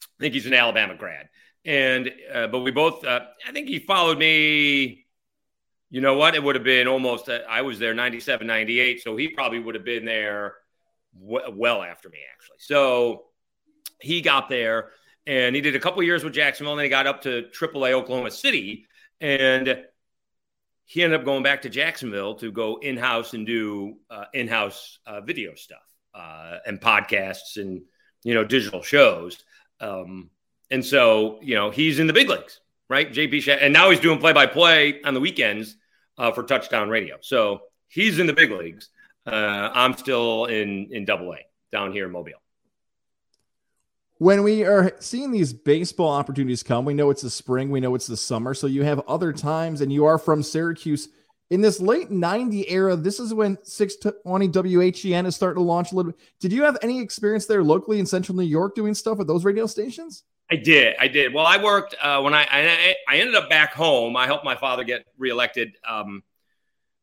I 0.04 0.20
think 0.20 0.34
he's 0.34 0.46
an 0.46 0.54
Alabama 0.54 0.96
grad. 0.96 1.30
And, 1.66 2.12
uh, 2.34 2.48
but 2.48 2.60
we 2.60 2.72
both, 2.72 3.04
uh, 3.04 3.22
I 3.48 3.52
think 3.52 3.68
he 3.68 3.80
followed 3.80 4.18
me. 4.18 5.06
You 5.90 6.02
know 6.02 6.16
what? 6.16 6.36
It 6.36 6.44
would 6.44 6.56
have 6.56 6.64
been 6.64 6.88
almost, 6.88 7.28
uh, 7.28 7.40
I 7.50 7.64
was 7.64 7.80
there 7.80 7.94
97, 7.94 8.48
98. 8.48 9.04
So 9.04 9.18
he 9.18 9.30
probably 9.30 9.60
would 9.60 9.76
have 9.76 9.84
been 9.84 10.06
there 10.06 10.56
w- 11.20 11.52
well 11.54 11.84
after 11.84 12.10
me, 12.10 12.20
actually. 12.32 12.58
So 12.60 13.26
he 14.00 14.22
got 14.22 14.48
there 14.48 14.90
and 15.28 15.56
he 15.56 15.62
did 15.62 15.76
a 15.76 15.80
couple 15.80 16.02
years 16.04 16.24
with 16.24 16.34
Jacksonville 16.34 16.74
and 16.74 16.80
then 16.80 16.86
he 16.86 16.90
got 16.90 17.08
up 17.08 17.22
to 17.24 17.48
AAA 17.52 17.92
Oklahoma 17.94 18.32
City. 18.32 18.86
And 19.22 19.86
he 20.86 21.04
ended 21.04 21.20
up 21.20 21.26
going 21.26 21.44
back 21.44 21.62
to 21.62 21.70
Jacksonville 21.70 22.36
to 22.36 22.52
go 22.52 22.78
in 22.82 22.98
house 22.98 23.34
and 23.34 23.46
do 23.46 23.96
uh, 24.10 24.26
in 24.34 24.50
house 24.50 25.00
uh, 25.06 25.22
video 25.22 25.56
stuff 25.56 25.80
uh, 26.14 26.58
and 26.66 26.82
podcasts 26.82 27.56
and 27.56 27.84
you 28.24 28.34
know 28.34 28.44
digital 28.44 28.82
shows. 28.82 29.44
Um, 29.80 30.30
and 30.70 30.86
so 30.86 31.40
you 31.42 31.56
know 31.56 31.70
he's 31.70 32.00
in 32.00 32.08
the 32.08 32.14
big 32.14 32.28
leagues, 32.28 32.60
right? 32.90 33.10
JP 33.10 33.60
and 33.62 33.72
now 33.72 33.90
he's 33.90 34.00
doing 34.00 34.20
play 34.20 34.34
by 34.34 34.48
play 34.48 35.02
on 35.04 35.14
the 35.14 35.22
weekends 35.22 35.78
uh, 36.18 36.32
for 36.32 36.44
Touchdown 36.44 36.90
Radio. 36.90 37.18
So 37.22 37.62
he's 37.88 38.20
in 38.20 38.28
the 38.28 38.34
big 38.34 38.52
leagues. 38.52 38.90
Uh, 39.26 39.70
I'm 39.74 39.96
still 39.96 40.46
in 40.46 40.90
in 40.92 41.06
Double 41.06 41.32
A 41.34 41.38
down 41.72 41.94
here 41.94 42.06
in 42.06 42.12
Mobile. 42.12 42.42
When 44.22 44.44
we 44.44 44.64
are 44.64 44.96
seeing 45.00 45.32
these 45.32 45.52
baseball 45.52 46.12
opportunities 46.12 46.62
come, 46.62 46.86
we 46.86 46.94
know 46.94 47.10
it's 47.10 47.24
the 47.24 47.30
spring, 47.32 47.72
we 47.72 47.80
know 47.80 47.96
it's 47.96 48.06
the 48.06 48.16
summer, 48.16 48.54
so 48.54 48.68
you 48.68 48.84
have 48.84 49.00
other 49.08 49.34
times, 49.34 49.82
and 49.82 49.92
you 49.92 50.06
are 50.06 50.20
from 50.20 50.44
Syracuse 50.44 51.10
in 51.50 51.62
this 51.62 51.82
late 51.82 52.12
90 52.12 52.70
era, 52.70 52.96
this 52.96 53.20
is 53.20 53.34
when 53.34 53.58
620 53.64 54.48
WHEN 54.48 55.26
is 55.26 55.36
starting 55.36 55.60
to 55.60 55.68
launch 55.68 55.92
a 55.92 55.96
little 55.96 56.12
bit. 56.12 56.22
Did 56.40 56.54
you 56.54 56.62
have 56.62 56.78
any 56.84 57.02
experience 57.02 57.48
there 57.48 57.64
locally 57.64 57.98
in 57.98 58.06
central 58.06 58.36
New 58.38 58.44
York 58.44 58.76
doing 58.76 58.94
stuff 58.94 59.18
with 59.18 59.26
those 59.26 59.44
radio 59.44 59.66
stations? 59.66 60.24
I 60.52 60.56
did. 60.58 60.96
I 61.00 61.08
did. 61.08 61.34
Well, 61.34 61.48
I 61.48 61.58
worked 61.58 61.96
uh, 62.00 62.22
when 62.22 62.36
I, 62.36 62.44
I, 62.44 62.96
I 63.10 63.18
ended 63.18 63.34
up 63.34 63.50
back 63.50 63.74
home. 63.74 64.16
I 64.16 64.28
helped 64.28 64.46
my 64.46 64.56
father 64.56 64.84
get 64.84 65.04
reelected 65.18 65.74
um, 65.90 66.22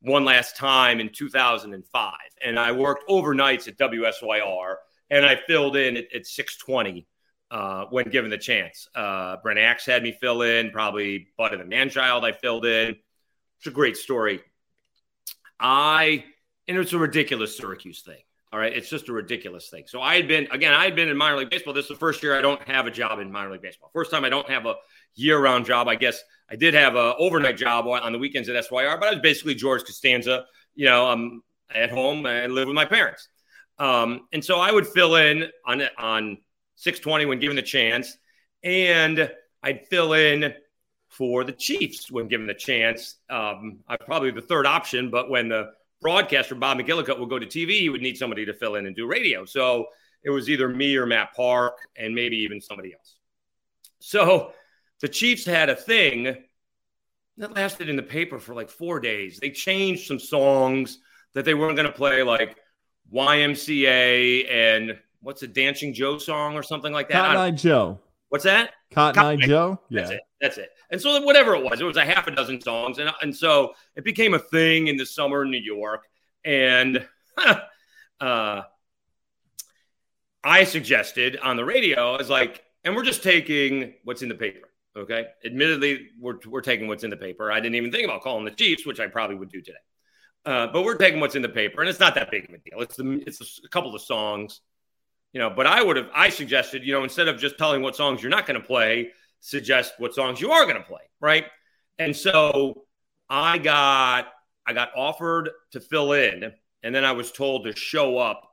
one 0.03 0.25
last 0.25 0.57
time 0.57 1.01
in 1.01 1.09
2005, 1.09 2.13
and 2.45 2.61
I 2.61 2.71
worked 2.71 3.09
overnights 3.09 3.67
at 3.67 3.77
WSYR, 3.77 4.77
and 5.11 5.25
I 5.25 5.37
filled 5.37 5.77
in 5.77 5.97
at, 5.97 6.13
at 6.15 6.27
620 6.27 7.07
uh, 7.51 7.87
when 7.91 8.09
given 8.11 8.31
the 8.31 8.39
chance. 8.39 8.89
Uh, 8.95 9.37
Brent 9.43 9.59
Axe 9.59 9.87
had 9.87 10.03
me 10.03 10.13
fill 10.13 10.43
in, 10.43 10.71
probably 10.71 11.29
Bud 11.37 11.53
and 11.53 11.61
the 11.61 11.77
Manchild 11.77 12.25
I 12.25 12.33
filled 12.33 12.67
in. 12.67 12.97
It's 13.59 13.67
a 13.67 13.71
great 13.71 13.97
story. 13.97 14.41
I, 15.59 16.25
and 16.69 16.77
it's 16.77 16.93
a 16.93 16.99
ridiculous 16.99 17.57
Syracuse 17.57 18.03
thing. 18.03 18.19
All 18.51 18.59
right. 18.59 18.73
It's 18.75 18.89
just 18.89 19.09
a 19.11 19.13
ridiculous 19.13 19.69
thing. 19.69 19.85
So 19.87 20.01
I 20.01 20.17
had 20.17 20.27
been, 20.27 20.49
again, 20.51 20.73
I 20.73 20.85
had 20.85 20.97
been 20.97 21.09
in 21.09 21.17
minor 21.19 21.37
league 21.37 21.51
baseball. 21.51 21.75
This 21.75 21.85
is 21.85 21.91
the 21.91 21.97
first 21.97 22.23
year 22.23 22.37
I 22.37 22.41
don't 22.41 22.63
have 22.63 22.87
a 22.87 22.91
job 22.91 23.19
in 23.19 23.31
minor 23.31 23.53
league 23.53 23.61
baseball. 23.61 23.91
First 23.93 24.11
time 24.11 24.25
I 24.25 24.31
don't 24.31 24.49
have 24.49 24.65
a 24.65 24.77
year 25.15 25.39
round 25.39 25.67
job. 25.67 25.87
I 25.87 25.97
guess 25.97 26.23
I 26.51 26.57
did 26.57 26.73
have 26.73 26.95
a 26.95 27.15
overnight 27.17 27.59
job 27.59 27.87
on 27.87 28.11
the 28.11 28.19
weekends 28.19 28.49
at 28.49 28.65
SYR, 28.65 28.97
but 28.99 29.09
I 29.09 29.11
was 29.11 29.21
basically 29.21 29.55
George 29.55 29.85
Costanza. 29.85 30.47
You 30.75 30.87
know, 30.87 31.09
I'm 31.09 31.43
at 31.75 31.91
home 31.91 32.25
and 32.25 32.55
live 32.55 32.69
with 32.69 32.75
my 32.75 32.87
parents. 32.87 33.29
Um, 33.79 34.27
and 34.33 34.45
so 34.45 34.59
I 34.59 34.73
would 34.73 34.87
fill 34.87 35.17
in 35.17 35.49
on, 35.67 35.83
on 35.99 36.39
620 36.77 37.27
when 37.27 37.39
given 37.39 37.57
the 37.57 37.63
chance. 37.63 38.17
And 38.63 39.31
I'd 39.63 39.87
fill 39.87 40.13
in 40.13 40.53
for 41.09 41.45
the 41.45 41.53
Chiefs 41.53 42.11
when 42.11 42.29
given 42.29 42.47
the 42.47 42.55
chance. 42.55 43.17
Um, 43.31 43.81
I'm 43.89 43.99
probably 43.99 44.31
the 44.31 44.43
third 44.43 44.67
option, 44.67 45.11
but 45.11 45.31
when 45.31 45.49
the 45.49 45.71
broadcaster 46.01 46.55
Bob 46.55 46.79
McElligott 46.79 47.19
would 47.19 47.29
go 47.29 47.39
to 47.39 47.47
TV, 47.47 47.81
he 47.81 47.89
would 47.89 48.03
need 48.03 48.17
somebody 48.17 48.45
to 48.47 48.55
fill 48.55 48.77
in 48.77 48.87
and 48.87 48.95
do 48.95 49.07
radio. 49.07 49.45
So 49.45 49.87
it 50.23 50.31
was 50.31 50.49
either 50.49 50.69
me 50.69 50.97
or 50.97 51.07
Matt 51.07 51.35
Park, 51.35 51.79
and 51.97 52.15
maybe 52.15 52.37
even 52.39 52.61
somebody 52.61 52.93
else. 52.93 53.17
So 54.01 54.53
the 55.01 55.09
Chiefs 55.09 55.45
had 55.45 55.69
a 55.69 55.77
thing 55.77 56.37
that 57.37 57.55
lasted 57.55 57.89
in 57.89 57.97
the 57.97 58.03
paper 58.03 58.39
for 58.39 58.55
like 58.55 58.69
four 58.69 59.01
days. 59.01 59.39
They 59.39 59.51
changed 59.51 60.07
some 60.07 60.19
songs 60.19 60.99
that 61.35 61.45
they 61.45 61.55
weren't 61.55 61.77
going 61.77 61.87
to 61.87 61.93
play, 61.93 62.23
like 62.23 62.57
YMCA 63.13 64.51
and 64.51 64.99
what's 65.21 65.43
a 65.43 65.49
Dancing 65.49 65.93
Joe 65.95 66.19
song 66.19 66.55
or 66.55 66.63
something 66.63 66.93
like 66.93 67.09
that. 67.09 67.23
Cotton 67.23 67.37
Eye 67.37 67.51
Joe. 67.51 67.99
What's 68.29 68.45
that? 68.45 68.73
Cotton, 68.93 69.23
Eye 69.23 69.37
Joe. 69.37 69.81
Yeah. 69.89 70.03
That's 70.03 70.13
it. 70.13 70.21
That's 70.41 70.59
it. 70.59 70.71
And 70.91 71.01
so 71.01 71.21
whatever 71.23 71.55
it 71.55 71.63
was, 71.63 71.81
it 71.81 71.85
was 71.85 71.97
a 71.97 72.05
half 72.05 72.27
a 72.27 72.31
dozen 72.31 72.61
songs, 72.61 72.99
and 72.99 73.11
and 73.21 73.35
so 73.35 73.75
it 73.97 74.05
became 74.05 74.35
a 74.35 74.39
thing 74.39 74.89
in 74.89 74.97
the 74.97 75.05
summer 75.05 75.43
in 75.43 75.51
New 75.51 75.59
York. 75.59 76.05
And 76.45 77.07
uh, 78.21 78.63
I 80.45 80.65
suggested 80.65 81.39
on 81.43 81.57
the 81.57 81.65
radio, 81.65 82.15
I 82.15 82.17
was 82.17 82.31
like, 82.31 82.63
and 82.85 82.95
we're 82.95 83.05
just 83.05 83.23
taking 83.23 83.95
what's 84.05 84.23
in 84.23 84.29
the 84.29 84.35
paper. 84.35 84.69
Okay. 84.97 85.27
Admittedly, 85.45 86.09
we're, 86.19 86.39
we're 86.47 86.61
taking 86.61 86.89
what's 86.89 87.05
in 87.05 87.11
the 87.11 87.17
paper. 87.17 87.53
I 87.53 87.61
didn't 87.61 87.77
even 87.77 87.93
think 87.93 88.05
about 88.05 88.23
calling 88.23 88.45
the 88.45 88.51
Chiefs, 88.51 88.87
which 88.87 88.99
I 88.99 89.07
probably 89.07 89.37
would 89.37 89.51
do 89.51 89.61
today. 89.61 89.79
Uh, 90.49 90.67
but 90.67 90.83
we're 90.83 90.97
taking 90.97 91.21
what's 91.21 91.35
in 91.35 91.43
the 91.43 91.49
paper, 91.49 91.83
and 91.83 91.91
it's 91.91 92.01
not 92.01 92.15
that 92.15 92.31
big 92.31 92.49
of 92.49 92.55
a 92.55 92.59
deal. 92.59 92.81
It's 92.81 92.97
the 92.97 93.23
it's 93.27 93.61
a 93.63 93.69
couple 93.69 93.95
of 93.95 94.01
songs, 94.01 94.63
you 95.35 95.41
know. 95.41 95.51
But 95.51 95.67
I 95.67 95.83
would 95.83 95.97
have 95.97 96.09
I 96.15 96.31
suggested, 96.31 96.83
you 96.85 96.95
know, 96.95 97.05
instead 97.05 97.29
of 97.29 97.39
just 97.39 97.59
telling 97.59 97.83
what 97.83 97.95
songs 97.95 98.23
you're 98.23 98.31
not 98.31 98.47
going 98.47 98.59
to 98.59 98.67
play, 98.67 99.11
suggest 99.41 99.93
what 99.99 100.15
songs 100.15 100.41
you 100.41 100.51
are 100.53 100.65
going 100.65 100.79
to 100.79 100.83
play, 100.83 101.03
right? 101.21 101.45
And 101.99 102.17
so 102.17 102.85
I 103.29 103.59
got 103.59 104.29
I 104.67 104.73
got 104.73 104.89
offered 104.97 105.51
to 105.73 105.81
fill 105.81 106.13
in, 106.13 106.51
and 106.83 106.95
then 106.95 107.05
I 107.05 107.13
was 107.13 107.31
told 107.31 107.67
to 107.67 107.77
show 107.77 108.17
up 108.17 108.51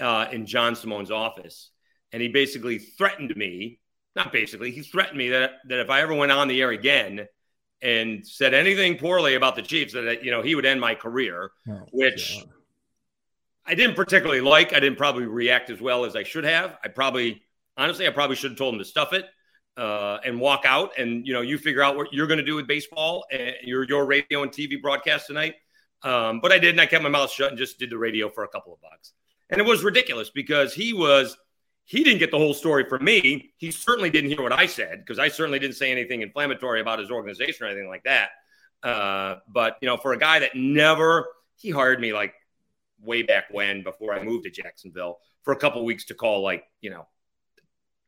uh, 0.00 0.26
in 0.30 0.44
John 0.44 0.76
Simone's 0.76 1.10
office, 1.10 1.70
and 2.12 2.20
he 2.20 2.28
basically 2.28 2.78
threatened 2.78 3.34
me. 3.34 3.80
Not 4.14 4.32
basically, 4.34 4.70
he 4.70 4.82
threatened 4.82 5.16
me 5.16 5.30
that 5.30 5.52
that 5.68 5.80
if 5.80 5.88
I 5.88 6.02
ever 6.02 6.12
went 6.12 6.30
on 6.30 6.48
the 6.48 6.60
air 6.60 6.72
again 6.72 7.26
and 7.82 8.26
said 8.26 8.54
anything 8.54 8.98
poorly 8.98 9.34
about 9.34 9.56
the 9.56 9.62
Chiefs, 9.62 9.92
that 9.92 10.24
you 10.24 10.30
know 10.30 10.42
he 10.42 10.54
would 10.54 10.66
end 10.66 10.80
my 10.80 10.94
career. 10.94 11.50
Oh, 11.68 11.86
which 11.92 12.44
I 13.66 13.74
didn't 13.74 13.96
particularly 13.96 14.40
like. 14.40 14.72
I 14.72 14.80
didn't 14.80 14.98
probably 14.98 15.26
react 15.26 15.70
as 15.70 15.80
well 15.80 16.04
as 16.04 16.16
I 16.16 16.22
should 16.22 16.44
have. 16.44 16.78
I 16.82 16.88
probably, 16.88 17.42
honestly, 17.76 18.06
I 18.06 18.10
probably 18.10 18.36
should 18.36 18.52
have 18.52 18.58
told 18.58 18.74
him 18.74 18.78
to 18.78 18.84
stuff 18.84 19.12
it 19.12 19.26
uh, 19.76 20.18
and 20.24 20.40
walk 20.40 20.62
out. 20.64 20.98
And 20.98 21.26
you 21.26 21.32
know, 21.32 21.42
you 21.42 21.58
figure 21.58 21.82
out 21.82 21.96
what 21.96 22.12
you're 22.12 22.26
going 22.26 22.38
to 22.38 22.44
do 22.44 22.56
with 22.56 22.66
baseball 22.66 23.24
and 23.30 23.54
your 23.62 23.84
your 23.84 24.06
radio 24.06 24.42
and 24.42 24.50
TV 24.50 24.80
broadcast 24.80 25.26
tonight. 25.26 25.54
Um, 26.02 26.40
but 26.40 26.52
I 26.52 26.58
didn't. 26.58 26.80
I 26.80 26.86
kept 26.86 27.02
my 27.02 27.08
mouth 27.08 27.30
shut 27.30 27.50
and 27.50 27.58
just 27.58 27.78
did 27.78 27.90
the 27.90 27.98
radio 27.98 28.28
for 28.28 28.44
a 28.44 28.48
couple 28.48 28.72
of 28.72 28.80
bucks. 28.80 29.12
And 29.50 29.60
it 29.60 29.66
was 29.66 29.82
ridiculous 29.82 30.30
because 30.30 30.74
he 30.74 30.92
was 30.92 31.36
he 31.88 32.04
didn't 32.04 32.18
get 32.18 32.30
the 32.30 32.36
whole 32.36 32.52
story 32.52 32.84
from 32.86 33.02
me. 33.02 33.54
He 33.56 33.70
certainly 33.70 34.10
didn't 34.10 34.28
hear 34.28 34.42
what 34.42 34.52
I 34.52 34.66
said 34.66 34.98
because 34.98 35.18
I 35.18 35.28
certainly 35.28 35.58
didn't 35.58 35.76
say 35.76 35.90
anything 35.90 36.20
inflammatory 36.20 36.82
about 36.82 36.98
his 36.98 37.10
organization 37.10 37.64
or 37.64 37.70
anything 37.70 37.88
like 37.88 38.04
that. 38.04 38.28
Uh, 38.82 39.36
but 39.48 39.78
you 39.80 39.88
know, 39.88 39.96
for 39.96 40.12
a 40.12 40.18
guy 40.18 40.40
that 40.40 40.54
never 40.54 41.26
he 41.56 41.70
hired 41.70 41.98
me 41.98 42.12
like 42.12 42.34
way 43.00 43.22
back 43.22 43.44
when 43.50 43.82
before 43.82 44.12
I 44.12 44.22
moved 44.22 44.44
to 44.44 44.50
Jacksonville 44.50 45.18
for 45.44 45.52
a 45.52 45.56
couple 45.56 45.82
weeks 45.82 46.04
to 46.06 46.14
call 46.14 46.42
like 46.42 46.64
you 46.82 46.90
know 46.90 47.08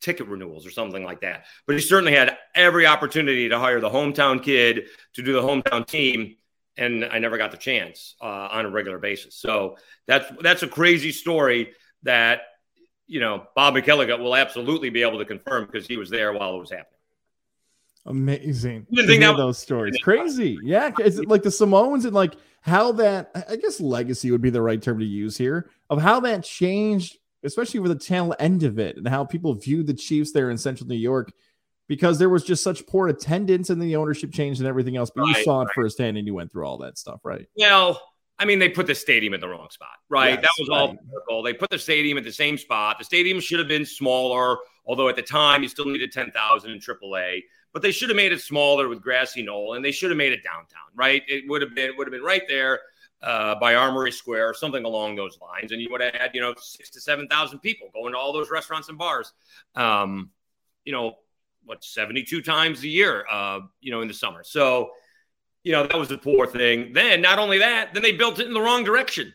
ticket 0.03 0.27
renewals 0.27 0.67
or 0.67 0.71
something 0.71 1.03
like 1.03 1.23
that. 1.23 1.47
But 1.67 1.77
he 1.77 1.81
certainly 1.81 2.13
had 2.13 2.37
every 2.55 2.87
opportunity 2.87 3.49
to 3.49 3.59
hire 3.59 3.81
the 3.81 3.89
hometown 3.89 4.43
kid 4.43 4.89
to 5.15 5.23
do 5.23 5.33
the 5.33 5.41
hometown 5.41 5.87
team, 5.87 6.37
and 6.77 7.03
I 7.03 7.19
never 7.19 7.39
got 7.39 7.51
the 7.51 7.57
chance 7.57 8.15
uh, 8.21 8.49
on 8.53 8.67
a 8.67 8.71
regular 8.71 8.99
basis. 8.99 9.37
So 9.37 9.79
that's 10.07 10.31
that's 10.43 10.63
a 10.63 10.69
crazy 10.69 11.13
story 11.13 11.73
that 12.03 12.43
you 13.11 13.19
know 13.19 13.45
Bob 13.57 13.75
McElligott 13.75 14.21
will 14.21 14.37
absolutely 14.37 14.89
be 14.89 15.03
able 15.03 15.19
to 15.19 15.25
confirm 15.25 15.67
because 15.67 15.87
he 15.87 15.97
was 15.97 16.09
there 16.09 16.33
while 16.33 16.55
it 16.55 16.59
was 16.59 16.71
happening. 16.71 16.87
Amazing. 18.07 18.87
You 18.89 18.97
didn't 18.97 19.09
think 19.09 19.23
that 19.23 19.37
those 19.37 19.59
stories 19.59 19.99
crazy? 20.03 20.59
Yeah, 20.63 20.93
it's 20.99 21.19
like 21.19 21.43
the 21.43 21.51
Samoans 21.51 22.05
and 22.05 22.15
like 22.15 22.35
how 22.63 22.93
that 22.93 23.31
I 23.49 23.57
guess 23.57 23.81
legacy 23.81 24.31
would 24.31 24.41
be 24.41 24.51
the 24.51 24.63
right 24.63 24.81
term 24.81 25.01
to 25.01 25.05
use 25.05 25.37
here 25.37 25.69
of 25.91 26.01
how 26.01 26.21
that 26.21 26.45
changed, 26.45 27.19
especially 27.43 27.81
with 27.81 27.91
the 27.91 27.99
tail 27.99 28.35
end 28.39 28.63
of 28.63 28.79
it 28.79 28.97
and 28.97 29.09
how 29.09 29.25
people 29.25 29.55
viewed 29.55 29.89
the 29.89 29.95
Chiefs 29.95 30.31
there 30.33 30.51
in 30.51 30.57
Central 30.57 30.89
New 30.89 30.95
York 30.95 31.33
because 31.89 32.21
there 32.21 32.29
was 32.29 32.45
just 32.45 32.63
such 32.63 32.87
poor 32.87 33.09
attendance 33.09 33.69
and 33.69 33.83
the 33.83 33.97
ownership 33.97 34.33
change 34.33 34.61
and 34.61 34.69
everything 34.69 34.97
else. 34.97 35.11
But 35.13 35.23
right, 35.23 35.37
you 35.37 35.43
saw 35.43 35.63
it 35.63 35.65
right. 35.65 35.75
firsthand 35.75 36.17
and 36.17 36.27
you 36.27 36.35
went 36.35 36.53
through 36.53 36.65
all 36.65 36.79
that 36.79 36.97
stuff, 36.97 37.21
right? 37.25 37.49
Well, 37.57 38.01
I 38.41 38.47
mean, 38.47 38.59
they 38.59 38.69
put 38.69 38.87
the 38.87 38.95
stadium 38.95 39.35
in 39.35 39.41
the 39.41 39.49
wrong 39.49 39.69
spot, 39.71 39.99
right? 40.09 40.31
Yes, 40.31 40.43
that 40.43 40.51
was 40.59 40.69
all 40.71 40.97
political. 40.97 41.43
They 41.43 41.53
put 41.53 41.71
the 41.71 41.79
stadium 41.79 42.19
at 42.19 42.25
the 42.25 42.33
same 42.33 42.59
spot. 42.59 42.99
The 42.99 43.05
stadium 43.05 43.39
should 43.39 43.59
have 43.59 43.69
been 43.69 43.87
smaller, 43.87 44.57
although 44.87 45.09
at 45.09 45.17
the 45.17 45.23
time 45.23 45.63
you 45.63 45.69
still 45.69 45.85
needed 45.85 46.11
10,000 46.11 46.71
in 46.71 46.79
AAA 46.79 47.43
but 47.73 47.83
they 47.83 47.93
should 47.93 48.09
have 48.09 48.17
made 48.17 48.33
it 48.33 48.41
smaller 48.41 48.89
with 48.89 49.01
grassy 49.01 49.43
knoll 49.43 49.75
and 49.75 49.85
they 49.85 49.93
should 49.93 50.11
have 50.11 50.17
made 50.17 50.33
it 50.33 50.43
downtown, 50.43 50.89
right? 50.95 51.23
It 51.29 51.45
would 51.49 51.63
have 51.63 51.75
been 51.75 51.93
would 51.97 52.07
have 52.07 52.13
been 52.13 52.23
right 52.23 52.43
there 52.49 52.81
uh, 53.23 53.55
by 53.57 53.75
Armory 53.75 54.13
Square 54.13 54.49
or 54.49 54.55
something 54.55 54.85
along 54.85 55.17
those 55.17 55.39
lines, 55.41 55.73
and 55.73 55.81
you 55.81 55.89
would 55.91 56.01
have 56.01 56.15
had 56.15 56.31
you 56.35 56.41
know 56.41 56.55
six 56.59 56.91
to 56.91 57.01
seven 57.01 57.29
thousand 57.29 57.61
people 57.61 57.89
going 57.93 58.13
to 58.13 58.19
all 58.19 58.33
those 58.33 58.51
restaurants 58.51 58.89
and 58.89 58.99
bars. 58.99 59.33
Um, 59.75 60.31
you 60.85 60.93
know 60.93 61.19
what, 61.65 61.85
seventy 61.85 62.23
two 62.23 62.43
times 62.43 62.83
a 62.83 62.89
year, 62.89 63.25
uh, 63.31 63.61
you 63.81 63.93
know, 63.93 64.01
in 64.01 64.09
the 64.09 64.15
summer. 64.15 64.43
So 64.43 64.91
you 65.65 65.73
know 65.73 65.87
that 65.87 65.99
was 65.99 66.11
a 66.11 66.19
poor 66.19 66.47
thing. 66.47 66.93
Then 66.93 67.21
not 67.21 67.39
only 67.39 67.59
that, 67.59 67.95
then 67.95 68.03
they 68.03 68.13
built 68.13 68.39
it 68.39 68.47
in 68.47 68.55
the 68.55 68.61
wrong 68.61 68.85
direction, 68.85 69.33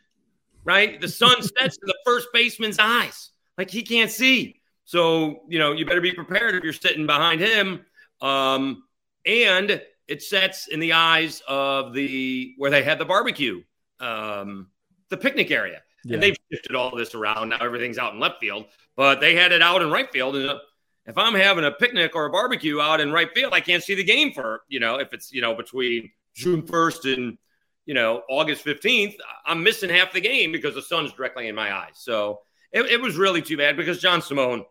right? 0.63 0.99
The 0.99 1.07
sun 1.07 1.41
sets 1.59 1.77
in 1.77 1.87
the 1.87 1.97
first 2.05 2.27
baseman's 2.33 2.79
eyes, 2.79 3.31
like 3.57 3.69
he 3.69 3.81
can't 3.81 4.11
see. 4.11 4.61
So 4.85 5.43
you 5.47 5.59
know 5.59 5.71
you 5.71 5.85
better 5.85 6.01
be 6.01 6.13
prepared 6.13 6.55
if 6.55 6.63
you're 6.63 6.73
sitting 6.73 7.05
behind 7.05 7.41
him 7.41 7.85
um, 8.21 8.83
and 9.25 9.81
it 10.07 10.21
sets 10.21 10.67
in 10.67 10.79
the 10.79 10.93
eyes 10.93 11.41
of 11.47 11.93
the 11.93 12.53
where 12.57 12.71
they 12.71 12.83
had 12.83 12.99
the 12.99 13.05
barbecue, 13.05 13.61
um, 13.99 14.67
the 15.09 15.17
picnic 15.17 15.51
area. 15.51 15.81
Yeah. 16.03 16.15
And 16.15 16.23
they've 16.23 16.37
shifted 16.51 16.75
all 16.75 16.95
this 16.95 17.15
around. 17.15 17.49
Now 17.49 17.57
everything's 17.61 17.97
out 17.97 18.13
in 18.13 18.19
left 18.19 18.39
field, 18.39 18.65
but 18.95 19.19
they 19.19 19.35
had 19.35 19.51
it 19.51 19.61
out 19.61 19.81
in 19.81 19.89
right 19.89 20.11
field. 20.11 20.35
And 20.35 20.49
uh, 20.49 20.59
if 21.05 21.17
I'm 21.17 21.35
having 21.35 21.65
a 21.65 21.71
picnic 21.71 22.15
or 22.15 22.25
a 22.25 22.29
barbecue 22.31 22.79
out 22.79 22.99
in 22.99 23.11
right 23.11 23.31
field, 23.33 23.53
I 23.53 23.61
can't 23.61 23.83
see 23.83 23.95
the 23.95 24.03
game 24.03 24.33
for, 24.33 24.61
you 24.67 24.79
know, 24.79 24.99
if 24.99 25.13
it's, 25.13 25.31
you 25.31 25.41
know, 25.41 25.53
between 25.53 26.09
June 26.33 26.63
1st 26.63 27.13
and, 27.13 27.37
you 27.85 27.93
know, 27.93 28.23
August 28.29 28.65
15th, 28.65 29.15
I'm 29.45 29.63
missing 29.63 29.89
half 29.89 30.13
the 30.13 30.21
game 30.21 30.51
because 30.51 30.73
the 30.73 30.81
sun's 30.81 31.13
directly 31.13 31.47
in 31.47 31.55
my 31.55 31.73
eyes. 31.73 31.93
So 31.95 32.39
it, 32.71 32.83
it 32.85 33.01
was 33.01 33.17
really 33.17 33.41
too 33.41 33.57
bad 33.57 33.77
because 33.77 34.01
John 34.01 34.21
Simone 34.21 34.65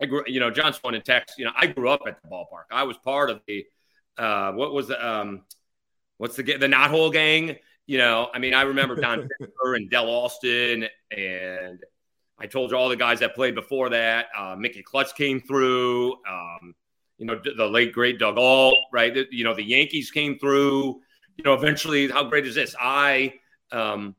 I 0.00 0.06
grew, 0.06 0.24
you 0.26 0.40
know, 0.40 0.50
John 0.50 0.72
Swan 0.72 0.94
in 0.94 1.02
Texas. 1.02 1.36
You 1.38 1.44
know, 1.44 1.52
I 1.56 1.66
grew 1.66 1.88
up 1.88 2.00
at 2.06 2.22
the 2.22 2.28
ballpark. 2.28 2.64
I 2.70 2.84
was 2.84 2.96
part 2.98 3.30
of 3.30 3.42
the, 3.46 3.66
uh, 4.16 4.52
what 4.52 4.72
was 4.72 4.88
the, 4.88 5.06
um, 5.06 5.42
what's 6.16 6.36
the 6.36 6.42
the 6.42 6.66
Knothole 6.66 7.12
Gang? 7.12 7.56
You 7.86 7.98
know, 7.98 8.28
I 8.32 8.38
mean, 8.38 8.54
I 8.54 8.62
remember 8.62 8.96
Don 8.96 9.28
Fisher 9.38 9.74
and 9.74 9.90
Dell 9.90 10.08
Austin 10.08 10.86
and 11.10 11.80
I 12.40 12.46
told 12.46 12.70
you 12.70 12.76
all 12.76 12.88
the 12.88 12.96
guys 12.96 13.20
that 13.20 13.34
played 13.34 13.54
before 13.54 13.90
that. 13.90 14.26
Uh, 14.36 14.56
Mickey 14.56 14.82
Klutts 14.82 15.14
came 15.14 15.40
through. 15.40 16.12
Um, 16.28 16.74
you 17.18 17.26
know, 17.26 17.40
the 17.56 17.66
late 17.66 17.92
great 17.92 18.18
Doug 18.18 18.38
Ault, 18.38 18.76
right? 18.92 19.14
You 19.30 19.44
know, 19.44 19.54
the 19.54 19.62
Yankees 19.62 20.10
came 20.10 20.38
through. 20.38 21.00
You 21.36 21.44
know, 21.44 21.54
eventually, 21.54 22.08
how 22.08 22.24
great 22.24 22.46
is 22.46 22.54
this? 22.54 22.74
I, 22.80 23.34
um, 23.72 24.14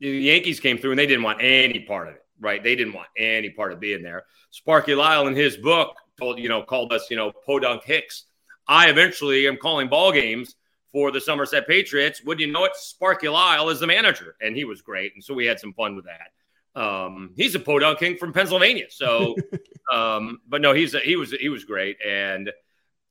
the 0.00 0.08
Yankees 0.08 0.58
came 0.58 0.78
through, 0.78 0.92
and 0.92 0.98
they 0.98 1.06
didn't 1.06 1.22
want 1.22 1.38
any 1.40 1.80
part 1.80 2.08
of 2.08 2.14
it 2.14 2.24
right? 2.40 2.62
They 2.62 2.76
didn't 2.76 2.92
want 2.92 3.08
any 3.16 3.50
part 3.50 3.72
of 3.72 3.80
being 3.80 4.02
there. 4.02 4.24
Sparky 4.50 4.94
Lyle 4.94 5.26
in 5.26 5.34
his 5.34 5.56
book 5.56 5.96
told, 6.18 6.38
you 6.38 6.48
know, 6.48 6.62
called 6.62 6.92
us, 6.92 7.06
you 7.10 7.16
know, 7.16 7.32
podunk 7.46 7.84
hicks. 7.84 8.24
I 8.66 8.88
eventually 8.90 9.46
am 9.46 9.56
calling 9.56 9.88
ball 9.88 10.12
games 10.12 10.56
for 10.92 11.10
the 11.10 11.20
Somerset 11.20 11.66
Patriots. 11.66 12.22
Would 12.24 12.40
you 12.40 12.50
know 12.50 12.64
it? 12.64 12.76
Sparky 12.76 13.28
Lyle 13.28 13.68
is 13.70 13.80
the 13.80 13.86
manager, 13.86 14.36
and 14.40 14.56
he 14.56 14.64
was 14.64 14.82
great. 14.82 15.14
And 15.14 15.22
so 15.22 15.34
we 15.34 15.46
had 15.46 15.60
some 15.60 15.72
fun 15.72 15.96
with 15.96 16.04
that. 16.06 16.32
Um, 16.74 17.32
he's 17.36 17.54
a 17.54 17.60
podunk 17.60 17.98
king 17.98 18.16
from 18.16 18.32
Pennsylvania. 18.32 18.86
So, 18.90 19.36
um, 19.92 20.40
but 20.48 20.60
no, 20.60 20.72
he's 20.72 20.94
a, 20.94 21.00
he 21.00 21.16
was 21.16 21.32
he 21.32 21.48
was 21.48 21.64
great, 21.64 21.98
and 22.06 22.48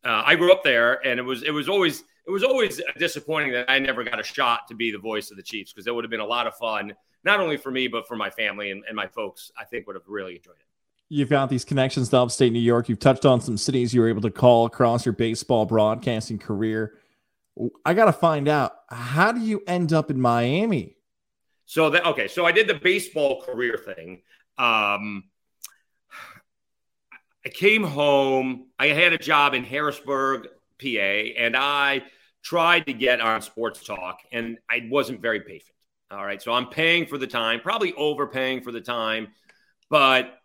uh, 0.05 0.23
I 0.25 0.35
grew 0.35 0.51
up 0.51 0.63
there, 0.63 1.05
and 1.05 1.19
it 1.19 1.23
was 1.23 1.43
it 1.43 1.51
was 1.51 1.67
always 1.67 2.03
it 2.27 2.31
was 2.31 2.43
always 2.43 2.81
disappointing 2.97 3.53
that 3.53 3.69
I 3.69 3.79
never 3.79 4.03
got 4.03 4.19
a 4.19 4.23
shot 4.23 4.67
to 4.67 4.75
be 4.75 4.91
the 4.91 4.97
voice 4.97 5.31
of 5.31 5.37
the 5.37 5.43
Chiefs 5.43 5.71
because 5.71 5.85
that 5.85 5.93
would 5.93 6.03
have 6.03 6.11
been 6.11 6.19
a 6.19 6.25
lot 6.25 6.47
of 6.47 6.55
fun 6.55 6.93
not 7.23 7.39
only 7.39 7.57
for 7.57 7.71
me, 7.71 7.87
but 7.87 8.07
for 8.07 8.15
my 8.15 8.29
family 8.29 8.71
and, 8.71 8.83
and 8.87 8.95
my 8.95 9.07
folks, 9.07 9.51
I 9.59 9.65
think 9.65 9.87
would 9.87 9.95
have 9.95 10.07
really 10.07 10.35
enjoyed 10.35 10.55
it. 10.55 10.65
You've 11.09 11.29
got 11.29 11.49
these 11.49 11.63
connections 11.63 12.09
to 12.09 12.17
upstate 12.17 12.51
New 12.51 12.59
York. 12.59 12.89
You've 12.89 12.99
touched 12.99 13.25
on 13.25 13.39
some 13.39 13.57
cities 13.57 13.93
you 13.93 14.01
were 14.01 14.09
able 14.09 14.21
to 14.21 14.31
call 14.31 14.65
across 14.65 15.05
your 15.05 15.13
baseball 15.13 15.65
broadcasting 15.65 16.37
career. 16.37 16.95
I 17.85 17.93
got 17.93 18.05
to 18.05 18.13
find 18.13 18.47
out 18.47 18.73
how 18.89 19.31
do 19.31 19.39
you 19.39 19.63
end 19.67 19.93
up 19.93 20.11
in 20.11 20.19
Miami? 20.19 20.96
So 21.67 21.89
that 21.89 22.05
okay, 22.05 22.29
so 22.29 22.45
I 22.45 22.53
did 22.53 22.67
the 22.67 22.75
baseball 22.75 23.41
career 23.41 23.77
thing. 23.77 24.21
Um, 24.57 25.25
I 27.45 27.49
came 27.49 27.83
home. 27.83 28.67
I 28.79 28.87
had 28.87 29.11
a 29.11 29.17
job 29.17 29.53
in 29.53 29.65
Harrisburg, 29.65 30.47
PA, 30.81 30.87
and 30.87 31.55
I 31.55 32.03
tried 32.41 32.85
to 32.85 32.93
get 32.93 33.19
on 33.19 33.41
sports 33.41 33.83
talk, 33.83 34.19
and 34.31 34.57
I 34.69 34.87
wasn't 34.89 35.21
very 35.21 35.41
patient. 35.41 35.75
All 36.09 36.25
right. 36.25 36.41
So 36.41 36.53
I'm 36.53 36.67
paying 36.67 37.05
for 37.05 37.17
the 37.17 37.27
time, 37.27 37.59
probably 37.59 37.93
overpaying 37.93 38.61
for 38.61 38.71
the 38.71 38.79
time, 38.79 39.27
but 39.89 40.39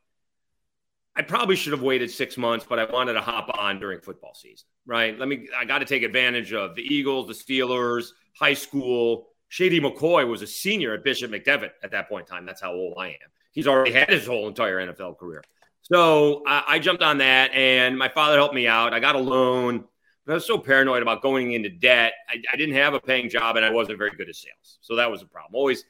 I 1.15 1.23
probably 1.23 1.55
should 1.55 1.73
have 1.73 1.83
waited 1.83 2.11
six 2.11 2.37
months, 2.37 2.67
but 2.69 2.81
I 2.81 2.85
wanted 2.87 3.13
to 3.13 3.21
hop 3.21 3.49
on 3.57 3.79
during 3.79 4.01
football 4.01 4.35
season, 4.35 4.67
right? 4.87 5.17
Let 5.17 5.29
me, 5.29 5.49
I 5.57 5.67
got 5.67 5.79
to 5.79 5.85
take 5.85 6.03
advantage 6.03 6.53
of 6.53 6.75
the 6.75 6.83
Eagles, 6.83 7.29
the 7.29 7.35
Steelers, 7.35 8.09
high 8.37 8.55
school. 8.55 9.29
Shady 9.53 9.83
McCoy 9.83 10.27
was 10.27 10.41
a 10.41 10.47
senior 10.47 10.95
at 10.95 11.05
Bishop 11.05 11.31
McDevitt 11.31 11.73
at 11.83 11.91
that 11.91 12.09
point 12.09 12.27
in 12.27 12.35
time. 12.35 12.47
That's 12.47 12.63
how 12.63 12.73
old 12.73 12.95
I 12.97 13.09
am. 13.09 13.29
He's 13.51 13.67
already 13.67 13.93
had 13.93 14.09
his 14.09 14.27
whole 14.27 14.49
entire 14.49 14.79
NFL 14.79 15.19
career. 15.19 15.45
So 15.83 16.43
I, 16.47 16.65
I 16.67 16.79
jumped 16.79 17.03
on 17.03 17.19
that, 17.19 17.53
and 17.53 17.99
my 17.99 18.09
father 18.09 18.39
helped 18.39 18.55
me 18.55 18.67
out. 18.67 18.95
I 18.95 18.99
got 18.99 19.15
a 19.15 19.19
loan. 19.19 19.85
but 20.25 20.33
I 20.33 20.35
was 20.37 20.47
so 20.47 20.57
paranoid 20.57 21.03
about 21.03 21.21
going 21.21 21.53
into 21.53 21.69
debt. 21.69 22.15
I, 22.31 22.41
I, 22.51 22.57
didn't 22.57 22.77
have 22.77 22.95
a 22.95 23.01
paying 23.01 23.29
job 23.29 23.57
and 23.57 23.65
I 23.65 23.69
wasn't 23.69 23.99
very 23.99 24.13
good 24.13 24.31
at 24.31 24.37
sales. 24.37 24.79
So 24.81 24.97
that 24.97 25.11
was 25.11 25.21
a 25.21 25.27
problem. 25.27 25.55
Always, 25.55 25.85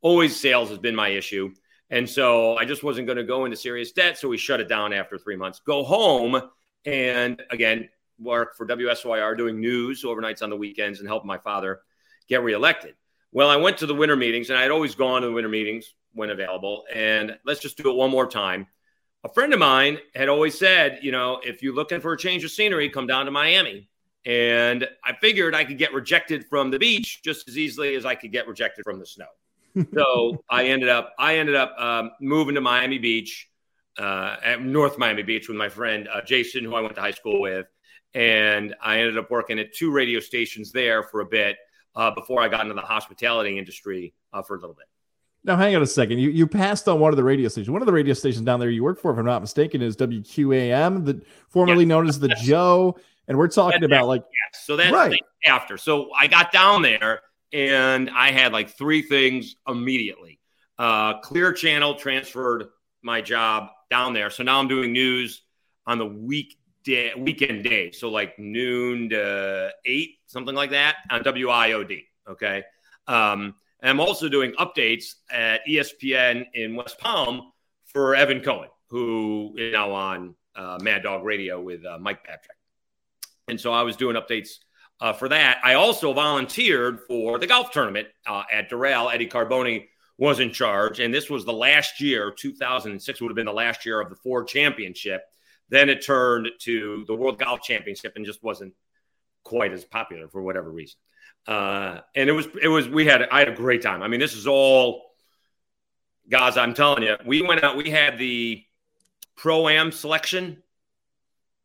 always 0.00 0.38
sales 0.38 0.68
has 0.68 0.78
been 0.78 0.94
my 0.94 1.08
issue. 1.08 1.52
And 1.90 2.08
so 2.08 2.56
I 2.56 2.64
just 2.64 2.84
wasn't 2.84 3.08
going 3.08 3.18
to 3.18 3.24
go 3.24 3.46
into 3.46 3.56
serious 3.56 3.90
debt. 3.90 4.16
So 4.16 4.28
we 4.28 4.38
shut 4.38 4.60
it 4.60 4.68
down 4.68 4.92
after 4.92 5.18
three 5.18 5.34
months. 5.34 5.58
Go 5.58 5.82
home 5.82 6.40
and 6.84 7.42
again, 7.50 7.88
work 8.20 8.56
for 8.56 8.64
WSYR 8.64 9.36
doing 9.36 9.58
news 9.58 10.04
overnights 10.04 10.40
on 10.40 10.50
the 10.50 10.56
weekends 10.56 11.00
and 11.00 11.08
help 11.08 11.24
my 11.24 11.38
father 11.38 11.80
get 12.28 12.44
reelected. 12.44 12.94
Well, 13.32 13.50
I 13.50 13.56
went 13.56 13.78
to 13.78 13.86
the 13.86 13.94
winter 13.94 14.16
meetings 14.16 14.50
and 14.50 14.58
I 14.58 14.62
had 14.62 14.70
always 14.70 14.94
gone 14.94 15.22
to 15.22 15.28
the 15.28 15.32
winter 15.32 15.48
meetings 15.48 15.94
when 16.12 16.30
available. 16.30 16.84
And 16.92 17.38
let's 17.44 17.60
just 17.60 17.76
do 17.76 17.90
it 17.90 17.96
one 17.96 18.10
more 18.10 18.26
time 18.26 18.66
a 19.24 19.28
friend 19.28 19.52
of 19.52 19.58
mine 19.58 19.98
had 20.14 20.28
always 20.28 20.58
said, 20.58 21.00
you 21.02 21.12
know, 21.12 21.40
if 21.44 21.62
you're 21.62 21.74
looking 21.74 22.00
for 22.00 22.12
a 22.12 22.18
change 22.18 22.44
of 22.44 22.50
scenery, 22.50 22.88
come 22.88 23.06
down 23.06 23.24
to 23.26 23.30
Miami. 23.30 23.88
And 24.24 24.86
I 25.04 25.14
figured 25.14 25.54
I 25.54 25.64
could 25.64 25.78
get 25.78 25.92
rejected 25.92 26.46
from 26.48 26.70
the 26.70 26.78
beach 26.78 27.22
just 27.22 27.48
as 27.48 27.56
easily 27.56 27.94
as 27.94 28.04
I 28.04 28.14
could 28.14 28.32
get 28.32 28.46
rejected 28.46 28.84
from 28.84 28.98
the 28.98 29.06
snow. 29.06 29.26
so 29.94 30.44
I 30.50 30.66
ended 30.66 30.88
up, 30.88 31.14
I 31.18 31.36
ended 31.36 31.54
up 31.54 31.74
um, 31.78 32.10
moving 32.20 32.54
to 32.54 32.60
Miami 32.60 32.98
Beach, 32.98 33.48
uh, 33.98 34.36
at 34.44 34.62
North 34.62 34.96
Miami 34.96 35.24
Beach 35.24 35.48
with 35.48 35.56
my 35.56 35.68
friend 35.68 36.08
uh, 36.12 36.20
Jason, 36.22 36.64
who 36.64 36.74
I 36.74 36.80
went 36.80 36.94
to 36.94 37.00
high 37.00 37.10
school 37.10 37.40
with, 37.40 37.66
and 38.14 38.74
I 38.80 39.00
ended 39.00 39.18
up 39.18 39.30
working 39.30 39.58
at 39.58 39.74
two 39.74 39.90
radio 39.90 40.20
stations 40.20 40.70
there 40.70 41.02
for 41.02 41.20
a 41.20 41.26
bit 41.26 41.56
uh, 41.98 42.10
before 42.12 42.40
I 42.40 42.48
got 42.48 42.62
into 42.62 42.74
the 42.74 42.80
hospitality 42.80 43.58
industry 43.58 44.14
uh, 44.32 44.40
for 44.40 44.56
a 44.56 44.60
little 44.60 44.74
bit. 44.74 44.86
Now, 45.44 45.56
hang 45.56 45.74
on 45.76 45.82
a 45.82 45.86
second. 45.86 46.18
You 46.18 46.30
you 46.30 46.46
passed 46.46 46.88
on 46.88 46.98
one 47.00 47.12
of 47.12 47.16
the 47.16 47.24
radio 47.24 47.48
stations. 47.48 47.70
One 47.70 47.82
of 47.82 47.86
the 47.86 47.92
radio 47.92 48.14
stations 48.14 48.44
down 48.44 48.60
there 48.60 48.70
you 48.70 48.82
work 48.82 49.00
for, 49.00 49.12
if 49.12 49.18
I'm 49.18 49.24
not 49.26 49.40
mistaken, 49.42 49.82
is 49.82 49.96
WQAM, 49.96 51.04
the 51.04 51.22
formerly 51.48 51.84
Yeah. 51.84 51.88
known 51.88 52.08
as 52.08 52.18
the 52.18 52.28
Joe. 52.28 52.96
And 53.28 53.36
we're 53.36 53.48
talking 53.48 53.80
That's 53.80 53.90
about 53.92 54.06
like 54.06 54.22
Yes. 54.22 54.64
So 54.64 54.76
that's 54.76 54.92
Right. 54.92 55.20
after. 55.44 55.76
So 55.76 56.10
I 56.16 56.26
got 56.28 56.50
down 56.50 56.82
there 56.82 57.20
and 57.52 58.10
I 58.10 58.30
had 58.30 58.52
like 58.52 58.70
three 58.70 59.02
things 59.02 59.56
immediately. 59.66 60.40
Uh, 60.78 61.18
Clear 61.20 61.52
Channel 61.52 61.94
transferred 61.96 62.68
my 63.02 63.20
job 63.20 63.70
down 63.90 64.12
there. 64.12 64.30
So 64.30 64.42
now 64.44 64.58
I'm 64.60 64.68
doing 64.68 64.92
news 64.92 65.42
on 65.86 65.98
the 65.98 66.06
weekday 66.86 67.14
weekend 67.14 67.64
day. 67.64 67.90
So 67.90 68.08
like 68.08 68.38
noon 68.38 69.10
to 69.10 69.70
eight, 69.84 70.18
something 70.26 70.54
like 70.54 70.70
that 70.70 70.96
on 71.10 71.22
WIOD. 71.22 72.04
Okay. 72.28 72.62
Um, 73.06 73.54
and 73.80 73.90
I'm 73.90 74.00
also 74.00 74.28
doing 74.28 74.52
updates 74.52 75.14
at 75.30 75.60
ESPN 75.68 76.46
in 76.54 76.76
West 76.76 76.98
Palm 76.98 77.52
for 77.84 78.14
Evan 78.14 78.40
Cohen, 78.40 78.68
who 78.88 79.54
is 79.56 79.72
now 79.72 79.92
on 79.92 80.34
uh, 80.56 80.78
Mad 80.82 81.04
Dog 81.04 81.24
Radio 81.24 81.60
with 81.60 81.84
uh, 81.86 81.98
Mike 81.98 82.24
Patrick. 82.24 82.56
And 83.48 83.60
so 83.60 83.72
I 83.72 83.82
was 83.82 83.96
doing 83.96 84.16
updates 84.16 84.58
uh, 85.00 85.12
for 85.12 85.28
that. 85.28 85.60
I 85.62 85.74
also 85.74 86.12
volunteered 86.12 87.00
for 87.06 87.38
the 87.38 87.46
golf 87.46 87.70
tournament 87.70 88.08
uh, 88.26 88.42
at 88.50 88.68
Doral. 88.68 89.12
Eddie 89.12 89.28
Carboni 89.28 89.86
was 90.18 90.40
in 90.40 90.52
charge. 90.52 90.98
And 90.98 91.14
this 91.14 91.30
was 91.30 91.44
the 91.44 91.52
last 91.52 92.00
year, 92.00 92.32
2006 92.32 93.20
would 93.20 93.28
have 93.28 93.36
been 93.36 93.46
the 93.46 93.52
last 93.52 93.86
year 93.86 94.00
of 94.00 94.10
the 94.10 94.16
Ford 94.16 94.48
Championship. 94.48 95.22
Then 95.68 95.88
it 95.88 96.04
turned 96.04 96.48
to 96.60 97.04
the 97.06 97.14
World 97.14 97.38
Golf 97.38 97.62
Championship 97.62 98.14
and 98.16 98.24
just 98.24 98.42
wasn't 98.42 98.74
quite 99.44 99.72
as 99.72 99.84
popular 99.84 100.28
for 100.28 100.42
whatever 100.42 100.70
reason. 100.70 100.98
Uh, 101.46 102.00
and 102.14 102.28
it 102.28 102.32
was, 102.32 102.46
it 102.60 102.68
was, 102.68 102.88
we 102.88 103.06
had, 103.06 103.22
I 103.22 103.38
had 103.40 103.48
a 103.48 103.54
great 103.54 103.82
time. 103.82 104.02
I 104.02 104.08
mean, 104.08 104.20
this 104.20 104.34
is 104.34 104.46
all, 104.46 105.02
guys, 106.28 106.56
I'm 106.56 106.74
telling 106.74 107.02
you, 107.02 107.16
we 107.24 107.42
went 107.42 107.62
out, 107.64 107.76
we 107.76 107.90
had 107.90 108.18
the 108.18 108.64
pro 109.36 109.68
am 109.68 109.92
selection 109.92 110.62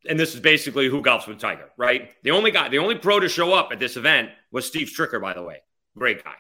and 0.08 0.20
this 0.20 0.34
is 0.34 0.40
basically 0.40 0.90
who 0.90 1.02
golfs 1.02 1.28
with 1.28 1.40
Tiger, 1.40 1.70
right? 1.78 2.10
The 2.24 2.32
only 2.32 2.52
guy, 2.52 2.70
the 2.70 2.80
only 2.80 2.96
pro 2.96 3.20
to 3.20 3.30
show 3.30 3.54
up 3.54 3.70
at 3.72 3.80
this 3.80 3.98
event 3.98 4.30
was 4.52 4.66
Steve 4.66 4.88
Stricker, 4.88 5.22
by 5.22 5.34
the 5.34 5.44
way. 5.44 5.62
Great 5.98 6.24
guy. 6.24 6.36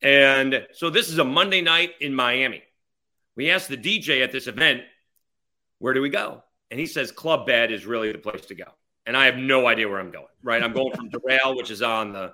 And 0.00 0.66
so 0.72 0.90
this 0.90 1.08
is 1.08 1.18
a 1.18 1.24
Monday 1.24 1.60
night 1.60 1.90
in 2.00 2.14
Miami. 2.14 2.62
We 3.36 3.50
asked 3.50 3.68
the 3.68 3.76
DJ 3.76 4.22
at 4.22 4.32
this 4.32 4.46
event, 4.46 4.82
where 5.78 5.94
do 5.94 6.00
we 6.00 6.08
go? 6.08 6.42
And 6.72 6.80
he 6.80 6.86
says 6.86 7.12
Club 7.12 7.44
Bed 7.44 7.70
is 7.70 7.84
really 7.84 8.10
the 8.12 8.18
place 8.18 8.46
to 8.46 8.54
go. 8.54 8.64
And 9.04 9.14
I 9.14 9.26
have 9.26 9.36
no 9.36 9.66
idea 9.66 9.86
where 9.90 10.00
I'm 10.00 10.10
going, 10.10 10.24
right? 10.42 10.62
I'm 10.62 10.72
going 10.72 10.96
from 10.96 11.10
Doral, 11.10 11.54
which 11.54 11.70
is 11.70 11.82
on 11.82 12.14
the 12.14 12.32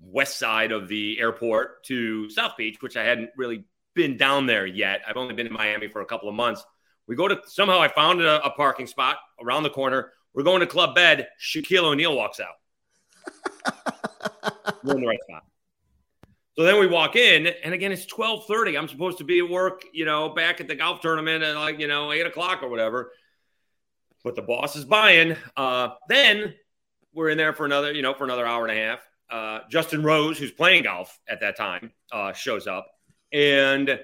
west 0.00 0.38
side 0.38 0.72
of 0.72 0.88
the 0.88 1.20
airport, 1.20 1.84
to 1.84 2.30
South 2.30 2.56
Beach, 2.56 2.78
which 2.80 2.96
I 2.96 3.04
hadn't 3.04 3.28
really 3.36 3.66
been 3.92 4.16
down 4.16 4.46
there 4.46 4.64
yet. 4.64 5.02
I've 5.06 5.18
only 5.18 5.34
been 5.34 5.46
in 5.46 5.52
Miami 5.52 5.88
for 5.88 6.00
a 6.00 6.06
couple 6.06 6.30
of 6.30 6.34
months. 6.34 6.64
We 7.06 7.14
go 7.14 7.28
to 7.28 7.38
somehow 7.46 7.78
I 7.78 7.88
found 7.88 8.22
a, 8.22 8.42
a 8.42 8.52
parking 8.52 8.86
spot 8.86 9.18
around 9.38 9.64
the 9.64 9.70
corner. 9.70 10.12
We're 10.32 10.44
going 10.44 10.60
to 10.60 10.66
Club 10.66 10.94
Bed. 10.94 11.28
Shaquille 11.38 11.84
O'Neal 11.84 12.16
walks 12.16 12.40
out. 12.40 12.54
We're 14.82 14.94
in 14.94 15.02
the 15.02 15.08
right 15.08 15.20
spot. 15.28 15.44
So 16.56 16.62
then 16.62 16.80
we 16.80 16.86
walk 16.86 17.16
in, 17.16 17.48
and 17.48 17.74
again, 17.74 17.92
it's 17.92 18.06
twelve 18.06 18.46
thirty. 18.46 18.78
I'm 18.78 18.88
supposed 18.88 19.18
to 19.18 19.24
be 19.24 19.40
at 19.40 19.50
work, 19.50 19.82
you 19.92 20.04
know, 20.04 20.30
back 20.30 20.60
at 20.60 20.68
the 20.68 20.76
golf 20.76 21.00
tournament 21.00 21.42
at 21.42 21.56
like 21.56 21.80
you 21.80 21.88
know 21.88 22.12
eight 22.12 22.24
o'clock 22.24 22.62
or 22.62 22.68
whatever. 22.68 23.10
But 24.24 24.34
the 24.34 24.42
boss 24.42 24.74
is 24.74 24.84
buying. 24.84 25.36
Uh, 25.56 25.90
then 26.08 26.54
we're 27.12 27.28
in 27.28 27.38
there 27.38 27.52
for 27.52 27.66
another, 27.66 27.92
you 27.92 28.02
know, 28.02 28.14
for 28.14 28.24
another 28.24 28.46
hour 28.46 28.66
and 28.66 28.76
a 28.76 28.82
half. 28.82 29.00
Uh, 29.30 29.60
Justin 29.70 30.02
Rose, 30.02 30.38
who's 30.38 30.50
playing 30.50 30.84
golf 30.84 31.18
at 31.28 31.40
that 31.40 31.56
time, 31.56 31.92
uh, 32.10 32.32
shows 32.32 32.66
up, 32.66 32.86
and 33.32 34.00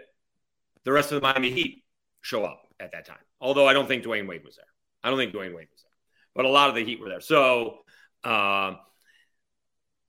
the 0.85 0.93
rest 0.93 1.13
of 1.13 1.21
the 1.21 1.27
Miami 1.27 1.51
Heat 1.51 1.85
show 2.21 2.45
up 2.45 2.63
at 2.79 2.93
that 2.93 3.07
time. 3.07 3.19
Although 3.41 3.67
I 3.67 3.73
don't 3.73 3.87
think 3.87 4.05
Dwyane 4.05 4.29
Wade 4.29 4.45
was 4.45 4.57
there. 4.57 4.65
I 5.03 5.09
don't 5.09 5.19
think 5.19 5.33
Dwyane 5.33 5.55
Wade 5.55 5.69
was 5.71 5.83
there, 5.83 5.93
but 6.35 6.45
a 6.45 6.49
lot 6.49 6.69
of 6.69 6.75
the 6.75 6.85
Heat 6.85 7.01
were 7.01 7.09
there. 7.09 7.21
So, 7.21 7.79
uh, 8.25 8.75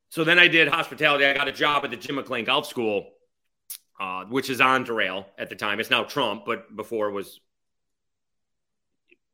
so 0.10 0.24
then 0.24 0.40
I 0.40 0.48
did 0.48 0.68
hospitality. 0.68 1.26
I 1.26 1.34
got 1.34 1.48
a 1.48 1.54
job 1.54 1.86
at 1.86 1.92
the 1.92 1.98
Jim 1.98 2.16
McLean 2.16 2.46
Golf 2.46 2.68
School, 2.68 3.12
uh, 4.00 4.26
which 4.26 4.50
is 4.50 4.60
on 4.60 4.86
Doral 4.86 5.26
at 5.38 5.50
the 5.50 5.56
time. 5.56 5.80
It's 5.80 5.90
now 5.90 6.04
Trump, 6.04 6.44
but 6.46 6.76
before 6.76 7.10
it 7.10 7.14
was 7.14 7.40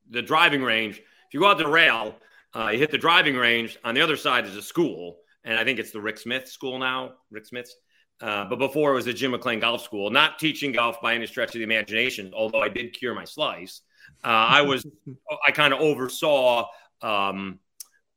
the 0.09 0.21
driving 0.21 0.61
range. 0.61 0.97
If 0.97 1.33
you 1.33 1.39
go 1.41 1.47
out 1.47 1.57
the 1.57 1.67
rail, 1.67 2.15
uh, 2.55 2.69
you 2.69 2.79
hit 2.79 2.91
the 2.91 2.97
driving 2.97 3.35
range. 3.35 3.77
On 3.83 3.93
the 3.93 4.01
other 4.01 4.17
side 4.17 4.45
is 4.45 4.55
a 4.55 4.61
school, 4.61 5.17
and 5.43 5.57
I 5.59 5.63
think 5.63 5.79
it's 5.79 5.91
the 5.91 6.01
Rick 6.01 6.17
Smith 6.17 6.47
School 6.47 6.79
now. 6.79 7.13
Rick 7.31 7.45
Smith's. 7.45 7.75
Uh, 8.19 8.45
but 8.45 8.57
before 8.57 8.91
it 8.91 8.95
was 8.95 9.05
the 9.05 9.13
Jim 9.13 9.31
McLean 9.31 9.59
Golf 9.59 9.83
School, 9.83 10.09
not 10.09 10.39
teaching 10.39 10.71
golf 10.71 10.99
by 11.01 11.13
any 11.13 11.27
stretch 11.27 11.49
of 11.49 11.59
the 11.59 11.63
imagination, 11.63 12.33
although 12.35 12.61
I 12.61 12.67
did 12.67 12.97
cure 12.97 13.13
my 13.13 13.25
slice. 13.25 13.81
Uh, 14.23 14.27
I 14.27 14.61
was, 14.63 14.83
I 15.47 15.51
kind 15.51 15.71
of 15.71 15.79
oversaw 15.81 16.65
um, 17.03 17.59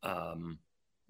um, 0.03 0.59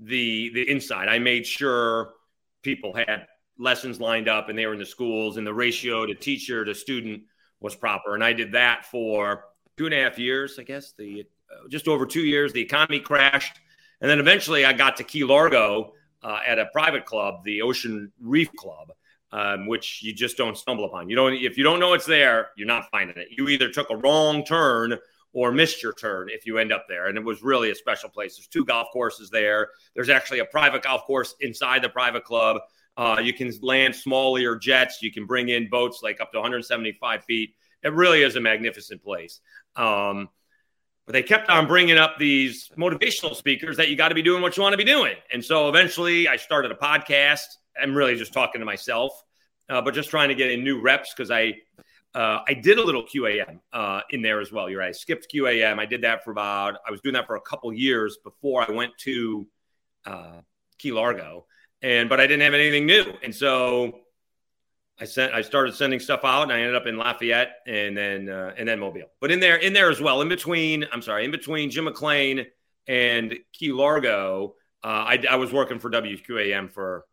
the 0.00 0.50
the 0.54 0.68
inside. 0.68 1.08
I 1.08 1.18
made 1.18 1.46
sure 1.46 2.14
people 2.62 2.94
had 2.94 3.26
lessons 3.58 4.00
lined 4.00 4.28
up 4.28 4.48
and 4.48 4.58
they 4.58 4.66
were 4.66 4.72
in 4.72 4.78
the 4.78 4.86
schools, 4.86 5.36
and 5.36 5.46
the 5.46 5.54
ratio 5.54 6.06
to 6.06 6.14
teacher 6.14 6.64
to 6.64 6.74
student 6.74 7.22
was 7.60 7.76
proper. 7.76 8.14
And 8.14 8.24
I 8.24 8.32
did 8.32 8.52
that 8.52 8.86
for 8.86 9.44
two 9.80 9.86
and 9.86 9.94
a 9.94 10.02
half 10.02 10.18
years, 10.18 10.58
I 10.58 10.62
guess. 10.62 10.92
The 10.92 11.24
uh, 11.50 11.66
just 11.70 11.88
over 11.88 12.04
two 12.04 12.20
years, 12.20 12.52
the 12.52 12.60
economy 12.60 13.00
crashed, 13.00 13.60
and 14.02 14.10
then 14.10 14.18
eventually 14.18 14.66
I 14.66 14.74
got 14.74 14.98
to 14.98 15.04
Key 15.04 15.24
Largo 15.24 15.94
uh, 16.22 16.40
at 16.46 16.58
a 16.58 16.66
private 16.66 17.06
club, 17.06 17.44
the 17.44 17.62
Ocean 17.62 18.12
Reef 18.20 18.52
Club, 18.56 18.92
um, 19.32 19.66
which 19.66 20.02
you 20.02 20.12
just 20.12 20.36
don't 20.36 20.58
stumble 20.58 20.84
upon. 20.84 21.08
You 21.08 21.16
don't 21.16 21.32
if 21.32 21.56
you 21.56 21.64
don't 21.64 21.80
know 21.80 21.94
it's 21.94 22.04
there, 22.04 22.50
you're 22.58 22.66
not 22.66 22.90
finding 22.90 23.16
it. 23.16 23.28
You 23.30 23.48
either 23.48 23.70
took 23.70 23.88
a 23.88 23.96
wrong 23.96 24.44
turn 24.44 24.98
or 25.32 25.50
missed 25.50 25.82
your 25.82 25.94
turn 25.94 26.28
if 26.28 26.44
you 26.44 26.58
end 26.58 26.74
up 26.74 26.84
there. 26.86 27.06
And 27.06 27.16
it 27.16 27.24
was 27.24 27.42
really 27.42 27.70
a 27.70 27.74
special 27.74 28.10
place. 28.10 28.36
There's 28.36 28.48
two 28.48 28.66
golf 28.66 28.88
courses 28.92 29.30
there. 29.30 29.70
There's 29.94 30.10
actually 30.10 30.40
a 30.40 30.44
private 30.44 30.82
golf 30.82 31.04
course 31.04 31.36
inside 31.40 31.80
the 31.80 31.88
private 31.88 32.24
club. 32.24 32.60
Uh, 32.98 33.18
you 33.22 33.32
can 33.32 33.50
land 33.62 33.96
small 33.96 34.32
Lear 34.32 34.56
jets. 34.56 35.00
You 35.00 35.10
can 35.10 35.24
bring 35.24 35.48
in 35.48 35.70
boats 35.70 36.00
like 36.02 36.20
up 36.20 36.32
to 36.32 36.38
175 36.38 37.24
feet. 37.24 37.54
It 37.82 37.94
really 37.94 38.22
is 38.22 38.36
a 38.36 38.40
magnificent 38.40 39.02
place. 39.02 39.40
Um, 39.80 40.28
but 41.06 41.14
they 41.14 41.22
kept 41.22 41.48
on 41.48 41.66
bringing 41.66 41.98
up 41.98 42.18
these 42.18 42.68
motivational 42.76 43.34
speakers 43.34 43.76
that 43.78 43.88
you 43.88 43.96
got 43.96 44.10
to 44.10 44.14
be 44.14 44.22
doing 44.22 44.42
what 44.42 44.56
you 44.56 44.62
want 44.62 44.74
to 44.74 44.76
be 44.76 44.84
doing. 44.84 45.16
And 45.32 45.44
so 45.44 45.68
eventually 45.68 46.28
I 46.28 46.36
started 46.36 46.70
a 46.70 46.74
podcast. 46.74 47.46
I'm 47.80 47.94
really 47.94 48.16
just 48.16 48.32
talking 48.32 48.60
to 48.60 48.64
myself, 48.64 49.12
uh, 49.68 49.80
but 49.80 49.94
just 49.94 50.10
trying 50.10 50.28
to 50.28 50.34
get 50.34 50.50
in 50.50 50.62
new 50.62 50.80
reps 50.80 51.12
because 51.12 51.30
I 51.30 51.54
uh, 52.14 52.40
I 52.46 52.54
did 52.54 52.78
a 52.78 52.84
little 52.84 53.04
QAM 53.04 53.60
uh, 53.72 54.00
in 54.10 54.20
there 54.20 54.40
as 54.40 54.50
well. 54.50 54.68
You're 54.68 54.80
right. 54.80 54.88
I 54.88 54.92
skipped 54.92 55.32
QAM. 55.32 55.78
I 55.78 55.86
did 55.86 56.02
that 56.02 56.24
for 56.24 56.32
about, 56.32 56.76
I 56.86 56.90
was 56.90 57.00
doing 57.00 57.14
that 57.14 57.26
for 57.26 57.36
a 57.36 57.40
couple 57.40 57.72
years 57.72 58.18
before 58.24 58.68
I 58.68 58.72
went 58.72 58.98
to 58.98 59.46
uh, 60.06 60.40
Key 60.78 60.90
Largo. 60.90 61.46
And, 61.82 62.08
but 62.08 62.18
I 62.18 62.26
didn't 62.26 62.42
have 62.42 62.54
anything 62.54 62.84
new. 62.84 63.04
And 63.22 63.32
so 63.34 64.00
I 65.00 65.04
sent, 65.04 65.32
I 65.32 65.40
started 65.40 65.74
sending 65.74 65.98
stuff 65.98 66.20
out 66.24 66.42
and 66.42 66.52
I 66.52 66.60
ended 66.60 66.76
up 66.76 66.86
in 66.86 66.96
Lafayette 66.98 67.56
and 67.66 67.96
then, 67.96 68.28
uh, 68.28 68.52
and 68.56 68.68
then 68.68 68.78
Mobile. 68.78 69.06
But 69.20 69.30
in 69.30 69.40
there, 69.40 69.56
in 69.56 69.72
there 69.72 69.90
as 69.90 70.00
well, 70.00 70.20
in 70.20 70.28
between, 70.28 70.84
I'm 70.92 71.00
sorry, 71.00 71.24
in 71.24 71.30
between 71.30 71.70
Jim 71.70 71.84
McLean 71.84 72.46
and 72.86 73.34
Key 73.52 73.72
Largo, 73.72 74.54
uh, 74.84 74.86
I, 74.86 75.24
I 75.30 75.36
was 75.36 75.52
working 75.52 75.78
for 75.78 75.90
WQAM 75.90 76.70
for 76.70 77.04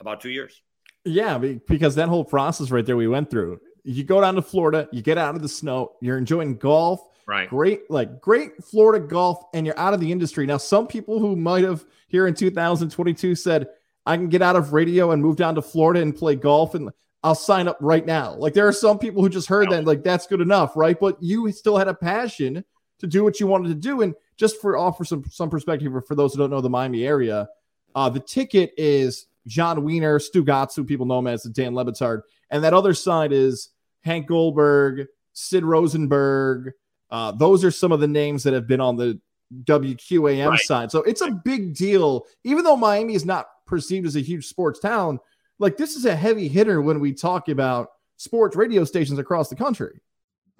about 0.00 0.20
two 0.20 0.30
years. 0.30 0.60
Yeah, 1.04 1.38
because 1.38 1.94
that 1.94 2.08
whole 2.08 2.24
process 2.24 2.70
right 2.70 2.84
there 2.84 2.96
we 2.96 3.08
went 3.08 3.30
through. 3.30 3.60
You 3.84 4.04
go 4.04 4.20
down 4.20 4.34
to 4.34 4.42
Florida, 4.42 4.86
you 4.92 5.00
get 5.00 5.16
out 5.16 5.34
of 5.34 5.40
the 5.40 5.48
snow, 5.48 5.92
you're 6.02 6.18
enjoying 6.18 6.56
golf, 6.58 7.00
Right. 7.26 7.48
great, 7.48 7.90
like 7.90 8.20
great 8.20 8.62
Florida 8.64 9.06
golf, 9.06 9.42
and 9.54 9.64
you're 9.64 9.78
out 9.78 9.94
of 9.94 10.00
the 10.00 10.12
industry. 10.12 10.44
Now, 10.44 10.58
some 10.58 10.86
people 10.86 11.18
who 11.20 11.36
might 11.36 11.64
have 11.64 11.84
here 12.08 12.26
in 12.26 12.34
2022 12.34 13.34
said, 13.34 13.68
I 14.04 14.16
can 14.16 14.28
get 14.28 14.42
out 14.42 14.56
of 14.56 14.72
radio 14.74 15.12
and 15.12 15.22
move 15.22 15.36
down 15.36 15.54
to 15.54 15.62
Florida 15.62 16.00
and 16.02 16.14
play 16.14 16.34
golf, 16.34 16.74
and 16.74 16.90
I'll 17.22 17.34
sign 17.34 17.68
up 17.68 17.76
right 17.80 18.04
now. 18.06 18.34
Like 18.34 18.54
there 18.54 18.66
are 18.66 18.72
some 18.72 18.98
people 18.98 19.22
who 19.22 19.28
just 19.28 19.48
heard 19.48 19.70
that, 19.70 19.84
like 19.84 20.02
that's 20.02 20.26
good 20.26 20.40
enough, 20.40 20.76
right? 20.76 20.98
But 20.98 21.22
you 21.22 21.50
still 21.52 21.76
had 21.76 21.88
a 21.88 21.94
passion 21.94 22.64
to 22.98 23.06
do 23.06 23.24
what 23.24 23.40
you 23.40 23.46
wanted 23.46 23.68
to 23.68 23.74
do. 23.74 24.00
And 24.02 24.14
just 24.36 24.60
for 24.60 24.76
offer 24.76 25.04
some 25.04 25.24
some 25.30 25.50
perspective 25.50 25.92
for 26.06 26.14
those 26.14 26.32
who 26.32 26.38
don't 26.38 26.50
know 26.50 26.60
the 26.60 26.70
Miami 26.70 27.06
area, 27.06 27.48
uh, 27.94 28.08
the 28.08 28.20
ticket 28.20 28.72
is 28.78 29.26
Jon 29.46 29.84
Weiner, 29.84 30.18
Stu 30.18 30.44
Gatsu, 30.44 30.86
people 30.86 31.06
know 31.06 31.18
him 31.18 31.26
as 31.26 31.42
Dan 31.44 31.74
Le 31.74 31.84
Batard. 31.84 32.22
And 32.50 32.64
that 32.64 32.74
other 32.74 32.94
side 32.94 33.32
is 33.32 33.70
Hank 34.02 34.26
Goldberg, 34.26 35.06
Sid 35.34 35.64
Rosenberg. 35.64 36.72
Uh, 37.10 37.32
those 37.32 37.64
are 37.64 37.70
some 37.70 37.92
of 37.92 38.00
the 38.00 38.08
names 38.08 38.42
that 38.44 38.54
have 38.54 38.66
been 38.66 38.80
on 38.80 38.96
the 38.96 39.20
WQAM 39.64 40.50
Right. 40.50 40.60
side. 40.60 40.90
So 40.90 41.02
it's 41.02 41.20
a 41.22 41.30
big 41.30 41.74
deal, 41.74 42.26
even 42.44 42.64
though 42.64 42.76
Miami 42.76 43.14
is 43.14 43.24
not 43.24 43.46
perceived 43.66 44.06
as 44.06 44.16
a 44.16 44.20
huge 44.20 44.46
sports 44.46 44.78
town. 44.80 45.18
Like 45.60 45.76
this 45.76 45.94
is 45.94 46.06
a 46.06 46.16
heavy 46.16 46.48
hitter 46.48 46.80
when 46.80 47.00
we 47.00 47.12
talk 47.12 47.50
about 47.50 47.90
sports 48.16 48.56
radio 48.56 48.82
stations 48.82 49.18
across 49.18 49.50
the 49.50 49.56
country. 49.56 50.00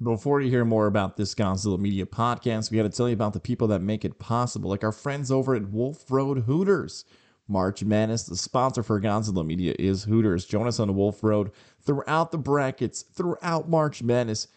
Before 0.03 0.43
you 0.43 0.51
hear 0.51 0.67
more 0.67 0.87
about 0.89 1.17
this 1.17 1.35
Gozilla 1.35 1.79
Media 1.79 2.05
podcast, 2.05 2.71
we 2.71 2.77
got 2.77 2.83
to 2.83 2.91
tell 2.91 3.09
you 3.09 3.15
about 3.15 3.33
the 3.33 3.41
people 3.41 3.67
that 3.69 3.81
make 3.81 4.05
it 4.05 4.19
possible, 4.19 4.69
like 4.69 4.85
our 4.85 4.93
friends 4.93 5.31
over 5.31 5.55
at 5.55 5.71
Wolf 5.71 6.11
Road 6.11 6.41
Hooters. 6.43 7.07
March 7.49 7.83
Madness. 7.83 8.25
The 8.25 8.37
sponsor 8.37 8.83
for 8.83 9.01
Gozilla 9.01 9.45
Media 9.45 9.75
is 9.79 10.05
Hooters. 10.05 10.45
Join 10.45 10.69
us 10.69 10.79
on 10.79 10.87
the 10.87 10.93
Wolf 10.93 11.25
Road 11.25 11.51
throughout 11.81 12.31
the 12.31 12.39
brackets, 12.39 13.03
throughout 13.03 13.69
March 13.69 14.03
Madness. 14.03 14.49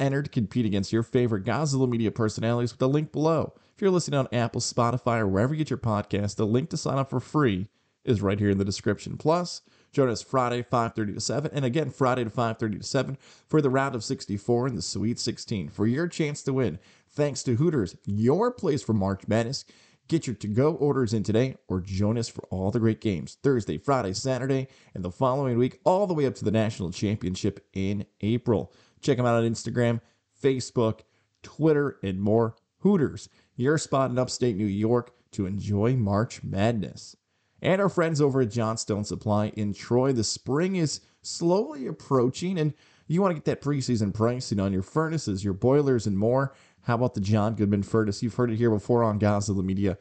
Enter 0.00 0.22
to 0.22 0.28
compete 0.28 0.66
against 0.66 0.92
your 0.92 1.04
favorite 1.04 1.44
Gozilla 1.44 1.88
Media 1.88 2.10
personalities 2.10 2.72
with 2.72 2.80
the 2.80 2.88
link 2.88 3.12
below. 3.12 3.54
If 3.74 3.80
you're 3.80 3.90
listening 3.90 4.18
on 4.18 4.28
Apple, 4.32 4.60
Spotify, 4.60 5.20
or 5.20 5.28
wherever 5.28 5.54
you 5.54 5.58
get 5.58 5.70
your 5.70 5.78
podcast, 5.78 6.36
the 6.36 6.46
link 6.46 6.70
to 6.70 6.76
sign 6.76 6.98
up 6.98 7.08
for 7.08 7.20
free 7.20 7.68
is 8.04 8.20
right 8.20 8.38
here 8.38 8.50
in 8.50 8.58
the 8.58 8.64
description. 8.64 9.16
Plus, 9.16 9.62
join 9.92 10.08
us 10.08 10.22
Friday 10.22 10.62
5:30 10.62 11.14
to 11.14 11.20
7 11.20 11.50
and 11.54 11.64
again 11.64 11.90
Friday 11.90 12.24
to 12.24 12.30
5:30 12.30 12.78
to 12.78 12.84
7 12.84 13.18
for 13.46 13.60
the 13.60 13.70
round 13.70 13.94
of 13.94 14.02
64 14.02 14.68
in 14.68 14.74
the 14.74 14.82
Sweet 14.82 15.18
16 15.18 15.68
for 15.68 15.86
your 15.86 16.08
chance 16.08 16.42
to 16.42 16.52
win. 16.52 16.78
Thanks 17.08 17.42
to 17.42 17.56
Hooters, 17.56 17.96
your 18.06 18.50
place 18.50 18.82
for 18.82 18.94
March 18.94 19.28
Madness. 19.28 19.64
Get 20.08 20.26
your 20.26 20.34
to-go 20.36 20.74
orders 20.74 21.12
in 21.12 21.22
today 21.22 21.56
or 21.68 21.80
join 21.80 22.18
us 22.18 22.28
for 22.28 22.42
all 22.50 22.70
the 22.70 22.80
great 22.80 23.00
games 23.00 23.36
Thursday, 23.42 23.78
Friday, 23.78 24.12
Saturday, 24.12 24.68
and 24.94 25.04
the 25.04 25.10
following 25.10 25.56
week 25.56 25.80
all 25.84 26.06
the 26.06 26.14
way 26.14 26.26
up 26.26 26.34
to 26.36 26.44
the 26.44 26.50
national 26.50 26.90
championship 26.90 27.66
in 27.72 28.04
April. 28.20 28.72
Check 29.00 29.16
them 29.16 29.26
out 29.26 29.42
on 29.42 29.50
Instagram, 29.50 30.00
Facebook, 30.42 31.00
Twitter, 31.42 31.98
and 32.02 32.20
more. 32.20 32.56
Hooters, 32.78 33.28
your 33.54 33.78
spot 33.78 34.10
in 34.10 34.18
upstate 34.18 34.56
New 34.56 34.66
York 34.66 35.14
to 35.32 35.46
enjoy 35.46 35.96
March 35.96 36.42
Madness. 36.42 37.16
And 37.62 37.80
our 37.80 37.88
friends 37.88 38.20
over 38.20 38.40
at 38.40 38.50
Johnstone 38.50 39.04
Supply 39.04 39.48
in 39.56 39.72
Troy, 39.72 40.12
the 40.12 40.24
spring 40.24 40.76
is 40.76 41.00
slowly 41.22 41.86
approaching, 41.86 42.58
and 42.58 42.74
you 43.06 43.22
want 43.22 43.30
to 43.30 43.34
get 43.34 43.44
that 43.44 43.62
preseason 43.62 44.12
pricing 44.12 44.58
on 44.58 44.72
your 44.72 44.82
furnaces, 44.82 45.44
your 45.44 45.54
boilers, 45.54 46.06
and 46.06 46.18
more. 46.18 46.54
How 46.82 46.96
about 46.96 47.14
the 47.14 47.20
John 47.20 47.54
Goodman 47.54 47.84
furnace? 47.84 48.22
You've 48.22 48.34
heard 48.34 48.50
it 48.50 48.56
here 48.56 48.70
before 48.70 49.04
on 49.04 49.20
Gozilla 49.20 49.62
Media. 49.62 49.96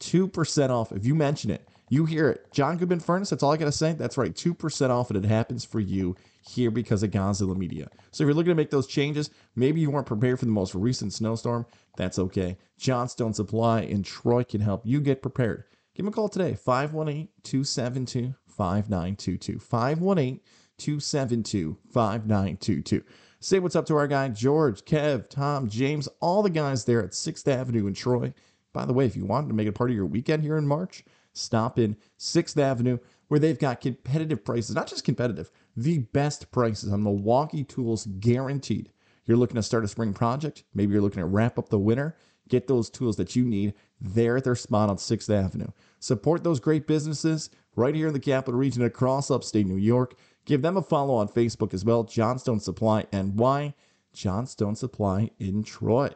2% 0.00 0.70
off. 0.70 0.92
If 0.92 1.04
you 1.04 1.14
mention 1.16 1.50
it, 1.50 1.68
you 1.90 2.04
hear 2.04 2.30
it. 2.30 2.46
John 2.52 2.78
Goodman 2.78 3.00
Furnace, 3.00 3.30
that's 3.30 3.42
all 3.42 3.52
I 3.52 3.56
got 3.56 3.64
to 3.64 3.72
say. 3.72 3.92
That's 3.92 4.16
right, 4.16 4.32
2% 4.32 4.90
off, 4.90 5.10
and 5.10 5.24
it 5.24 5.28
happens 5.28 5.64
for 5.64 5.80
you 5.80 6.14
here 6.48 6.70
because 6.70 7.02
of 7.02 7.10
Gozilla 7.10 7.56
Media. 7.56 7.90
So 8.12 8.22
if 8.22 8.28
you're 8.28 8.34
looking 8.34 8.52
to 8.52 8.54
make 8.54 8.70
those 8.70 8.86
changes, 8.86 9.30
maybe 9.56 9.80
you 9.80 9.90
weren't 9.90 10.06
prepared 10.06 10.38
for 10.38 10.44
the 10.44 10.52
most 10.52 10.76
recent 10.76 11.12
snowstorm, 11.12 11.66
that's 11.96 12.20
okay. 12.20 12.56
Johnstone 12.78 13.34
Supply 13.34 13.80
in 13.80 14.04
Troy 14.04 14.44
can 14.44 14.60
help 14.60 14.86
you 14.86 15.00
get 15.00 15.20
prepared. 15.20 15.64
Give 15.94 16.04
them 16.04 16.12
a 16.12 16.14
call 16.14 16.28
today, 16.28 16.54
518 16.54 17.28
272 17.42 18.34
5922. 18.46 19.58
518 19.58 20.40
272 20.78 21.78
5922. 21.92 23.02
Say 23.40 23.58
what's 23.58 23.76
up 23.76 23.86
to 23.86 23.96
our 23.96 24.06
guy 24.06 24.28
George, 24.28 24.84
Kev, 24.84 25.28
Tom, 25.28 25.68
James, 25.68 26.08
all 26.20 26.42
the 26.42 26.50
guys 26.50 26.84
there 26.84 27.02
at 27.02 27.10
6th 27.10 27.48
Avenue 27.48 27.86
in 27.86 27.94
Troy. 27.94 28.32
By 28.72 28.84
the 28.84 28.92
way, 28.92 29.06
if 29.06 29.16
you 29.16 29.24
wanted 29.24 29.48
to 29.48 29.54
make 29.54 29.66
it 29.66 29.72
part 29.72 29.90
of 29.90 29.96
your 29.96 30.06
weekend 30.06 30.42
here 30.42 30.56
in 30.56 30.66
March, 30.66 31.04
stop 31.32 31.78
in 31.78 31.96
6th 32.18 32.56
Avenue 32.60 32.98
where 33.28 33.40
they've 33.40 33.58
got 33.58 33.80
competitive 33.80 34.44
prices, 34.44 34.74
not 34.74 34.88
just 34.88 35.04
competitive, 35.04 35.50
the 35.76 35.98
best 35.98 36.50
prices 36.50 36.92
on 36.92 37.02
Milwaukee 37.02 37.62
tools 37.62 38.06
guaranteed. 38.18 38.90
You're 39.24 39.36
looking 39.36 39.56
to 39.56 39.62
start 39.62 39.84
a 39.84 39.88
spring 39.88 40.12
project, 40.12 40.64
maybe 40.74 40.92
you're 40.92 41.02
looking 41.02 41.20
to 41.20 41.26
wrap 41.26 41.56
up 41.56 41.68
the 41.68 41.78
winter, 41.78 42.16
get 42.50 42.66
those 42.66 42.90
tools 42.90 43.16
that 43.16 43.34
you 43.34 43.44
need 43.44 43.74
there 44.00 44.36
at 44.36 44.44
their 44.44 44.54
spot 44.54 44.90
on 44.90 44.96
6th 44.96 45.30
Avenue. 45.32 45.68
Support 46.00 46.44
those 46.44 46.60
great 46.60 46.86
businesses 46.86 47.50
right 47.76 47.94
here 47.94 48.08
in 48.08 48.12
the 48.12 48.20
capital 48.20 48.58
region 48.58 48.82
across 48.82 49.30
upstate 49.30 49.66
New 49.66 49.76
York. 49.76 50.14
Give 50.44 50.62
them 50.62 50.76
a 50.76 50.82
follow 50.82 51.14
on 51.14 51.28
Facebook 51.28 51.72
as 51.72 51.84
well, 51.84 52.04
Johnstone 52.04 52.60
Supply 52.60 53.06
NY, 53.12 53.74
Johnstone 54.12 54.74
Supply 54.74 55.30
in 55.38 55.62
Troy. 55.62 56.10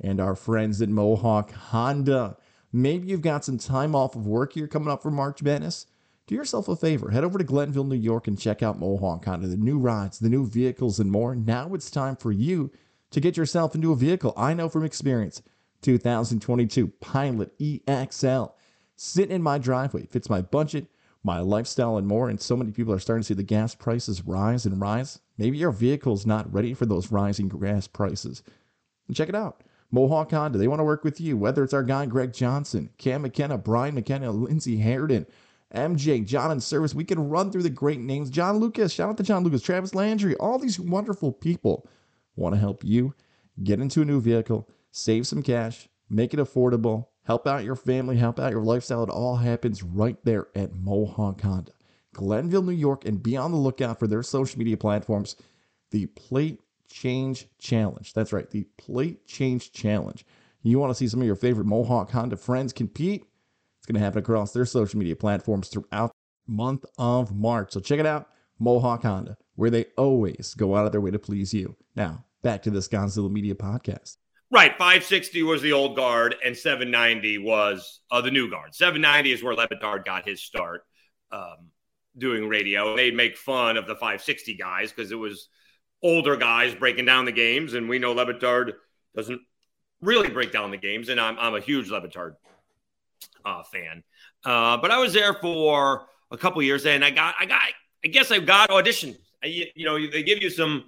And 0.00 0.20
our 0.20 0.36
friends 0.36 0.80
at 0.80 0.88
Mohawk 0.88 1.50
Honda. 1.52 2.36
Maybe 2.72 3.08
you've 3.08 3.22
got 3.22 3.44
some 3.44 3.58
time 3.58 3.94
off 3.94 4.14
of 4.14 4.26
work 4.26 4.52
here 4.52 4.68
coming 4.68 4.90
up 4.90 5.02
for 5.02 5.10
March 5.10 5.42
Madness. 5.42 5.86
Do 6.26 6.34
yourself 6.34 6.68
a 6.68 6.76
favor, 6.76 7.10
head 7.10 7.24
over 7.24 7.38
to 7.38 7.44
Glenville, 7.44 7.84
New 7.84 7.96
York, 7.96 8.28
and 8.28 8.38
check 8.38 8.62
out 8.62 8.78
Mohawk 8.78 9.24
Honda, 9.24 9.46
the 9.46 9.56
new 9.56 9.78
rides, 9.78 10.18
the 10.18 10.28
new 10.28 10.46
vehicles, 10.46 11.00
and 11.00 11.10
more. 11.10 11.34
Now 11.34 11.72
it's 11.72 11.90
time 11.90 12.16
for 12.16 12.30
you 12.30 12.70
to 13.10 13.20
get 13.20 13.36
yourself 13.36 13.74
into 13.74 13.92
a 13.92 13.96
vehicle. 13.96 14.32
I 14.36 14.54
know 14.54 14.68
from 14.68 14.84
experience 14.84 15.42
2022 15.82 16.88
Pilot 17.00 17.58
EXL 17.58 18.52
sitting 18.96 19.34
in 19.34 19.42
my 19.42 19.58
driveway, 19.58 20.06
fits 20.06 20.28
my 20.28 20.40
budget, 20.42 20.86
my 21.22 21.40
lifestyle, 21.40 21.96
and 21.96 22.06
more. 22.06 22.28
And 22.28 22.40
so 22.40 22.56
many 22.56 22.72
people 22.72 22.92
are 22.92 22.98
starting 22.98 23.22
to 23.22 23.26
see 23.26 23.34
the 23.34 23.42
gas 23.42 23.74
prices 23.74 24.22
rise 24.26 24.66
and 24.66 24.80
rise. 24.80 25.20
Maybe 25.36 25.58
your 25.58 25.70
vehicle's 25.70 26.26
not 26.26 26.52
ready 26.52 26.74
for 26.74 26.86
those 26.86 27.12
rising 27.12 27.48
gas 27.48 27.86
prices. 27.86 28.42
Check 29.12 29.28
it 29.28 29.34
out. 29.34 29.62
Mohawk 29.90 30.32
Honda, 30.32 30.58
they 30.58 30.68
want 30.68 30.80
to 30.80 30.84
work 30.84 31.02
with 31.02 31.18
you, 31.20 31.36
whether 31.36 31.64
it's 31.64 31.72
our 31.72 31.82
guy 31.82 32.04
Greg 32.04 32.32
Johnson, 32.34 32.90
Cam 32.98 33.22
McKenna, 33.22 33.56
Brian 33.56 33.94
McKenna, 33.94 34.30
Lindsey 34.30 34.78
Harridan, 34.78 35.26
MJ, 35.74 36.24
John 36.26 36.50
and 36.50 36.62
Service. 36.62 36.94
We 36.94 37.04
can 37.04 37.28
run 37.28 37.50
through 37.50 37.62
the 37.62 37.70
great 37.70 38.00
names. 38.00 38.28
John 38.28 38.58
Lucas, 38.58 38.92
shout 38.92 39.08
out 39.08 39.16
to 39.16 39.22
John 39.22 39.44
Lucas, 39.44 39.62
Travis 39.62 39.94
Landry, 39.94 40.34
all 40.36 40.58
these 40.58 40.78
wonderful 40.78 41.32
people 41.32 41.88
want 42.38 42.54
to 42.54 42.60
help 42.60 42.84
you 42.84 43.14
get 43.62 43.80
into 43.80 44.02
a 44.02 44.04
new 44.04 44.20
vehicle, 44.20 44.68
save 44.90 45.26
some 45.26 45.42
cash, 45.42 45.88
make 46.08 46.32
it 46.32 46.40
affordable, 46.40 47.06
help 47.24 47.46
out 47.46 47.64
your 47.64 47.76
family, 47.76 48.16
help 48.16 48.38
out 48.38 48.52
your 48.52 48.62
lifestyle. 48.62 49.02
It 49.02 49.10
all 49.10 49.36
happens 49.36 49.82
right 49.82 50.16
there 50.24 50.48
at 50.54 50.74
Mohawk 50.74 51.40
Honda, 51.42 51.72
Glenville, 52.14 52.62
New 52.62 52.72
York, 52.72 53.04
and 53.04 53.22
be 53.22 53.36
on 53.36 53.52
the 53.52 53.58
lookout 53.58 53.98
for 53.98 54.06
their 54.06 54.22
social 54.22 54.58
media 54.58 54.76
platforms. 54.76 55.36
The 55.90 56.06
Plate 56.06 56.60
Change 56.88 57.48
Challenge. 57.58 58.12
That's 58.12 58.32
right, 58.32 58.50
the 58.50 58.64
Plate 58.76 59.26
Change 59.26 59.72
Challenge. 59.72 60.24
You 60.62 60.78
want 60.78 60.90
to 60.90 60.94
see 60.94 61.08
some 61.08 61.20
of 61.20 61.26
your 61.26 61.36
favorite 61.36 61.66
Mohawk 61.66 62.10
Honda 62.10 62.36
friends 62.36 62.72
compete? 62.72 63.24
It's 63.78 63.86
going 63.86 63.94
to 63.94 64.04
happen 64.04 64.18
across 64.18 64.52
their 64.52 64.66
social 64.66 64.98
media 64.98 65.16
platforms 65.16 65.68
throughout 65.68 66.12
the 66.46 66.52
month 66.52 66.84
of 66.98 67.34
March. 67.34 67.72
So 67.72 67.80
check 67.80 68.00
it 68.00 68.06
out, 68.06 68.28
Mohawk 68.58 69.02
Honda, 69.02 69.36
where 69.54 69.70
they 69.70 69.86
always 69.96 70.54
go 70.54 70.76
out 70.76 70.86
of 70.86 70.92
their 70.92 71.00
way 71.00 71.10
to 71.10 71.18
please 71.18 71.54
you. 71.54 71.76
Now, 71.94 72.24
back 72.42 72.62
to 72.62 72.70
this 72.70 72.88
Gozilla 72.88 73.30
Media 73.30 73.54
podcast. 73.54 74.16
Right, 74.50 74.72
560 74.72 75.42
was 75.42 75.60
the 75.60 75.72
old 75.72 75.94
guard, 75.94 76.34
and 76.44 76.56
790 76.56 77.38
was 77.38 78.00
uh, 78.10 78.22
the 78.22 78.30
new 78.30 78.50
guard. 78.50 78.74
790 78.74 79.32
is 79.32 79.42
where 79.42 79.54
Le 79.54 79.68
Batard 79.68 80.06
got 80.06 80.26
his 80.26 80.42
start 80.42 80.84
um, 81.30 81.68
doing 82.16 82.48
radio. 82.48 82.96
They'd 82.96 83.14
make 83.14 83.36
fun 83.36 83.76
of 83.76 83.86
the 83.86 83.94
560 83.94 84.56
guys 84.56 84.90
because 84.90 85.12
it 85.12 85.16
was 85.16 85.48
older 86.02 86.36
guys 86.36 86.74
breaking 86.74 87.04
down 87.04 87.26
the 87.26 87.32
games, 87.32 87.74
and 87.74 87.90
we 87.90 87.98
know 87.98 88.12
Le 88.12 88.24
Batard 88.24 88.72
doesn't 89.14 89.40
really 90.00 90.30
break 90.30 90.50
down 90.50 90.70
the 90.70 90.78
games, 90.78 91.10
and 91.10 91.20
I'm, 91.20 91.38
I'm 91.38 91.54
a 91.54 91.60
huge 91.60 91.90
Le 91.90 92.00
Batard 92.00 92.36
uh, 93.44 93.62
fan. 93.64 94.02
Uh, 94.44 94.78
but 94.78 94.90
I 94.90 94.98
was 94.98 95.12
there 95.12 95.34
for 95.34 96.06
a 96.30 96.38
couple 96.38 96.62
years, 96.62 96.86
and 96.86 97.04
I 97.04 97.10
got, 97.10 97.34
I 97.38 97.44
got, 97.44 97.60
I 98.02 98.08
guess 98.08 98.30
I 98.30 98.38
got 98.38 98.70
auditioned. 98.70 99.18
I, 99.44 99.48
you 99.74 99.84
know, 99.84 99.98
they 100.10 100.22
give 100.22 100.42
you 100.42 100.48
some 100.48 100.84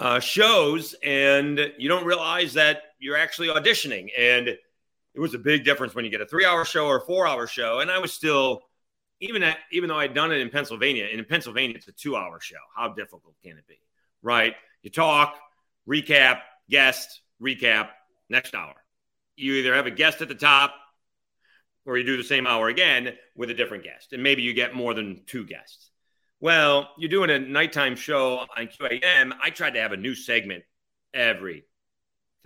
uh, 0.00 0.18
shows, 0.18 0.94
and 1.04 1.60
you 1.78 1.88
don't 1.88 2.04
realize 2.04 2.54
that 2.54 2.82
you're 2.98 3.18
actually 3.18 3.48
auditioning. 3.48 4.08
And 4.18 4.48
it 4.48 5.20
was 5.20 5.34
a 5.34 5.38
big 5.38 5.64
difference 5.64 5.94
when 5.94 6.04
you 6.04 6.10
get 6.10 6.22
a 6.22 6.26
three-hour 6.26 6.64
show 6.64 6.86
or 6.86 6.96
a 6.96 7.00
four-hour 7.02 7.46
show. 7.46 7.80
And 7.80 7.90
I 7.90 7.98
was 7.98 8.12
still, 8.12 8.62
even 9.20 9.42
at, 9.42 9.58
even 9.70 9.88
though 9.88 9.98
I'd 9.98 10.14
done 10.14 10.32
it 10.32 10.40
in 10.40 10.48
Pennsylvania, 10.48 11.06
and 11.10 11.18
in 11.18 11.24
Pennsylvania 11.26 11.76
it's 11.76 11.88
a 11.88 11.92
two-hour 11.92 12.40
show. 12.40 12.56
How 12.74 12.88
difficult 12.88 13.34
can 13.42 13.58
it 13.58 13.66
be? 13.68 13.78
Right? 14.22 14.54
You 14.82 14.90
talk, 14.90 15.36
recap, 15.86 16.40
guest, 16.70 17.20
recap, 17.40 17.90
next 18.30 18.54
hour. 18.54 18.74
You 19.36 19.54
either 19.54 19.74
have 19.74 19.86
a 19.86 19.90
guest 19.90 20.22
at 20.22 20.28
the 20.28 20.34
top 20.34 20.74
or 21.84 21.98
you 21.98 22.04
do 22.04 22.16
the 22.16 22.24
same 22.24 22.46
hour 22.46 22.68
again 22.68 23.14
with 23.36 23.50
a 23.50 23.54
different 23.54 23.84
guest, 23.84 24.12
and 24.12 24.22
maybe 24.22 24.42
you 24.42 24.54
get 24.54 24.74
more 24.74 24.94
than 24.94 25.22
two 25.26 25.44
guests. 25.44 25.89
Well, 26.40 26.90
you're 26.96 27.10
doing 27.10 27.28
a 27.28 27.38
nighttime 27.38 27.96
show 27.96 28.38
on 28.38 28.68
QAM. 28.68 29.32
I 29.42 29.50
tried 29.50 29.74
to 29.74 29.80
have 29.80 29.92
a 29.92 29.96
new 29.96 30.14
segment 30.14 30.64
every 31.12 31.64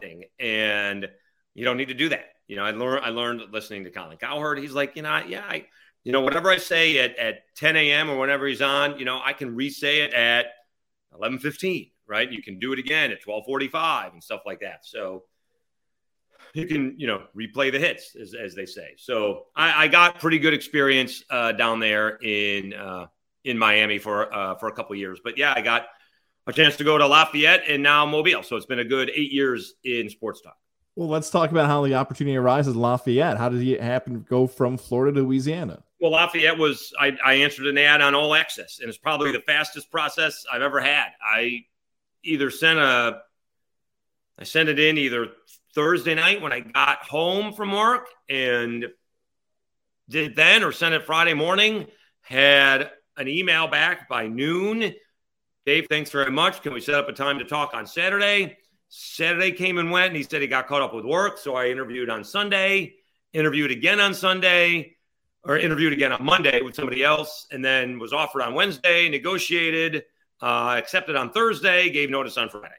thing, 0.00 0.24
and 0.40 1.08
you 1.54 1.64
don't 1.64 1.76
need 1.76 1.88
to 1.88 1.94
do 1.94 2.08
that. 2.08 2.26
You 2.48 2.56
know, 2.56 2.64
I 2.64 2.72
learned 2.72 3.04
I 3.04 3.10
learned 3.10 3.42
listening 3.52 3.84
to 3.84 3.90
Colin 3.90 4.16
Cowherd. 4.16 4.58
He's 4.58 4.72
like, 4.72 4.96
you 4.96 5.02
know, 5.02 5.22
yeah, 5.28 5.44
I, 5.48 5.66
you 6.02 6.10
know, 6.10 6.22
whatever 6.22 6.50
I 6.50 6.56
say 6.56 6.98
at, 6.98 7.16
at 7.18 7.42
10 7.56 7.76
a.m. 7.76 8.10
or 8.10 8.18
whenever 8.18 8.48
he's 8.48 8.60
on, 8.60 8.98
you 8.98 9.04
know, 9.04 9.20
I 9.24 9.32
can 9.32 9.54
re-say 9.54 10.00
it 10.00 10.12
at 10.12 10.46
11:15, 11.12 11.92
right? 12.08 12.30
You 12.30 12.42
can 12.42 12.58
do 12.58 12.72
it 12.72 12.80
again 12.80 13.12
at 13.12 13.22
12:45 13.22 14.12
and 14.12 14.22
stuff 14.22 14.40
like 14.44 14.60
that. 14.60 14.84
So 14.84 15.22
you 16.52 16.66
can 16.66 16.94
you 16.98 17.06
know 17.06 17.22
replay 17.36 17.70
the 17.72 17.78
hits 17.78 18.14
as, 18.20 18.34
as 18.34 18.54
they 18.54 18.66
say 18.66 18.94
so 18.96 19.46
I, 19.56 19.84
I 19.84 19.88
got 19.88 20.20
pretty 20.20 20.38
good 20.38 20.54
experience 20.54 21.24
uh, 21.30 21.52
down 21.52 21.80
there 21.80 22.16
in 22.22 22.74
uh, 22.74 23.06
in 23.44 23.58
miami 23.58 23.98
for 23.98 24.32
uh, 24.34 24.54
for 24.56 24.68
a 24.68 24.72
couple 24.72 24.96
years. 24.96 25.20
But 25.22 25.38
yeah 25.38 25.54
i 25.56 25.60
got 25.60 25.86
a 26.46 26.52
chance 26.52 26.76
to 26.76 26.84
go 26.84 26.98
to 26.98 27.06
lafayette 27.06 27.62
and 27.68 27.82
now 27.82 28.04
mobile. 28.04 28.42
So 28.42 28.56
it's 28.56 28.66
been 28.66 28.78
a 28.78 28.84
good 28.84 29.10
eight 29.14 29.32
years 29.32 29.74
in 29.82 30.10
sports 30.10 30.40
talk. 30.40 30.56
Well 30.96 31.08
let's 31.08 31.30
talk 31.30 31.50
about 31.50 31.66
how 31.66 31.84
the 31.84 31.94
opportunity 31.94 32.36
arises. 32.36 32.74
In 32.74 32.80
lafayette 32.80 33.38
how 33.38 33.48
did 33.48 33.62
it 33.66 33.80
happen 33.80 34.14
to 34.14 34.20
go 34.20 34.46
from 34.46 34.76
florida 34.76 35.20
to 35.20 35.26
louisiana? 35.26 35.82
Well 36.00 36.12
lafayette 36.12 36.58
was 36.58 36.92
I, 36.98 37.16
I 37.24 37.34
answered 37.34 37.66
an 37.66 37.78
ad 37.78 38.00
on 38.00 38.14
all 38.14 38.34
access 38.34 38.80
and 38.80 38.88
it's 38.88 38.98
probably 38.98 39.32
the 39.32 39.40
fastest 39.40 39.90
process 39.90 40.44
i've 40.52 40.62
ever 40.62 40.80
had. 40.80 41.08
I 41.22 41.64
either 42.22 42.50
sent 42.50 42.78
a 42.78 43.20
i 44.38 44.44
sent 44.44 44.68
it 44.68 44.78
in 44.78 44.98
either 44.98 45.28
Thursday 45.74 46.14
night 46.14 46.40
when 46.40 46.52
I 46.52 46.60
got 46.60 47.04
home 47.04 47.52
from 47.52 47.72
work, 47.72 48.08
and 48.28 48.86
did 50.08 50.36
then 50.36 50.62
or 50.62 50.72
sent 50.72 50.94
it 50.94 51.04
Friday 51.04 51.34
morning. 51.34 51.86
Had 52.20 52.90
an 53.16 53.28
email 53.28 53.68
back 53.68 54.08
by 54.08 54.26
noon. 54.26 54.94
Dave, 55.66 55.86
thanks 55.88 56.10
very 56.10 56.30
much. 56.30 56.62
Can 56.62 56.74
we 56.74 56.80
set 56.80 56.94
up 56.94 57.08
a 57.08 57.12
time 57.12 57.38
to 57.38 57.44
talk 57.44 57.72
on 57.74 57.86
Saturday? 57.86 58.58
Saturday 58.88 59.50
came 59.50 59.78
and 59.78 59.90
went, 59.90 60.08
and 60.08 60.16
he 60.16 60.22
said 60.22 60.42
he 60.42 60.46
got 60.46 60.66
caught 60.66 60.82
up 60.82 60.94
with 60.94 61.04
work. 61.04 61.38
So 61.38 61.56
I 61.56 61.68
interviewed 61.68 62.10
on 62.10 62.22
Sunday, 62.22 62.94
interviewed 63.32 63.70
again 63.70 63.98
on 63.98 64.14
Sunday, 64.14 64.96
or 65.42 65.58
interviewed 65.58 65.92
again 65.92 66.12
on 66.12 66.24
Monday 66.24 66.62
with 66.62 66.74
somebody 66.74 67.02
else, 67.02 67.46
and 67.50 67.64
then 67.64 67.98
was 67.98 68.12
offered 68.12 68.42
on 68.42 68.54
Wednesday, 68.54 69.08
negotiated, 69.08 70.04
uh, 70.42 70.74
accepted 70.78 71.16
on 71.16 71.30
Thursday, 71.30 71.90
gave 71.90 72.10
notice 72.10 72.36
on 72.36 72.48
Friday. 72.48 72.74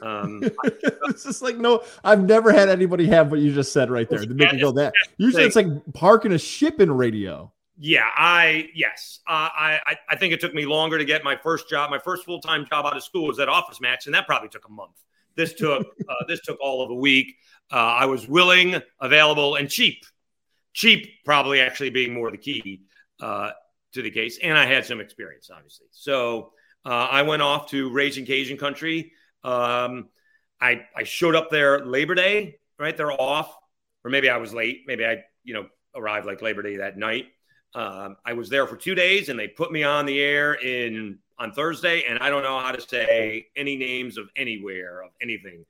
Um, 0.00 0.42
it's 0.64 1.24
just 1.24 1.42
like 1.42 1.56
no, 1.56 1.82
I've 2.04 2.22
never 2.22 2.52
had 2.52 2.68
anybody 2.68 3.06
have 3.06 3.30
what 3.30 3.40
you 3.40 3.54
just 3.54 3.72
said 3.72 3.90
right 3.90 4.08
there 4.08 4.18
to 4.18 4.34
make 4.34 4.52
me 4.52 4.60
go 4.60 4.72
that. 4.72 4.92
Usually, 5.16 5.44
it's 5.44 5.56
like 5.56 5.66
parking 5.94 6.32
a 6.32 6.38
ship 6.38 6.80
in 6.80 6.92
radio. 6.92 7.52
Yeah, 7.78 8.08
I 8.16 8.70
yes, 8.74 9.20
uh, 9.28 9.50
I 9.54 9.96
I 10.08 10.16
think 10.16 10.32
it 10.32 10.40
took 10.40 10.54
me 10.54 10.64
longer 10.64 10.96
to 10.96 11.04
get 11.04 11.22
my 11.24 11.36
first 11.36 11.68
job. 11.68 11.90
My 11.90 11.98
first 11.98 12.24
full 12.24 12.40
time 12.40 12.64
job 12.64 12.86
out 12.86 12.96
of 12.96 13.02
school 13.02 13.26
was 13.26 13.38
at 13.38 13.50
Office 13.50 13.80
Max, 13.82 14.06
and 14.06 14.14
that 14.14 14.26
probably 14.26 14.48
took 14.48 14.66
a 14.66 14.70
month. 14.70 14.96
This 15.34 15.52
took 15.52 15.86
uh, 16.08 16.24
this 16.26 16.40
took 16.40 16.58
all 16.60 16.82
of 16.82 16.90
a 16.90 16.94
week. 16.94 17.36
Uh, 17.70 17.76
I 17.76 18.06
was 18.06 18.26
willing, 18.26 18.80
available, 19.00 19.56
and 19.56 19.68
cheap. 19.68 20.04
Cheap, 20.72 21.06
probably 21.24 21.60
actually 21.60 21.90
being 21.90 22.14
more 22.14 22.30
the 22.30 22.38
key 22.38 22.82
uh, 23.20 23.50
to 23.92 24.02
the 24.02 24.10
case, 24.10 24.38
and 24.42 24.56
I 24.56 24.64
had 24.64 24.86
some 24.86 25.00
experience, 25.00 25.50
obviously. 25.54 25.86
So 25.90 26.52
uh, 26.86 27.08
I 27.10 27.22
went 27.22 27.42
off 27.42 27.68
to 27.70 27.90
Raging 27.90 28.24
Cajun 28.24 28.56
Country. 28.56 29.12
Um, 29.44 30.08
I 30.62 30.86
I 30.96 31.02
showed 31.02 31.34
up 31.34 31.50
there 31.50 31.84
Labor 31.84 32.14
Day, 32.14 32.58
right? 32.78 32.96
They're 32.96 33.12
off, 33.12 33.54
or 34.02 34.10
maybe 34.10 34.30
I 34.30 34.38
was 34.38 34.54
late. 34.54 34.84
Maybe 34.86 35.04
I 35.04 35.24
you 35.44 35.52
know 35.52 35.66
arrived 35.94 36.24
like 36.24 36.40
Labor 36.40 36.62
Day 36.62 36.78
that 36.78 36.96
night 36.96 37.26
um, 37.74 38.16
I 38.24 38.32
was 38.32 38.48
there 38.48 38.66
for 38.66 38.76
two 38.76 38.94
days, 38.94 39.28
and 39.28 39.38
they 39.38 39.48
put 39.48 39.72
me 39.72 39.82
on 39.82 40.06
the 40.06 40.20
air 40.20 40.54
in 40.54 41.18
on 41.38 41.52
Thursday, 41.52 42.04
and 42.08 42.18
I 42.18 42.30
don't 42.30 42.42
know 42.42 42.58
how 42.58 42.72
to 42.72 42.80
say 42.80 43.48
any 43.56 43.76
names 43.76 44.16
of 44.16 44.28
anywhere 44.36 45.02
of 45.02 45.10
anything. 45.20 45.64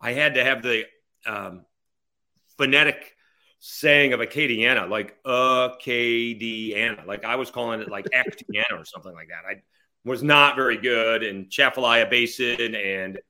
I 0.00 0.12
had 0.12 0.34
to 0.34 0.44
have 0.44 0.62
the 0.62 0.84
um, 1.26 1.64
phonetic 2.58 3.16
saying 3.60 4.12
of 4.12 4.20
Acadiana, 4.20 4.88
like 4.88 5.22
Acadiana. 5.22 7.06
Like 7.06 7.24
I 7.24 7.36
was 7.36 7.50
calling 7.50 7.80
it 7.80 7.88
like 7.88 8.06
Acadiana 8.06 8.80
or 8.80 8.84
something 8.84 9.12
like 9.12 9.28
that. 9.28 9.48
I 9.48 9.62
was 10.04 10.22
not 10.22 10.56
very 10.56 10.78
good. 10.78 11.22
in 11.22 11.44
Atchafalaya 11.44 12.10
Basin 12.10 12.74
and 12.74 13.20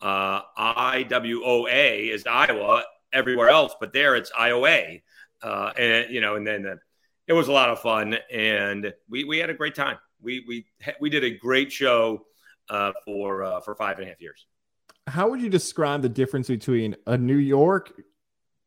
uh, 0.00 0.40
IWOA 0.58 2.10
is 2.10 2.26
Iowa 2.26 2.84
everywhere 3.12 3.50
else, 3.50 3.74
but 3.78 3.92
there 3.92 4.16
it's 4.16 4.30
IOA. 4.32 5.02
Uh, 5.42 5.72
and 5.78 6.12
you 6.12 6.20
know, 6.22 6.36
and 6.36 6.46
then 6.46 6.62
the 6.62 6.78
it 7.26 7.32
was 7.32 7.48
a 7.48 7.52
lot 7.52 7.70
of 7.70 7.80
fun, 7.80 8.16
and 8.32 8.92
we 9.08 9.24
we 9.24 9.38
had 9.38 9.50
a 9.50 9.54
great 9.54 9.74
time. 9.74 9.98
We 10.20 10.44
we 10.46 10.66
we 11.00 11.10
did 11.10 11.24
a 11.24 11.30
great 11.30 11.72
show 11.72 12.26
uh, 12.68 12.92
for 13.04 13.42
uh, 13.42 13.60
for 13.60 13.74
five 13.74 13.98
and 13.98 14.06
a 14.06 14.10
half 14.10 14.20
years. 14.20 14.46
How 15.06 15.28
would 15.28 15.40
you 15.40 15.48
describe 15.48 16.02
the 16.02 16.08
difference 16.08 16.48
between 16.48 16.96
a 17.06 17.16
New 17.16 17.36
York 17.36 18.00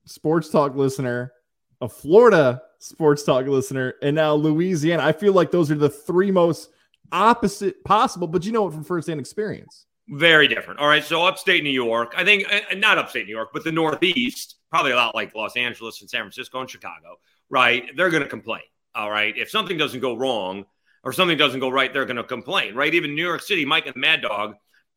sports 0.06 0.50
talk 0.50 0.76
listener, 0.76 1.34
a 1.82 1.90
Florida 1.90 2.62
sports 2.80 3.24
talk 3.24 3.46
listener, 3.46 3.96
and 4.02 4.16
now 4.16 4.34
Louisiana? 4.34 5.04
I 5.04 5.12
feel 5.12 5.34
like 5.34 5.52
those 5.52 5.72
are 5.72 5.76
the 5.76 5.90
three 5.90 6.32
most 6.32 6.70
opposite 7.12 7.84
possible, 7.84 8.28
but 8.28 8.46
you 8.46 8.52
know 8.52 8.68
it 8.68 8.74
from 8.74 8.84
firsthand 8.84 9.20
experience. 9.20 9.86
Very 10.10 10.48
different. 10.48 10.80
All 10.80 10.88
right. 10.88 11.04
So 11.04 11.24
upstate 11.26 11.64
New 11.64 11.70
York, 11.70 12.14
I 12.18 12.24
think, 12.24 12.46
not 12.78 12.98
upstate 12.98 13.28
New 13.28 13.36
York, 13.36 13.50
but 13.54 13.64
the 13.64 13.72
Northeast, 13.72 14.56
probably 14.72 14.92
a 14.92 14.96
lot 14.96 15.14
like 15.14 15.36
Los 15.36 15.56
Angeles 15.56 16.02
and 16.02 16.10
San 16.10 16.22
Francisco 16.22 16.60
and 16.60 16.70
Chicago 16.70 17.18
right, 17.50 17.86
they're 17.96 18.10
going 18.10 18.24
to 18.24 18.30
complain. 18.30 18.62
All 18.96 19.10
right. 19.10 19.38
If 19.38 19.50
something 19.50 19.78
doesn't 19.78 20.00
go 20.00 20.16
wrong 20.16 20.66
or 21.04 21.14
something 21.14 21.38
doesn't 21.38 21.60
go 21.60 21.70
right, 21.70 21.94
they're 21.94 22.06
going 22.06 22.18
to 22.18 22.24
complain, 22.24 22.76
right? 22.76 22.94
Even 22.94 23.16
New 23.16 23.26
York 23.26 23.42
City, 23.42 23.66
Mike 23.66 23.86
and 23.86 23.96
the 23.96 24.00
Mad 24.00 24.22
Dog 24.22 24.56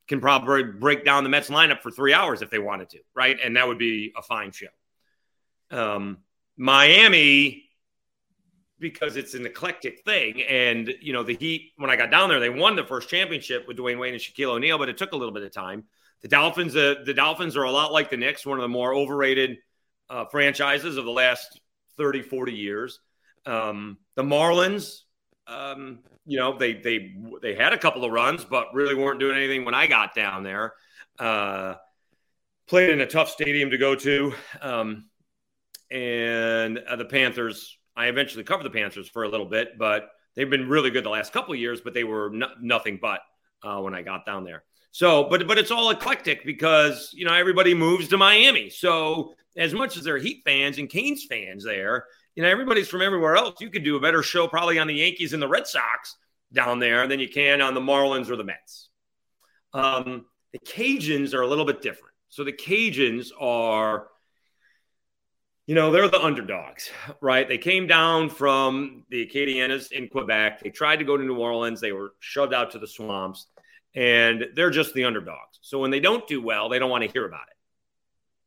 can 0.09 0.21
probably 0.21 0.65
break 0.65 1.05
down 1.05 1.25
the 1.25 1.31
Mets 1.31 1.49
lineup 1.49 1.81
for 1.81 1.91
three 1.91 2.13
hours 2.13 2.43
if 2.43 2.51
they 2.51 2.59
wanted 2.59 2.89
to, 2.91 2.99
right? 3.15 3.39
And 3.43 3.57
that 3.57 3.69
would 3.69 3.79
be 3.79 4.13
a 4.17 4.23
fine 4.23 4.51
show. 4.51 4.67
Um, 5.71 6.19
Miami, 6.57 7.71
because 8.79 9.17
it's 9.17 9.35
an 9.35 9.47
eclectic 9.47 10.03
thing. 10.05 10.43
And, 10.43 10.93
you 11.01 11.13
know, 11.13 11.23
the 11.23 11.37
Heat, 11.37 11.73
when 11.77 11.89
I 11.89 11.97
got 11.97 12.11
down 12.11 12.29
there, 12.29 12.41
they 12.41 12.51
won 12.51 12.75
the 12.77 12.85
first 12.85 13.09
championship 13.09 13.69
with 13.69 13.77
Dwyane 13.79 13.99
Wade 13.99 14.13
and 14.13 14.23
Shaquille 14.23 14.51
O'Neal, 14.57 14.77
but 14.77 14.89
it 14.89 14.99
took 14.99 15.13
a 15.13 15.17
little 15.17 15.33
bit 15.33 15.45
of 15.45 15.53
time. 15.53 15.85
The 16.23 16.29
Dolphins, 16.29 16.77
uh, 16.77 16.97
the 17.05 17.15
Dolphins 17.15 17.57
are 17.57 17.63
a 17.63 17.71
lot 17.71 17.93
like 17.93 18.11
the 18.11 18.17
Knicks, 18.17 18.45
one 18.45 18.59
of 18.59 18.63
the 18.63 18.69
more 18.69 18.93
overrated 18.95 19.59
uh, 20.11 20.25
franchises 20.27 20.97
of 20.97 21.05
the 21.05 21.11
last 21.11 21.61
30, 21.97 22.23
40 22.23 22.53
years. 22.53 23.01
Um, 23.47 23.99
the 24.15 24.23
Marlins, 24.23 25.01
um, 25.47 26.01
you 26.25 26.39
know, 26.39 26.57
they 26.57 26.75
they 26.75 27.15
they 27.41 27.55
had 27.55 27.73
a 27.73 27.79
couple 27.79 28.05
of 28.05 28.13
runs, 28.13 28.45
but 28.45 28.73
really 28.73 28.95
weren't 28.95 29.19
doing 29.19 29.37
anything 29.37 29.65
when 29.65 29.75
I 29.75 29.87
got 29.87 30.15
down 30.15 30.43
there. 30.45 30.75
Uh, 31.19 31.75
played 32.69 32.91
in 32.91 33.01
a 33.01 33.07
tough 33.07 33.29
stadium 33.29 33.71
to 33.71 33.79
go 33.79 33.95
to, 33.95 34.33
um, 34.61 35.09
and 35.91 36.79
uh, 36.79 36.97
the 36.97 37.05
Panthers. 37.05 37.77
I 37.95 38.07
eventually 38.07 38.45
covered 38.45 38.65
the 38.65 38.71
Panthers 38.71 39.09
for 39.09 39.25
a 39.25 39.29
little 39.29 39.47
bit, 39.47 39.77
but 39.79 40.09
they've 40.35 40.49
been 40.49 40.69
really 40.69 40.91
good 40.91 41.05
the 41.05 41.11
last 41.11 41.33
couple 41.33 41.53
of 41.53 41.61
years. 41.61 41.81
But 41.81 41.93
they 41.93 42.05
were 42.05 42.31
no, 42.31 42.49
nothing 42.61 42.99
but 43.03 43.21
uh, 43.63 43.81
when 43.81 43.95
I 43.95 44.03
got 44.03 44.25
down 44.25 44.45
there. 44.45 44.63
So, 44.93 45.25
but 45.25 45.47
but 45.49 45.59
it's 45.59 45.71
all 45.71 45.91
eclectic 45.91 46.45
because 46.45 47.11
you 47.13 47.25
know 47.25 47.35
everybody 47.35 47.75
moves 47.75 48.09
to 48.09 48.19
Miami. 48.19 48.71
So 48.71 49.35
as 49.57 49.75
much 49.75 49.97
as 49.97 50.05
they're 50.05 50.19
Heat 50.19 50.43
fans 50.45 50.79
and 50.79 50.89
Canes 50.89 51.25
fans 51.25 51.65
there, 51.65 52.07
you 52.35 52.43
know, 52.43 52.49
everybody's 52.49 52.89
from 52.89 53.03
everywhere 53.03 53.37
else. 53.37 53.61
You 53.61 53.71
could 53.71 53.85
do 53.85 53.97
a 53.97 54.01
better 54.01 54.23
show 54.23 54.47
probably 54.47 54.79
on 54.79 54.87
the 54.87 54.95
Yankees 54.95 55.33
and 55.33 55.43
the 55.43 55.49
Red 55.49 55.67
Sox 55.67 56.17
down 56.53 56.79
there 56.79 57.07
than 57.07 57.21
you 57.21 57.29
can 57.29 57.61
on 57.61 57.75
the 57.75 57.81
Marlins 57.81 58.31
or 58.31 58.37
the 58.37 58.45
Mets. 58.45 58.89
Um, 59.75 60.27
the 60.53 60.59
Cajuns 60.59 61.35
are 61.35 61.43
a 61.43 61.47
little 61.47 61.65
bit 61.65 61.83
different. 61.83 62.15
So 62.29 62.45
the 62.45 62.53
Cajuns 62.53 63.29
are, 63.39 64.09
you 65.67 65.75
know, 65.75 65.91
they're 65.91 66.09
the 66.09 66.23
underdogs, 66.23 66.91
right? 67.21 67.47
They 67.47 67.59
came 67.59 67.87
down 67.87 68.29
from 68.31 69.05
the 69.11 69.27
Acadianas 69.27 69.93
in 69.93 70.09
Quebec. 70.09 70.61
They 70.61 70.71
tried 70.71 70.97
to 70.97 71.05
go 71.05 71.17
to 71.17 71.25
New 71.25 71.39
Orleans. 71.39 71.81
They 71.81 71.93
were 71.93 72.15
shoved 72.21 72.55
out 72.55 72.71
to 72.73 72.79
the 72.79 72.87
swamps, 72.87 73.47
and 73.95 74.47
they're 74.55 74.71
just 74.71 74.95
the 74.95 75.05
underdogs. 75.05 75.59
So 75.61 75.79
when 75.79 75.91
they 75.91 76.01
don't 76.01 76.27
do 76.27 76.41
well, 76.41 76.69
they 76.69 76.79
don't 76.79 76.91
want 76.91 77.05
to 77.05 77.11
hear 77.11 77.27
about 77.27 77.49
it 77.49 77.57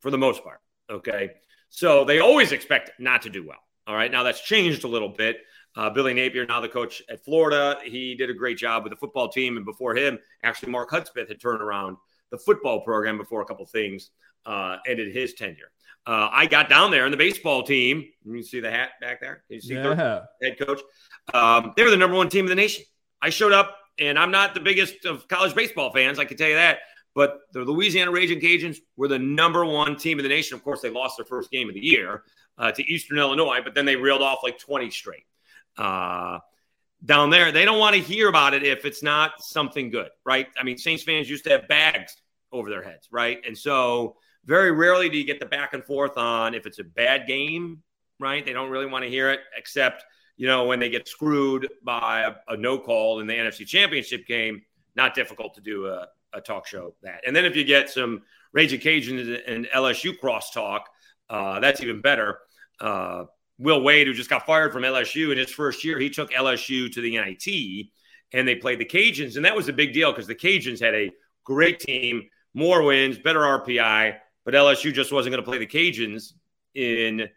for 0.02 0.12
the 0.12 0.18
most 0.18 0.44
part. 0.44 0.60
Okay. 0.90 1.32
So 1.70 2.06
they 2.06 2.20
always 2.20 2.52
expect 2.52 2.92
not 3.00 3.24
to 3.24 3.30
do 3.30 3.46
well. 3.46 3.60
All 3.88 3.96
right. 3.96 4.12
Now 4.12 4.24
that's 4.24 4.42
changed 4.42 4.84
a 4.84 4.88
little 4.88 5.10
bit. 5.10 5.38
Uh, 5.76 5.90
Billy 5.90 6.14
Napier, 6.14 6.46
now 6.46 6.62
the 6.62 6.70
coach 6.70 7.02
at 7.10 7.24
Florida, 7.26 7.78
he 7.84 8.16
did 8.16 8.30
a 8.30 8.34
great 8.34 8.58
job 8.58 8.84
with 8.84 8.92
the 8.92 8.98
football 8.98 9.28
team. 9.28 9.58
And 9.58 9.66
before 9.66 9.96
him, 9.96 10.18
actually, 10.42 10.72
Mark 10.72 10.90
Hudspeth 10.90 11.28
had 11.28 11.42
turned 11.42 11.62
around 11.62 11.98
the 12.32 12.38
football 12.38 12.82
program 12.82 13.18
before 13.18 13.42
a 13.42 13.46
couple 13.46 13.66
things 13.66 14.12
uh, 14.46 14.78
ended 14.88 15.14
his 15.14 15.34
tenure. 15.34 15.72
Uh, 16.08 16.30
I 16.32 16.46
got 16.46 16.70
down 16.70 16.92
there 16.92 17.06
in 17.06 17.12
the 17.12 17.18
baseball 17.18 17.64
team. 17.64 18.06
You 18.24 18.44
see 18.44 18.60
the 18.60 18.70
hat 18.70 18.92
back 19.02 19.20
there? 19.20 19.44
you 19.50 19.60
see 19.60 19.74
yeah. 19.74 20.22
head 20.42 20.60
coach? 20.60 20.82
Um, 21.34 21.74
they 21.76 21.84
were 21.84 21.90
the 21.90 21.98
number 21.98 22.16
one 22.16 22.30
team 22.30 22.46
in 22.46 22.50
the 22.50 22.56
nation. 22.56 22.86
I 23.22 23.30
showed 23.30 23.54
up, 23.54 23.76
and 24.00 24.20
I'm 24.20 24.32
not 24.32 24.54
the 24.54 24.60
biggest 24.60 25.06
of 25.06 25.28
college 25.28 25.56
baseball 25.56 25.92
fans. 25.92 26.20
I 26.20 26.26
can 26.26 26.38
tell 26.38 26.50
you 26.50 26.56
that. 26.56 26.80
But 27.14 27.40
the 27.54 27.62
Louisiana 27.62 28.12
Raging 28.12 28.42
Cajuns 28.42 28.78
were 28.98 29.08
the 29.08 29.18
number 29.18 29.66
one 29.66 29.96
team 29.96 30.20
in 30.20 30.24
the 30.24 30.30
nation. 30.30 30.56
Of 30.56 30.64
course, 30.64 30.82
they 30.82 30.90
lost 30.90 31.18
their 31.18 31.26
first 31.26 31.50
game 31.50 31.70
of 31.70 31.76
the 31.76 31.84
year 31.84 32.24
uh, 32.58 32.72
to 32.74 32.84
Eastern 32.92 33.18
Illinois, 33.18 33.60
but 33.64 33.74
then 33.74 33.86
they 33.86 33.96
reeled 33.96 34.22
off 34.22 34.40
like 34.44 34.60
20 34.60 34.92
straight. 34.92 35.24
Uh, 35.78 36.40
down 37.04 37.30
there, 37.30 37.52
they 37.52 37.64
don't 37.64 37.80
want 37.80 37.96
to 37.96 38.02
hear 38.02 38.28
about 38.28 38.54
it 38.54 38.64
if 38.64 38.84
it's 38.84 39.02
not 39.02 39.42
something 39.42 39.90
good, 39.90 40.10
right? 40.26 40.48
I 40.60 40.64
mean, 40.64 40.78
Saints 40.78 41.04
fans 41.04 41.30
used 41.30 41.46
to 41.46 41.52
have 41.52 41.68
bags 41.68 42.18
over 42.52 42.70
their 42.70 42.84
heads, 42.84 43.08
right? 43.12 43.40
And 43.46 43.58
so 43.58 44.18
very 44.46 44.72
rarely 44.72 45.10
do 45.10 45.18
you 45.18 45.26
get 45.26 45.40
the 45.40 45.46
back 45.46 45.74
and 45.74 45.84
forth 45.84 46.18
on 46.18 46.54
if 46.54 46.66
it's 46.66 46.80
a 46.80 46.84
bad 46.84 47.28
game, 47.28 47.82
right? 48.20 48.46
They 48.46 48.54
don't 48.54 48.70
really 48.70 48.86
want 48.86 49.04
to 49.04 49.10
hear 49.10 49.30
it, 49.30 49.40
except, 49.58 50.04
you 50.38 50.48
know, 50.48 50.66
when 50.66 50.80
they 50.80 50.90
get 50.90 51.08
screwed 51.08 51.68
by 51.84 52.22
a, 52.22 52.54
a 52.54 52.58
no 52.58 52.78
call 52.78 53.20
in 53.20 53.28
the 53.28 53.34
NFC 53.34 53.66
Championship 53.66 54.28
game, 54.28 54.62
not 54.96 55.16
difficult 55.16 55.56
to 55.56 55.62
do 55.62 55.88
a, 55.88 56.08
a 56.34 56.42
talk 56.42 56.68
show 56.68 56.96
that. 57.04 57.22
And 57.26 57.36
then 57.36 57.46
if 57.46 57.56
you 57.56 57.64
get 57.64 57.90
some 57.90 58.24
Raging 58.54 58.80
Cajuns 58.80 59.42
and 59.48 59.66
LSU 59.68 60.14
crosstalk, 60.18 60.82
uh, 61.30 61.60
that's 61.60 61.82
even 61.82 62.02
better. 62.02 62.40
Uh, 62.80 63.26
Will 63.58 63.82
Wade, 63.82 64.08
who 64.08 64.14
just 64.14 64.30
got 64.30 64.46
fired 64.46 64.74
from 64.74 64.84
LSU 64.84 65.32
in 65.32 65.38
his 65.38 65.52
first 65.52 65.84
year, 65.84 66.00
he 66.00 66.10
took 66.10 66.32
LSU 66.32 66.92
to 66.92 67.02
the 67.02 67.18
NIT 67.18 67.88
and 68.34 68.48
they 68.48 68.56
played 68.56 68.80
the 68.80 68.86
Cajuns. 68.86 69.38
And 69.38 69.46
that 69.46 69.56
was 69.56 69.70
a 69.70 69.74
big 69.74 69.94
deal 69.94 70.12
because 70.12 70.28
the 70.28 70.36
Cajuns 70.36 70.82
had 70.82 70.94
a 70.94 71.12
great 71.44 71.80
team, 71.80 72.24
more 72.54 72.84
wins, 72.84 73.18
better 73.18 73.42
RPI, 73.42 74.18
but 74.44 74.54
LSU 74.54 74.94
just 74.94 75.12
wasn't 75.12 75.34
going 75.34 75.44
to 75.44 75.50
play 75.50 75.58
the 75.58 75.68
Cajuns 75.68 76.34
in 76.74 77.30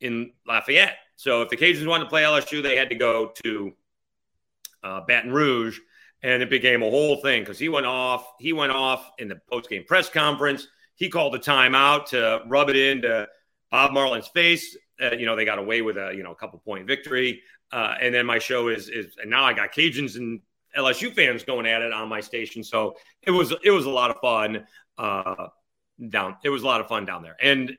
in 0.00 0.32
Lafayette. 0.46 0.96
So 1.16 1.42
if 1.42 1.48
the 1.48 1.56
Cajuns 1.56 1.86
wanted 1.86 2.04
to 2.04 2.10
play 2.10 2.22
LSU, 2.22 2.62
they 2.62 2.76
had 2.76 2.90
to 2.90 2.94
go 2.94 3.32
to 3.42 3.72
uh, 4.82 5.00
Baton 5.06 5.32
Rouge 5.32 5.78
and 6.22 6.42
it 6.42 6.50
became 6.50 6.82
a 6.82 6.90
whole 6.90 7.16
thing 7.16 7.42
because 7.42 7.58
he 7.58 7.68
went 7.68 7.86
off. 7.86 8.26
He 8.38 8.52
went 8.52 8.72
off 8.72 9.10
in 9.18 9.28
the 9.28 9.40
post 9.50 9.68
game 9.68 9.84
press 9.86 10.08
conference. 10.08 10.66
He 10.94 11.08
called 11.08 11.34
the 11.34 11.38
timeout 11.38 12.06
to 12.06 12.42
rub 12.46 12.70
it 12.70 12.76
into 12.76 13.28
Bob 13.70 13.92
Marlin's 13.92 14.28
face. 14.28 14.76
Uh, 15.00 15.12
you 15.12 15.26
know, 15.26 15.36
they 15.36 15.44
got 15.44 15.58
away 15.58 15.82
with 15.82 15.96
a 15.98 16.12
you 16.14 16.22
know 16.22 16.32
a 16.32 16.34
couple 16.34 16.58
point 16.58 16.86
victory, 16.86 17.42
uh, 17.72 17.94
and 18.00 18.14
then 18.14 18.26
my 18.26 18.38
show 18.38 18.68
is 18.68 18.88
is 18.88 19.16
and 19.20 19.30
now 19.30 19.44
I 19.44 19.52
got 19.52 19.72
Cajuns 19.72 20.16
and 20.16 20.40
LSU 20.76 21.14
fans 21.14 21.42
going 21.42 21.66
at 21.66 21.82
it 21.82 21.92
on 21.92 22.08
my 22.08 22.20
station. 22.20 22.64
So 22.64 22.96
it 23.22 23.30
was 23.30 23.52
it 23.62 23.70
was 23.70 23.84
a 23.84 23.90
lot 23.90 24.10
of 24.10 24.16
fun 24.20 24.66
uh, 24.96 25.48
down. 26.08 26.36
It 26.42 26.48
was 26.48 26.62
a 26.62 26.66
lot 26.66 26.80
of 26.80 26.88
fun 26.88 27.04
down 27.04 27.22
there. 27.22 27.36
And 27.40 27.76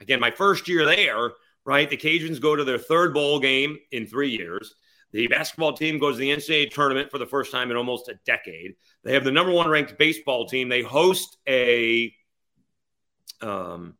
again, 0.00 0.20
my 0.20 0.30
first 0.30 0.68
year 0.68 0.84
there, 0.84 1.30
right? 1.64 1.88
The 1.88 1.96
Cajuns 1.96 2.40
go 2.40 2.56
to 2.56 2.64
their 2.64 2.78
third 2.78 3.14
bowl 3.14 3.40
game 3.40 3.78
in 3.92 4.06
three 4.06 4.30
years. 4.30 4.74
The 5.12 5.26
basketball 5.26 5.72
team 5.72 5.98
goes 5.98 6.16
to 6.16 6.20
the 6.20 6.30
NCAA 6.30 6.70
tournament 6.70 7.10
for 7.10 7.18
the 7.18 7.26
first 7.26 7.50
time 7.50 7.70
in 7.70 7.76
almost 7.76 8.08
a 8.08 8.14
decade. 8.24 8.74
They 9.02 9.12
have 9.14 9.24
the 9.24 9.32
number 9.32 9.52
one 9.52 9.68
ranked 9.68 9.98
baseball 9.98 10.46
team. 10.46 10.68
They 10.68 10.82
host 10.82 11.36
a 11.48 12.14
um, 13.40 13.94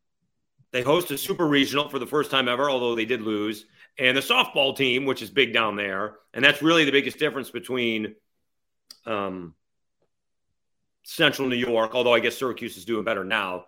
they 0.73 0.83
host 0.83 1.11
a 1.11 1.19
super 1.19 1.47
regional 1.47 1.89
for 1.89 1.99
the 1.99 2.07
first 2.07 2.31
time 2.31 2.49
ever, 2.49 2.71
although 2.71 2.95
they 2.95 3.07
did 3.07 3.23
lose. 3.23 3.67
And 3.99 4.17
the 4.17 4.21
softball 4.21 4.77
team, 4.77 5.05
which 5.05 5.21
is 5.21 5.31
big 5.31 5.53
down 5.53 5.77
there, 5.77 6.17
and 6.33 6.45
that's 6.45 6.63
really 6.63 6.85
the 6.85 6.93
biggest 6.93 7.19
difference 7.19 7.51
between 7.51 8.15
um, 9.05 9.55
Central 11.03 11.49
New 11.49 11.57
York. 11.57 11.95
Although 11.95 12.15
I 12.15 12.21
guess 12.21 12.39
Syracuse 12.39 12.77
is 12.77 12.85
doing 12.85 13.05
better 13.05 13.25
now. 13.25 13.65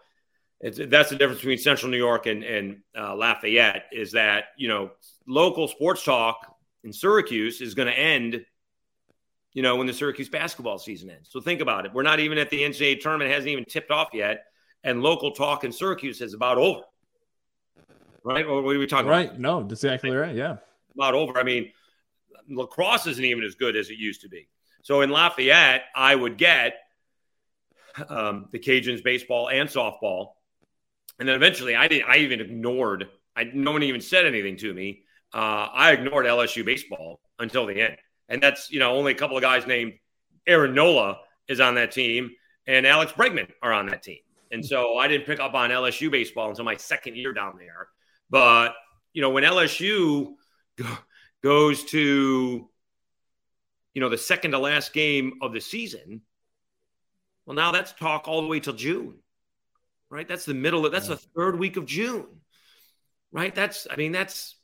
It's, 0.62 0.78
that's 0.88 1.10
the 1.10 1.16
difference 1.16 1.40
between 1.40 1.58
Central 1.58 1.90
New 1.90 1.98
York 1.98 2.26
and, 2.26 2.44
and 2.44 2.78
uh, 2.96 3.14
Lafayette 3.16 3.86
is 3.92 4.12
that 4.12 4.46
you 4.56 4.68
know 4.68 4.92
local 5.26 5.68
sports 5.68 6.04
talk 6.04 6.56
in 6.84 6.92
Syracuse 6.92 7.60
is 7.60 7.74
going 7.74 7.88
to 7.88 7.98
end 7.98 8.44
you 9.54 9.62
know, 9.62 9.76
when 9.76 9.86
the 9.86 9.92
Syracuse 9.92 10.28
basketball 10.28 10.78
season 10.78 11.10
ends. 11.10 11.28
So 11.30 11.40
think 11.40 11.60
about 11.60 11.84
it. 11.84 11.92
We're 11.92 12.02
not 12.02 12.20
even 12.20 12.38
at 12.38 12.50
the 12.50 12.62
NCAA 12.62 13.00
tournament, 13.00 13.30
hasn't 13.30 13.48
even 13.48 13.64
tipped 13.64 13.90
off 13.90 14.08
yet. 14.12 14.44
And 14.84 15.02
local 15.02 15.30
talk 15.30 15.64
in 15.64 15.72
Syracuse 15.72 16.20
is 16.20 16.34
about 16.34 16.58
over. 16.58 16.82
Right? 18.24 18.44
Or 18.44 18.62
what 18.62 18.74
are 18.74 18.78
we 18.78 18.86
talking 18.86 19.08
right. 19.08 19.24
about? 19.24 19.32
Right. 19.32 19.40
No, 19.40 19.62
that's 19.62 19.84
exactly 19.84 20.10
right. 20.10 20.34
Yeah. 20.34 20.56
About 20.94 21.14
over. 21.14 21.38
I 21.38 21.42
mean, 21.42 21.70
lacrosse 22.48 23.06
isn't 23.06 23.24
even 23.24 23.44
as 23.44 23.54
good 23.54 23.76
as 23.76 23.90
it 23.90 23.98
used 23.98 24.22
to 24.22 24.28
be. 24.28 24.48
So 24.82 25.02
in 25.02 25.10
Lafayette, 25.10 25.84
I 25.94 26.14
would 26.14 26.38
get 26.38 26.74
um, 28.08 28.48
the 28.52 28.58
Cajuns 28.58 29.04
baseball 29.04 29.50
and 29.50 29.68
softball. 29.68 30.30
And 31.22 31.28
then 31.28 31.36
eventually 31.36 31.76
I 31.76 31.86
did 31.86 32.02
I 32.02 32.16
even 32.16 32.40
ignored 32.40 33.08
I 33.36 33.44
no 33.44 33.70
one 33.70 33.84
even 33.84 34.00
said 34.00 34.26
anything 34.26 34.56
to 34.56 34.74
me. 34.74 35.04
Uh, 35.32 35.68
I 35.72 35.92
ignored 35.92 36.26
LSU 36.26 36.64
baseball 36.64 37.20
until 37.38 37.64
the 37.64 37.80
end. 37.80 37.96
And 38.28 38.42
that's, 38.42 38.72
you 38.72 38.80
know, 38.80 38.96
only 38.96 39.12
a 39.12 39.14
couple 39.14 39.36
of 39.36 39.40
guys 39.40 39.64
named 39.64 39.92
Aaron 40.48 40.74
Nola 40.74 41.18
is 41.46 41.60
on 41.60 41.76
that 41.76 41.92
team 41.92 42.32
and 42.66 42.84
Alex 42.84 43.12
Bregman 43.12 43.48
are 43.62 43.72
on 43.72 43.86
that 43.86 44.02
team. 44.02 44.18
And 44.50 44.66
so 44.66 44.98
I 44.98 45.06
didn't 45.06 45.24
pick 45.26 45.38
up 45.38 45.54
on 45.54 45.70
LSU 45.70 46.10
baseball 46.10 46.50
until 46.50 46.64
my 46.64 46.74
second 46.74 47.16
year 47.16 47.32
down 47.32 47.54
there. 47.56 47.86
But, 48.28 48.74
you 49.12 49.22
know, 49.22 49.30
when 49.30 49.44
LSU 49.44 50.32
goes 51.44 51.84
to, 51.84 52.68
you 53.94 54.00
know, 54.00 54.08
the 54.08 54.18
second 54.18 54.50
to 54.50 54.58
last 54.58 54.92
game 54.92 55.34
of 55.40 55.52
the 55.52 55.60
season, 55.60 56.22
well, 57.46 57.54
now 57.54 57.70
that's 57.70 57.92
talk 57.92 58.26
all 58.26 58.42
the 58.42 58.48
way 58.48 58.58
till 58.58 58.72
June, 58.72 59.21
right? 60.12 60.28
That's 60.28 60.44
the 60.44 60.54
middle 60.54 60.84
of, 60.84 60.92
that's 60.92 61.08
the 61.08 61.16
third 61.16 61.58
week 61.58 61.78
of 61.78 61.86
June, 61.86 62.26
right? 63.32 63.54
That's, 63.54 63.86
I 63.90 63.96
mean, 63.96 64.12
that's, 64.12 64.54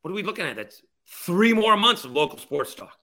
what 0.00 0.10
are 0.10 0.14
we 0.14 0.22
looking 0.22 0.46
at? 0.46 0.56
That's 0.56 0.82
three 1.26 1.52
more 1.52 1.76
months 1.76 2.04
of 2.04 2.12
local 2.12 2.38
sports 2.38 2.74
talk. 2.74 2.96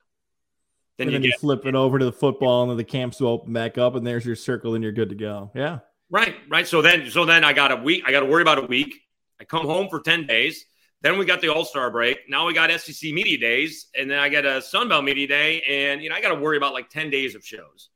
Then 0.98 1.08
and 1.08 1.14
you, 1.14 1.20
then 1.20 1.24
you 1.26 1.34
flip 1.40 1.66
it 1.66 1.76
over 1.76 2.00
to 2.00 2.06
the 2.06 2.12
football, 2.12 2.64
and 2.64 2.72
then 2.72 2.78
the 2.78 2.84
camps 2.84 3.20
will 3.20 3.30
open 3.30 3.54
back 3.54 3.78
up, 3.78 3.96
and 3.96 4.08
there's 4.08 4.26
your 4.26 4.36
circle, 4.36 4.74
and 4.74 4.84
you're 4.84 4.94
good 4.94 5.10
to 5.10 5.16
go. 5.16 5.52
Yeah. 5.54 5.80
Right, 6.10 6.36
right. 6.50 6.68
So 6.68 6.82
then, 6.82 7.10
so 7.12 7.26
then 7.26 7.44
I 7.44 7.54
got 7.54 7.72
a 7.72 7.76
week. 7.76 8.04
I 8.08 8.12
got 8.12 8.22
to 8.22 8.26
worry 8.26 8.42
about 8.42 8.58
a 8.58 8.66
week. 8.66 9.02
I 9.40 9.44
come 9.44 9.66
home 9.66 9.90
for 9.90 10.00
ten 10.00 10.26
days. 10.26 10.66
Then 11.02 11.20
we 11.20 11.26
got 11.26 11.42
the 11.42 11.50
All 11.50 11.66
Star 11.66 11.92
break. 11.92 12.20
Now 12.30 12.48
we 12.48 12.54
got 12.54 12.72
SEC 12.80 13.12
media 13.12 13.38
days, 13.38 13.88
and 13.94 14.10
then 14.10 14.20
I 14.20 14.30
get 14.30 14.46
a 14.46 14.62
Sunbelt 14.62 15.04
media 15.04 15.28
day, 15.28 15.62
and 15.64 16.02
you 16.02 16.10
know 16.10 16.16
I 16.16 16.22
got 16.22 16.30
to 16.30 16.40
worry 16.40 16.56
about 16.56 16.74
like 16.74 16.90
ten 16.90 17.10
days 17.10 17.36
of 17.36 17.46
shows. 17.46 17.90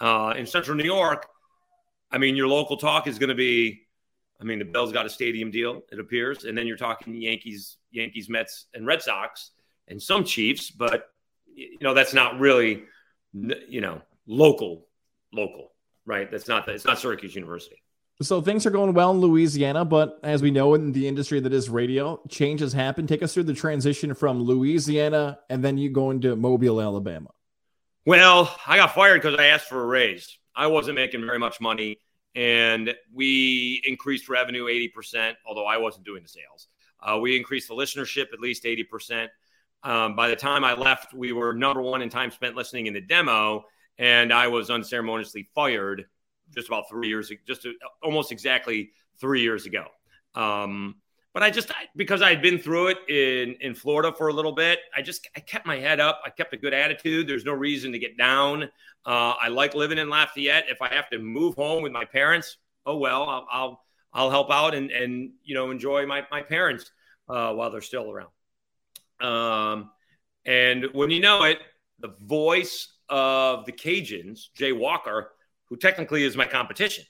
Uh, 0.00 0.34
in 0.36 0.46
Central 0.46 0.76
New 0.76 0.84
York, 0.84 1.26
I 2.10 2.18
mean, 2.18 2.36
your 2.36 2.48
local 2.48 2.76
talk 2.76 3.06
is 3.06 3.18
going 3.18 3.28
to 3.28 3.34
be. 3.34 3.82
I 4.40 4.44
mean, 4.44 4.60
the 4.60 4.64
Bills 4.64 4.92
got 4.92 5.04
a 5.04 5.10
stadium 5.10 5.50
deal, 5.50 5.82
it 5.90 5.98
appears, 5.98 6.44
and 6.44 6.56
then 6.56 6.64
you're 6.64 6.76
talking 6.76 7.20
Yankees, 7.20 7.76
Yankees, 7.90 8.28
Mets, 8.28 8.66
and 8.72 8.86
Red 8.86 9.02
Sox, 9.02 9.50
and 9.88 10.00
some 10.00 10.22
Chiefs, 10.22 10.70
but 10.70 11.08
you 11.54 11.78
know 11.80 11.92
that's 11.92 12.14
not 12.14 12.38
really 12.38 12.84
you 13.32 13.80
know 13.80 14.00
local 14.26 14.86
local 15.32 15.72
right? 16.08 16.30
That's 16.30 16.48
not 16.48 16.66
it's 16.68 16.84
not 16.84 16.98
syracuse 16.98 17.36
university. 17.36 17.76
So 18.20 18.40
things 18.40 18.66
are 18.66 18.70
going 18.70 18.92
well 18.94 19.12
in 19.12 19.18
louisiana 19.18 19.84
but 19.84 20.18
as 20.24 20.42
we 20.42 20.50
know 20.50 20.74
in 20.74 20.90
the 20.90 21.06
industry 21.06 21.38
that 21.38 21.52
is 21.52 21.70
radio 21.70 22.20
changes 22.28 22.72
happen 22.72 23.06
take 23.06 23.22
us 23.22 23.32
through 23.32 23.44
the 23.44 23.54
transition 23.54 24.12
from 24.12 24.42
louisiana 24.42 25.38
and 25.48 25.62
then 25.62 25.78
you 25.78 25.90
go 25.90 26.10
into 26.10 26.34
mobile 26.34 26.80
alabama. 26.80 27.30
Well 28.04 28.52
i 28.66 28.76
got 28.76 28.94
fired 28.94 29.22
because 29.22 29.38
i 29.38 29.46
asked 29.46 29.68
for 29.68 29.80
a 29.80 29.86
raise 29.86 30.36
i 30.58 30.66
wasn't 30.66 30.94
making 30.94 31.24
very 31.24 31.38
much 31.38 31.58
money 31.60 31.98
and 32.34 32.94
we 33.14 33.82
increased 33.86 34.28
revenue 34.28 34.66
80% 34.66 35.32
although 35.46 35.64
i 35.64 35.78
wasn't 35.78 36.04
doing 36.04 36.22
the 36.22 36.28
sales 36.28 36.68
uh, 37.00 37.16
we 37.18 37.36
increased 37.36 37.68
the 37.68 37.74
listenership 37.74 38.32
at 38.34 38.40
least 38.40 38.64
80% 38.64 39.28
um, 39.82 40.16
by 40.16 40.28
the 40.28 40.36
time 40.36 40.64
I 40.64 40.74
left, 40.74 41.14
we 41.14 41.32
were 41.32 41.52
number 41.54 41.80
one 41.80 42.02
in 42.02 42.08
time 42.08 42.30
spent 42.30 42.56
listening 42.56 42.86
in 42.86 42.94
the 42.94 43.00
demo, 43.00 43.64
and 43.96 44.32
I 44.32 44.48
was 44.48 44.70
unceremoniously 44.70 45.48
fired 45.54 46.06
just 46.54 46.68
about 46.68 46.88
three 46.88 47.08
years, 47.08 47.30
just 47.46 47.66
almost 48.02 48.32
exactly 48.32 48.90
three 49.20 49.42
years 49.42 49.66
ago. 49.66 49.86
Um, 50.34 50.96
but 51.38 51.44
I 51.44 51.50
just 51.50 51.70
because 51.94 52.20
I 52.20 52.30
had 52.30 52.42
been 52.42 52.58
through 52.58 52.88
it 52.88 52.98
in 53.08 53.54
in 53.60 53.72
Florida 53.72 54.12
for 54.12 54.26
a 54.26 54.32
little 54.32 54.50
bit, 54.50 54.80
I 54.92 55.02
just 55.02 55.28
I 55.36 55.38
kept 55.38 55.66
my 55.66 55.76
head 55.76 56.00
up. 56.00 56.20
I 56.26 56.30
kept 56.30 56.52
a 56.52 56.56
good 56.56 56.74
attitude. 56.74 57.28
There's 57.28 57.44
no 57.44 57.52
reason 57.52 57.92
to 57.92 57.98
get 58.00 58.18
down. 58.18 58.64
Uh, 59.06 59.34
I 59.40 59.46
like 59.46 59.76
living 59.76 59.98
in 59.98 60.08
Lafayette. 60.08 60.64
If 60.68 60.82
I 60.82 60.88
have 60.88 61.08
to 61.10 61.20
move 61.20 61.54
home 61.54 61.84
with 61.84 61.92
my 61.92 62.04
parents, 62.04 62.56
oh 62.86 62.96
well, 62.96 63.22
I'll 63.22 63.46
I'll, 63.52 63.84
I'll 64.12 64.30
help 64.30 64.50
out 64.50 64.74
and 64.74 64.90
and 64.90 65.30
you 65.44 65.54
know 65.54 65.70
enjoy 65.70 66.06
my 66.06 66.26
my 66.28 66.42
parents 66.42 66.90
uh, 67.28 67.52
while 67.52 67.70
they're 67.70 67.82
still 67.82 68.10
around. 68.10 68.30
Um, 69.20 69.92
and 70.44 70.86
when 70.92 71.12
you 71.12 71.20
know 71.20 71.44
it, 71.44 71.58
the 72.00 72.16
voice 72.20 72.88
of 73.08 73.64
the 73.64 73.70
Cajuns, 73.70 74.46
Jay 74.56 74.72
Walker, 74.72 75.30
who 75.66 75.76
technically 75.76 76.24
is 76.24 76.36
my 76.36 76.46
competition, 76.46 77.04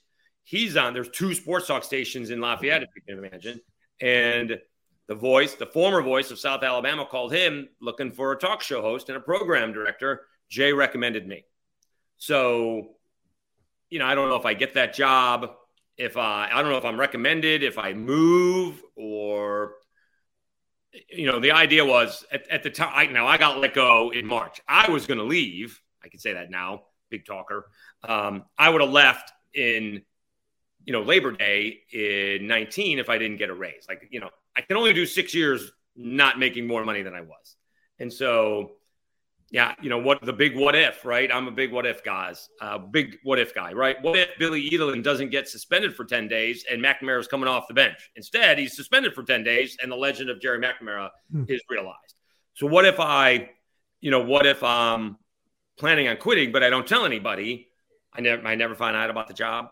he's 0.45 0.76
on. 0.76 0.93
There's 0.93 1.09
two 1.09 1.33
sports 1.33 1.66
talk 1.66 1.83
stations 1.83 2.29
in 2.29 2.43
Lafayette, 2.43 2.83
if 2.83 2.91
you 2.95 3.01
can 3.09 3.24
imagine. 3.24 3.62
And 4.01 4.59
the 5.07 5.14
voice, 5.14 5.55
the 5.55 5.66
former 5.66 6.03
voice 6.03 6.30
of 6.30 6.38
South 6.38 6.62
Alabama, 6.62 7.07
called 7.07 7.32
him 7.32 7.68
looking 7.80 8.12
for 8.12 8.32
a 8.32 8.38
talk 8.38 8.62
show 8.62 8.82
host 8.82 9.09
and 9.09 9.16
a 9.16 9.20
program 9.20 9.72
director. 9.72 10.22
Jay 10.49 10.72
recommended 10.72 11.26
me. 11.26 11.44
So, 12.16 12.96
you 13.90 13.99
know, 13.99 14.07
I 14.07 14.14
don't 14.14 14.28
know 14.28 14.36
if 14.36 14.46
I 14.46 14.55
get 14.55 14.74
that 14.74 14.94
job, 14.94 15.51
if 15.96 16.16
I, 16.16 16.51
I 16.53 16.62
don't 16.62 16.70
know 16.70 16.78
if 16.78 16.84
I'm 16.84 16.99
recommended, 16.99 17.62
if 17.62 17.78
I 17.78 17.92
move, 17.92 18.82
or 18.96 19.74
you 21.11 21.26
know, 21.26 21.38
the 21.38 21.53
idea 21.53 21.84
was 21.84 22.24
at, 22.32 22.49
at 22.49 22.62
the 22.62 22.70
time. 22.70 22.92
I, 22.94 23.07
now 23.07 23.26
I 23.26 23.36
got 23.36 23.59
let 23.59 23.74
go 23.74 24.11
in 24.11 24.26
March. 24.26 24.61
I 24.68 24.90
was 24.90 25.07
going 25.07 25.18
to 25.18 25.24
leave. 25.24 25.80
I 26.03 26.09
can 26.09 26.18
say 26.18 26.32
that 26.32 26.51
now. 26.51 26.82
Big 27.11 27.24
talker. 27.24 27.70
Um, 28.03 28.44
I 28.59 28.70
would 28.70 28.80
have 28.80 28.90
left 28.90 29.32
in, 29.55 30.03
you 30.89 30.93
know, 30.93 31.03
Labor 31.03 31.32
Day 31.32 31.80
in 31.93 32.47
19 32.47 32.99
if 32.99 33.11
I 33.11 33.18
didn't 33.18 33.36
get 33.36 33.51
a 33.51 33.55
raise. 33.55 33.84
Like, 33.91 34.09
you 34.11 34.20
know, 34.20 34.30
I 34.57 34.62
can 34.62 34.78
only 34.78 34.95
do 34.95 35.05
six 35.05 35.34
years 35.34 35.70
not 35.95 36.39
making 36.39 36.66
more 36.66 36.82
money 36.82 37.03
than 37.03 37.12
I 37.12 37.20
was, 37.20 37.57
and 37.99 38.11
so 38.11 38.70
yeah, 39.51 39.74
you 39.82 39.91
know 39.91 39.99
what 39.99 40.22
the 40.22 40.32
big 40.32 40.57
what 40.57 40.74
if, 40.74 41.05
right? 41.05 41.30
I'm 41.30 41.47
a 41.47 41.51
big 41.51 41.72
what 41.72 41.84
if 41.84 42.03
guys, 42.03 42.49
uh, 42.62 42.78
big 42.78 43.18
what 43.22 43.39
if 43.39 43.55
guy, 43.55 43.74
right? 43.74 44.01
What 44.01 44.16
if 44.16 44.30
Billy 44.39 44.70
Edelin 44.70 45.03
doesn't 45.03 45.28
get 45.28 45.47
suspended 45.47 45.95
for 45.95 46.07
10 46.07 46.26
days 46.26 46.64
and 46.70 46.82
McNamara 46.82 47.20
is 47.20 47.28
coming 47.28 47.49
off 47.49 47.68
the 47.68 47.74
bench? 47.74 48.11
Instead, 48.16 48.59
he's 48.59 48.74
suspended 48.74 49.14
for 49.14 49.22
10 49.22 49.45
days 49.45 49.76
and 49.82 49.93
the 49.93 49.97
legend 49.97 50.30
of 50.30 50.41
Gerry 50.41 50.59
McNamara 50.59 51.11
hmm. 51.30 51.45
is 51.49 51.62
realized. 51.68 52.14
So 52.55 52.66
what 52.66 52.84
if 52.84 53.01
I, 53.01 53.51
you 54.01 54.11
know, 54.11 54.20
what 54.20 54.47
if 54.47 54.62
I'm 54.62 55.16
planning 55.78 56.09
on 56.09 56.16
quitting, 56.18 56.53
but 56.53 56.62
I 56.62 56.70
don't 56.70 56.86
tell 56.86 57.05
anybody? 57.05 57.68
I 58.12 58.20
never, 58.20 58.47
I 58.47 58.55
never 58.55 58.74
find 58.74 58.97
out 58.97 59.11
about 59.11 59.28
the 59.28 59.34
job. 59.34 59.68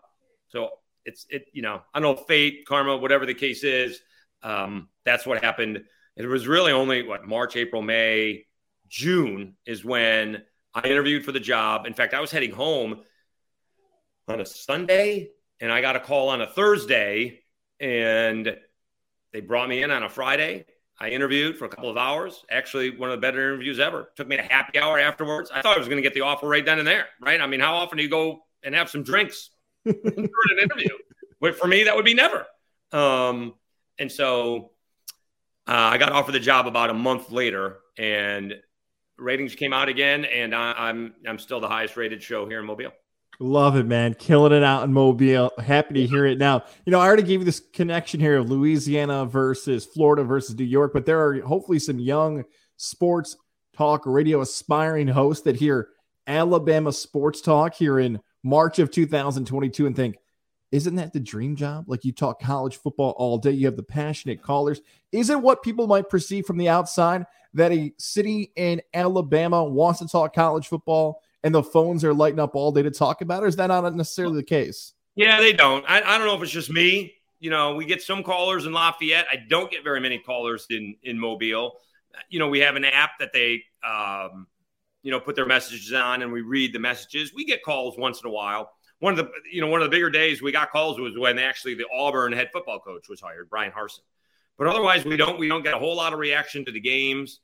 So 0.49 0.69
it's, 1.07 1.25
it, 1.29 1.45
you 1.53 1.61
know, 1.61 1.81
I 1.93 1.99
don't 1.99 2.17
know, 2.17 2.23
fate, 2.25 2.65
karma, 2.67 2.97
whatever 2.97 3.25
the 3.25 3.33
case 3.33 3.63
is. 3.63 3.99
Um, 4.43 4.89
that's 5.05 5.25
what 5.25 5.43
happened. 5.43 5.83
It 6.17 6.25
was 6.25 6.47
really 6.47 6.73
only 6.73 7.03
what 7.03 7.25
March, 7.25 7.55
April, 7.55 7.81
May, 7.81 8.45
June 8.89 9.55
is 9.65 9.83
when 9.83 10.43
I 10.73 10.81
interviewed 10.87 11.23
for 11.23 11.31
the 11.31 11.39
job. 11.39 11.85
In 11.85 11.93
fact, 11.93 12.13
I 12.13 12.19
was 12.19 12.29
heading 12.29 12.51
home 12.51 13.01
on 14.27 14.41
a 14.41 14.45
Sunday 14.45 15.29
and 15.61 15.71
I 15.71 15.81
got 15.81 15.95
a 15.95 15.99
call 15.99 16.29
on 16.29 16.41
a 16.41 16.47
Thursday 16.47 17.39
and 17.79 18.57
they 19.31 19.39
brought 19.39 19.69
me 19.69 19.83
in 19.83 19.91
on 19.91 20.03
a 20.03 20.09
Friday. 20.09 20.65
I 20.99 21.09
interviewed 21.09 21.57
for 21.57 21.65
a 21.65 21.69
couple 21.69 21.89
of 21.89 21.97
hours. 21.97 22.43
Actually, 22.49 22.97
one 22.97 23.11
of 23.11 23.17
the 23.17 23.21
better 23.21 23.39
interviews 23.53 23.79
ever. 23.79 24.11
Took 24.15 24.27
me 24.27 24.37
a 24.37 24.41
happy 24.41 24.79
hour 24.79 24.99
afterwards. 24.99 25.51
I 25.53 25.61
thought 25.61 25.75
I 25.75 25.79
was 25.79 25.87
going 25.87 25.99
to 25.99 26.03
get 26.03 26.15
the 26.15 26.21
offer 26.21 26.47
right 26.47 26.65
then 26.65 26.79
and 26.79 26.87
there, 26.87 27.05
right? 27.21 27.39
I 27.39 27.47
mean, 27.47 27.59
how 27.59 27.75
often 27.75 27.97
do 27.97 28.03
you 28.03 28.09
go 28.09 28.39
and 28.63 28.75
have 28.75 28.89
some 28.89 29.03
drinks 29.03 29.51
during 29.91 30.29
an 30.51 30.59
interview? 30.59 30.89
But 31.39 31.55
for 31.55 31.67
me, 31.67 31.83
that 31.83 31.95
would 31.95 32.05
be 32.05 32.13
never. 32.13 32.45
Um, 32.91 33.53
And 33.99 34.11
so 34.11 34.71
uh, 35.67 35.71
I 35.71 35.97
got 35.97 36.11
offered 36.11 36.33
the 36.33 36.39
job 36.39 36.67
about 36.67 36.89
a 36.89 36.93
month 36.93 37.31
later, 37.31 37.79
and 37.97 38.53
ratings 39.17 39.55
came 39.55 39.73
out 39.73 39.89
again, 39.89 40.25
and 40.25 40.53
I, 40.53 40.73
I'm 40.77 41.15
I'm 41.27 41.39
still 41.39 41.59
the 41.59 41.67
highest 41.67 41.97
rated 41.97 42.21
show 42.21 42.47
here 42.47 42.59
in 42.59 42.65
Mobile. 42.65 42.91
Love 43.39 43.75
it, 43.75 43.85
man. 43.85 44.13
Killing 44.13 44.51
it 44.51 44.63
out 44.63 44.83
in 44.83 44.93
Mobile. 44.93 45.51
Happy 45.59 45.93
to 45.95 46.07
hear 46.07 46.25
it 46.25 46.37
now. 46.39 46.63
You 46.85 46.91
know, 46.91 46.99
I 46.99 47.05
already 47.05 47.23
gave 47.23 47.39
you 47.39 47.45
this 47.45 47.61
connection 47.73 48.19
here 48.19 48.37
of 48.37 48.49
Louisiana 48.49 49.25
versus 49.25 49.85
Florida 49.85 50.23
versus 50.23 50.55
New 50.55 50.63
York, 50.63 50.91
but 50.93 51.05
there 51.05 51.21
are 51.21 51.41
hopefully 51.41 51.79
some 51.79 51.99
young 51.99 52.45
sports 52.77 53.35
talk 53.75 54.03
radio 54.05 54.41
aspiring 54.41 55.07
hosts 55.07 55.43
that 55.43 55.55
hear 55.55 55.89
Alabama 56.25 56.91
sports 56.91 57.41
talk 57.41 57.75
here 57.75 57.99
in 57.99 58.19
March 58.47 58.79
of 58.79 58.91
2022 58.91 59.85
and 59.85 59.95
think, 59.95 60.17
isn't 60.71 60.95
that 60.95 61.13
the 61.13 61.19
dream 61.19 61.55
job? 61.55 61.85
Like 61.87 62.03
you 62.03 62.11
talk 62.11 62.41
college 62.41 62.77
football 62.77 63.13
all 63.17 63.37
day, 63.37 63.51
you 63.51 63.67
have 63.67 63.77
the 63.77 63.83
passionate 63.83 64.41
callers. 64.41 64.81
Is 65.11 65.29
it 65.29 65.41
what 65.41 65.63
people 65.63 65.87
might 65.87 66.09
perceive 66.09 66.45
from 66.45 66.57
the 66.57 66.69
outside 66.69 67.25
that 67.53 67.71
a 67.71 67.93
city 67.97 68.51
in 68.55 68.81
Alabama 68.93 69.63
wants 69.63 69.99
to 69.99 70.07
talk 70.07 70.33
college 70.33 70.67
football 70.67 71.21
and 71.43 71.53
the 71.53 71.63
phones 71.63 72.03
are 72.03 72.13
lighting 72.13 72.39
up 72.39 72.55
all 72.55 72.71
day 72.71 72.81
to 72.81 72.91
talk 72.91 73.21
about, 73.21 73.43
or 73.43 73.47
is 73.47 73.55
that 73.55 73.67
not 73.67 73.95
necessarily 73.95 74.35
the 74.35 74.43
case? 74.43 74.93
Yeah, 75.15 75.39
they 75.39 75.53
don't. 75.53 75.85
I, 75.87 76.01
I 76.01 76.17
don't 76.17 76.27
know 76.27 76.35
if 76.35 76.43
it's 76.43 76.51
just 76.51 76.69
me. 76.69 77.13
You 77.39 77.49
know, 77.49 77.75
we 77.75 77.85
get 77.85 78.01
some 78.01 78.23
callers 78.23 78.65
in 78.65 78.73
Lafayette. 78.73 79.27
I 79.31 79.37
don't 79.47 79.71
get 79.71 79.83
very 79.83 79.99
many 79.99 80.17
callers 80.17 80.67
in 80.69 80.95
in 81.03 81.17
Mobile. 81.17 81.77
You 82.29 82.39
know, 82.39 82.49
we 82.49 82.59
have 82.59 82.75
an 82.75 82.85
app 82.85 83.11
that 83.19 83.31
they 83.31 83.63
um, 83.87 84.47
you 85.07 85.11
know, 85.11 85.21
put 85.21 85.37
their 85.37 85.45
messages 85.45 85.93
on 85.93 86.21
and 86.21 86.33
we 86.33 86.41
read 86.41 86.73
the 86.73 86.79
messages. 86.79 87.33
We 87.33 87.45
get 87.45 87.63
calls 87.63 87.97
once 87.97 88.19
in 88.19 88.27
a 88.27 88.29
while. 88.29 88.73
One 88.99 89.17
of 89.17 89.25
the, 89.25 89.31
you 89.49 89.61
know, 89.61 89.67
one 89.67 89.81
of 89.81 89.85
the 89.85 89.95
bigger 89.95 90.09
days 90.09 90.41
we 90.41 90.51
got 90.51 90.69
calls 90.69 90.99
was 90.99 91.17
when 91.17 91.39
actually 91.39 91.75
the 91.75 91.85
Auburn 91.93 92.33
head 92.33 92.49
football 92.51 92.81
coach 92.81 93.07
was 93.07 93.21
hired, 93.21 93.49
Bryan 93.49 93.71
Harsin. 93.71 94.01
But 94.57 94.67
otherwise, 94.67 95.05
we 95.05 95.15
don't 95.15 95.39
we 95.39 95.47
don't 95.47 95.63
get 95.63 95.73
a 95.73 95.79
whole 95.79 95.95
lot 95.95 96.11
of 96.11 96.19
reaction 96.19 96.65
to 96.65 96.73
the 96.73 96.81
games. 96.81 97.39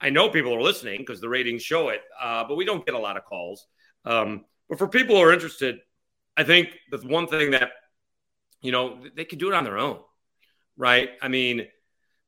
I 0.00 0.10
know 0.10 0.28
people 0.28 0.52
are 0.52 0.60
listening 0.60 0.98
because 0.98 1.20
the 1.20 1.28
ratings 1.28 1.62
show 1.62 1.90
it, 1.90 2.00
uh, 2.20 2.42
but 2.48 2.56
we 2.56 2.64
don't 2.64 2.84
get 2.84 2.96
a 2.96 2.98
lot 2.98 3.16
of 3.16 3.24
calls. 3.24 3.68
Um, 4.04 4.44
but 4.68 4.78
for 4.78 4.88
people 4.88 5.14
who 5.14 5.22
are 5.22 5.32
interested, 5.32 5.78
I 6.36 6.42
think 6.42 6.70
the 6.90 6.98
one 6.98 7.28
thing 7.28 7.52
that 7.52 7.70
you 8.60 8.72
know 8.72 8.98
they 9.14 9.24
can 9.24 9.38
do 9.38 9.52
it 9.52 9.54
on 9.54 9.62
their 9.62 9.78
own, 9.78 10.00
right? 10.76 11.10
I 11.22 11.28
mean, 11.28 11.68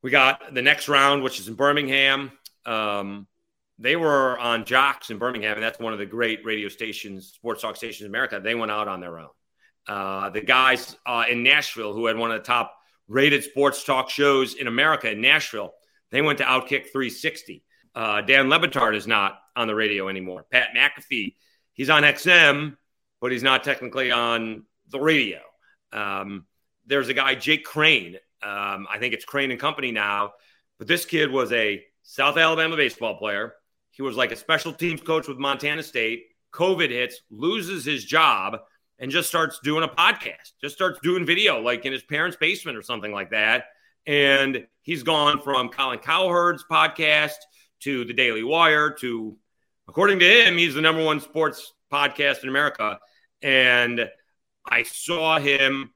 we 0.01 0.13
got 0.13 0.55
the 0.55 0.63
next 0.63 0.89
round, 0.89 1.25
which 1.25 1.41
is 1.41 1.49
in 1.49 1.55
Birmingham. 1.55 2.31
Um, 2.65 3.27
they 3.79 3.97
were 3.97 4.39
on 4.39 4.65
JOX 4.65 5.11
in 5.11 5.19
Birmingham, 5.19 5.55
and 5.55 5.63
that's 5.63 5.79
one 5.79 5.93
of 5.93 5.99
the 5.99 6.07
great 6.07 6.45
radio 6.45 6.69
stations, 6.69 7.33
sports 7.35 7.63
talk 7.63 7.77
stations 7.77 8.03
in 8.03 8.07
America. 8.07 8.41
They 8.43 8.55
went 8.55 8.71
out 8.71 8.89
on 8.89 9.01
their 9.01 9.19
own. 9.19 9.29
Uh, 9.87 10.31
the 10.31 10.41
guys 10.41 10.97
uh, 11.07 11.25
in 11.29 11.43
Nashville, 11.43 11.93
who 11.93 12.07
had 12.07 12.17
one 12.17 12.31
of 12.31 12.39
the 12.39 12.47
top 12.47 12.75
rated 13.07 13.45
sports 13.45 13.85
talk 13.85 14.11
shows 14.11 14.55
in 14.55 14.67
America 14.67 15.11
in 15.11 15.21
Nashville, 15.21 15.75
they 16.11 16.23
went 16.23 16.39
to 16.39 16.45
Outkick 16.45 16.91
360. 16.91 17.63
Uh, 17.95 18.23
Dan 18.23 18.49
Le 18.49 18.59
Batard 18.59 18.97
is 18.97 19.07
not 19.07 19.39
on 19.55 19.67
the 19.69 19.75
radio 19.75 20.09
anymore. 20.09 20.45
Pat 20.51 20.69
McAfee, 20.77 21.35
he's 21.73 21.91
on 21.91 22.03
XM, 22.03 22.77
but 23.21 23.33
he's 23.33 23.43
not 23.43 23.63
technically 23.63 24.11
on 24.11 24.65
the 24.91 25.01
radio. 25.01 25.41
Um, 25.93 26.47
there's 26.87 27.09
a 27.09 27.15
guy, 27.15 27.35
Jake 27.35 27.65
Crain. 27.65 28.17
Um, 28.43 28.87
I 28.91 28.99
think 28.99 29.15
it's 29.15 29.25
Crain 29.25 29.51
and 29.51 29.61
Company 29.61 29.93
now, 29.93 30.33
but 30.79 30.89
this 30.89 31.05
kid 31.05 31.31
was 31.31 31.53
a 31.53 31.83
South 32.03 32.37
Alabama 32.37 32.77
baseball 32.77 33.17
player 33.17 33.55
he 33.97 34.03
was 34.03 34.17
like 34.17 34.31
a 34.31 34.37
special 34.37 34.75
teams 34.75 35.01
coach 35.01 35.27
with 35.27 35.39
Montana 35.39 35.83
State. 35.83 36.27
COVID 36.53 36.91
hits, 36.91 37.23
loses 37.31 37.85
his 37.85 38.05
job, 38.05 38.59
and 38.99 39.11
just 39.11 39.29
starts 39.29 39.59
doing 39.63 39.85
a 39.85 39.89
podcast, 39.89 40.53
just 40.61 40.75
starts 40.75 41.01
doing 41.03 41.25
video 41.25 41.61
like 41.61 41.87
in 41.87 41.93
his 41.93 42.03
parents' 42.03 42.37
basement 42.37 42.77
or 42.77 42.83
something 42.83 43.11
like 43.11 43.31
that. 43.31 43.65
And 44.07 44.67
he's 44.83 45.03
gone 45.03 45.41
from 45.41 45.71
Colin 45.71 45.99
Cowherd's 45.99 46.63
podcast 46.71 47.37
to 47.81 48.05
the 48.05 48.13
Daily 48.13 48.45
Wire 48.45 48.91
to, 49.01 49.37
according 49.89 50.19
to 50.19 50.27
him, 50.27 50.59
he's 50.59 50.75
the 50.75 50.83
number 50.83 51.03
one 51.03 51.21
sports 51.21 51.73
podcast 51.91 52.43
in 52.43 52.51
America. 52.51 52.99
And 53.41 54.11
I 54.69 54.83
saw 54.83 55.39
him, 55.39 55.93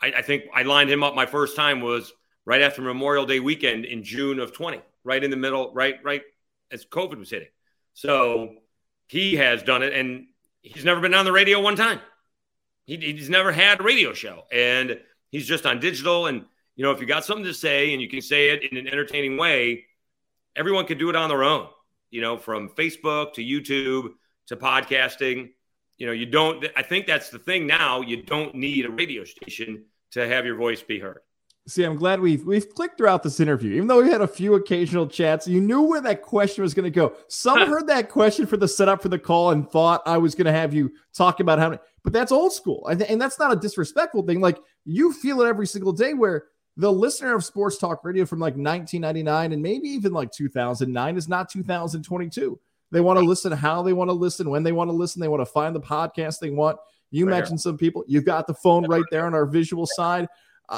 I, 0.00 0.12
I 0.18 0.22
think 0.22 0.44
I 0.54 0.62
lined 0.62 0.90
him 0.90 1.02
up 1.02 1.16
my 1.16 1.26
first 1.26 1.56
time 1.56 1.80
was 1.80 2.12
right 2.44 2.62
after 2.62 2.82
Memorial 2.82 3.26
Day 3.26 3.40
weekend 3.40 3.84
in 3.84 4.04
June 4.04 4.38
of 4.38 4.52
20, 4.52 4.80
right 5.02 5.22
in 5.22 5.30
the 5.30 5.36
middle, 5.36 5.72
right, 5.74 5.96
right 6.04 6.22
as 6.72 6.84
COVID 6.84 7.18
was 7.18 7.30
hitting. 7.30 7.48
So 7.94 8.56
he 9.06 9.36
has 9.36 9.62
done 9.62 9.82
it, 9.82 9.92
and 9.92 10.26
he's 10.62 10.84
never 10.84 11.00
been 11.00 11.14
on 11.14 11.24
the 11.24 11.32
radio 11.32 11.60
one 11.60 11.76
time. 11.76 12.00
He, 12.84 12.96
he's 12.96 13.30
never 13.30 13.52
had 13.52 13.80
a 13.80 13.82
radio 13.82 14.12
show, 14.12 14.44
and 14.50 14.98
he's 15.30 15.46
just 15.46 15.66
on 15.66 15.80
digital. 15.80 16.26
And 16.26 16.44
you 16.76 16.84
know, 16.84 16.90
if 16.90 17.00
you 17.00 17.06
got 17.06 17.24
something 17.24 17.44
to 17.44 17.54
say 17.54 17.92
and 17.92 18.00
you 18.00 18.08
can 18.08 18.20
say 18.20 18.50
it 18.50 18.70
in 18.70 18.78
an 18.78 18.88
entertaining 18.88 19.36
way, 19.36 19.84
everyone 20.56 20.86
can 20.86 20.98
do 20.98 21.10
it 21.10 21.16
on 21.16 21.28
their 21.28 21.44
own. 21.44 21.68
You 22.10 22.20
know, 22.20 22.36
from 22.36 22.68
Facebook 22.70 23.34
to 23.34 23.44
YouTube 23.44 24.14
to 24.46 24.56
podcasting. 24.56 25.50
You 25.98 26.06
know, 26.06 26.12
you 26.12 26.26
don't. 26.26 26.66
I 26.76 26.82
think 26.82 27.06
that's 27.06 27.30
the 27.30 27.38
thing 27.38 27.66
now. 27.66 28.00
You 28.00 28.22
don't 28.22 28.54
need 28.54 28.86
a 28.86 28.90
radio 28.90 29.24
station 29.24 29.84
to 30.12 30.26
have 30.26 30.44
your 30.44 30.56
voice 30.56 30.82
be 30.82 30.98
heard. 30.98 31.20
See, 31.68 31.84
I'm 31.84 31.94
glad 31.94 32.18
we've 32.18 32.44
we've 32.44 32.68
clicked 32.74 32.98
throughout 32.98 33.22
this 33.22 33.38
interview, 33.38 33.74
even 33.74 33.86
though 33.86 34.02
we 34.02 34.10
had 34.10 34.20
a 34.20 34.26
few 34.26 34.54
occasional 34.54 35.06
chats. 35.06 35.46
You 35.46 35.60
knew 35.60 35.82
where 35.82 36.00
that 36.00 36.20
question 36.20 36.62
was 36.62 36.74
going 36.74 36.84
to 36.84 36.90
go. 36.90 37.14
Some 37.28 37.68
heard 37.68 37.86
that 37.86 38.08
question 38.08 38.46
for 38.46 38.56
the 38.56 38.66
setup 38.66 39.00
for 39.00 39.08
the 39.08 39.18
call 39.18 39.50
and 39.50 39.70
thought 39.70 40.02
I 40.04 40.18
was 40.18 40.34
going 40.34 40.46
to 40.46 40.52
have 40.52 40.74
you 40.74 40.92
talk 41.14 41.38
about 41.38 41.60
how 41.60 41.68
many, 41.68 41.80
but 42.02 42.12
that's 42.12 42.32
old 42.32 42.52
school, 42.52 42.88
and, 42.88 43.00
and 43.02 43.20
that's 43.20 43.38
not 43.38 43.52
a 43.52 43.56
disrespectful 43.56 44.24
thing. 44.24 44.40
Like 44.40 44.58
you 44.84 45.12
feel 45.12 45.40
it 45.40 45.48
every 45.48 45.68
single 45.68 45.92
day, 45.92 46.14
where 46.14 46.46
the 46.76 46.90
listener 46.90 47.34
of 47.34 47.44
sports 47.44 47.78
talk 47.78 48.04
radio 48.04 48.24
from 48.24 48.40
like 48.40 48.54
1999 48.54 49.52
and 49.52 49.62
maybe 49.62 49.88
even 49.88 50.12
like 50.12 50.32
2009 50.32 51.16
is 51.16 51.28
not 51.28 51.48
2022. 51.48 52.58
They 52.90 53.00
want 53.00 53.18
to 53.18 53.24
listen 53.24 53.52
how 53.52 53.82
they 53.82 53.92
want 53.92 54.08
to 54.08 54.14
listen, 54.14 54.50
when 54.50 54.62
they 54.62 54.72
want 54.72 54.88
to 54.90 54.96
listen. 54.96 55.20
They 55.20 55.28
want 55.28 55.40
to 55.40 55.46
find 55.46 55.74
the 55.74 55.80
podcast 55.80 56.40
they 56.40 56.50
want. 56.50 56.78
You 57.10 57.26
right 57.26 57.36
mentioned 57.36 57.58
here. 57.58 57.62
some 57.62 57.78
people. 57.78 58.04
You've 58.06 58.24
got 58.24 58.46
the 58.46 58.54
phone 58.54 58.86
right 58.86 59.04
there 59.10 59.26
on 59.26 59.34
our 59.34 59.46
visual 59.46 59.86
side. 59.86 60.28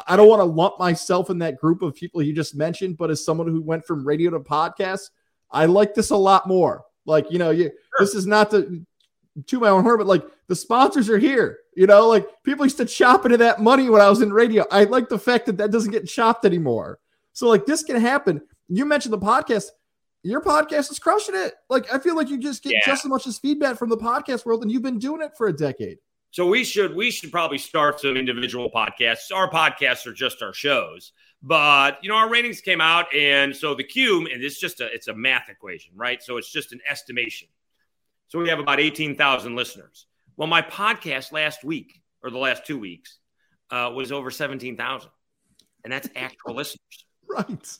I 0.07 0.17
don't 0.17 0.29
want 0.29 0.41
to 0.41 0.45
lump 0.45 0.79
myself 0.79 1.31
in 1.31 1.39
that 1.39 1.57
group 1.57 1.83
of 1.83 1.95
people 1.95 2.23
you 2.23 2.35
just 2.35 2.55
mentioned, 2.55 2.97
but 2.97 3.11
as 3.11 3.25
someone 3.25 3.47
who 3.47 3.63
went 3.63 3.85
from 3.85 4.07
radio 4.07 4.31
to 4.31 4.41
podcast, 4.41 5.11
I 5.51 5.67
like 5.67 5.95
this 5.95 6.11
a 6.11 6.17
lot 6.17 6.49
more. 6.49 6.85
Like, 7.07 7.31
you 7.31 7.39
know, 7.39 7.51
you, 7.51 7.65
sure. 7.65 7.73
this 8.01 8.15
is 8.15 8.27
not 8.27 8.51
the 8.51 8.85
to 9.47 9.61
my 9.61 9.69
own 9.69 9.83
horn, 9.83 9.99
but 9.99 10.07
like 10.07 10.25
the 10.49 10.57
sponsors 10.57 11.09
are 11.09 11.19
here. 11.19 11.59
You 11.77 11.87
know, 11.87 12.09
like 12.09 12.27
people 12.45 12.65
used 12.65 12.77
to 12.79 12.85
chop 12.85 13.25
into 13.25 13.37
that 13.39 13.61
money 13.61 13.89
when 13.89 14.01
I 14.01 14.09
was 14.09 14.21
in 14.21 14.33
radio. 14.33 14.65
I 14.71 14.85
like 14.85 15.09
the 15.09 15.19
fact 15.19 15.47
that 15.47 15.59
that 15.59 15.71
doesn't 15.71 15.91
get 15.91 16.07
chopped 16.07 16.45
anymore. 16.45 16.99
So, 17.33 17.49
like, 17.49 17.67
this 17.67 17.83
can 17.83 18.01
happen. 18.01 18.41
You 18.69 18.85
mentioned 18.85 19.13
the 19.13 19.19
podcast. 19.19 19.67
Your 20.23 20.41
podcast 20.41 20.91
is 20.91 20.99
crushing 20.99 21.35
it. 21.35 21.55
Like, 21.69 21.93
I 21.93 21.99
feel 21.99 22.17
like 22.17 22.31
you 22.31 22.39
just 22.39 22.63
get 22.63 22.73
yeah. 22.73 22.81
just 22.87 23.05
as 23.05 23.09
much 23.09 23.27
as 23.27 23.39
feedback 23.39 23.77
from 23.77 23.91
the 23.91 23.97
podcast 23.97 24.47
world, 24.47 24.63
and 24.63 24.71
you've 24.71 24.83
been 24.83 25.01
doing 25.01 25.21
it 25.21 25.33
for 25.37 25.49
a 25.49 25.53
decade. 25.53 25.99
So 26.35 26.45
we 26.45 26.65
should 26.65 26.97
we 26.97 27.13
should 27.13 27.31
probably 27.31 27.59
start 27.59 28.01
some 28.01 28.17
individual 28.17 28.69
podcasts. 28.69 29.31
Our 29.33 29.49
podcasts 29.49 30.05
are 30.05 30.13
just 30.13 30.43
our 30.43 30.53
shows, 30.53 31.13
but 31.41 32.03
you 32.03 32.09
know 32.09 32.17
our 32.17 32.29
ratings 32.29 32.61
came 32.61 32.81
out, 32.81 33.07
and 33.15 33.55
so 33.55 33.77
the 33.77 33.85
Q 33.85 34.27
and 34.27 34.43
it's 34.43 34.59
just 34.59 34.81
a 34.81 34.93
it's 34.93 35.07
a 35.07 35.15
math 35.15 35.49
equation, 35.49 35.93
right? 35.95 36.21
So 36.21 36.37
it's 36.37 36.51
just 36.51 36.73
an 36.73 36.81
estimation. 36.91 37.47
So 38.27 38.41
we 38.41 38.49
have 38.49 38.59
about 38.59 38.81
eighteen 38.81 39.15
thousand 39.15 39.55
listeners. 39.55 40.07
Well, 40.37 40.49
my 40.49 40.61
podcast 40.61 41.31
last 41.31 41.63
week 41.63 42.03
or 42.21 42.31
the 42.31 42.39
last 42.39 42.67
two 42.67 42.81
weeks 42.81 43.19
uh, 43.71 43.93
was 43.95 44.11
over 44.11 44.33
seventeen 44.33 44.77
thousand, 44.77 45.13
and 45.85 45.93
that's 45.93 46.09
actual 46.17 46.55
listeners, 46.57 47.05
right? 47.31 47.79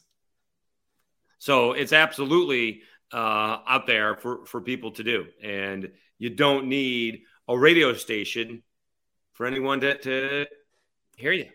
So 1.41 1.73
it's 1.73 1.93
absolutely 1.93 2.83
uh, 3.13 3.59
out 3.67 3.89
there 3.89 4.15
for 4.15 4.47
for 4.47 4.61
people 4.61 4.93
to 4.93 5.03
do, 5.03 5.27
and 5.43 5.91
you 6.19 6.31
don't 6.31 6.69
need 6.69 7.25
a 7.49 7.59
radio 7.59 7.93
station 7.95 8.63
for 9.33 9.47
anyone 9.47 9.81
to, 9.81 9.99
to 9.99 10.47
hear 11.17 11.33
you. 11.33 11.49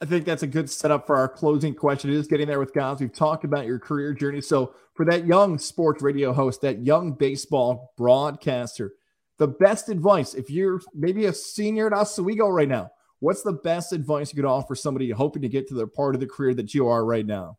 I 0.00 0.04
think 0.04 0.26
that's 0.26 0.42
a 0.42 0.46
good 0.46 0.68
setup 0.68 1.06
for 1.06 1.16
our 1.16 1.28
closing 1.28 1.74
question. 1.74 2.10
It 2.10 2.16
is 2.16 2.26
getting 2.26 2.46
there 2.46 2.60
with 2.60 2.74
Goz. 2.74 3.00
We've 3.00 3.12
talked 3.12 3.44
about 3.44 3.64
your 3.64 3.78
career 3.78 4.12
journey. 4.12 4.42
So, 4.42 4.74
for 4.94 5.06
that 5.06 5.26
young 5.26 5.58
sports 5.58 6.02
radio 6.02 6.32
host, 6.32 6.60
that 6.62 6.84
young 6.84 7.12
baseball 7.12 7.92
broadcaster, 7.96 8.92
the 9.38 9.48
best 9.48 9.88
advice, 9.88 10.34
if 10.34 10.50
you're 10.50 10.80
maybe 10.94 11.26
a 11.26 11.32
senior 11.32 11.86
at 11.86 11.92
Oswego 11.92 12.48
right 12.48 12.68
now, 12.68 12.90
what's 13.20 13.42
the 13.42 13.52
best 13.52 13.92
advice 13.92 14.32
you 14.32 14.36
could 14.36 14.48
offer 14.48 14.74
somebody 14.74 15.10
hoping 15.10 15.42
to 15.42 15.48
get 15.48 15.68
to 15.68 15.74
the 15.74 15.86
part 15.86 16.14
of 16.14 16.20
the 16.20 16.26
career 16.26 16.54
that 16.54 16.74
you 16.74 16.88
are 16.88 17.04
right 17.04 17.26
now? 17.26 17.58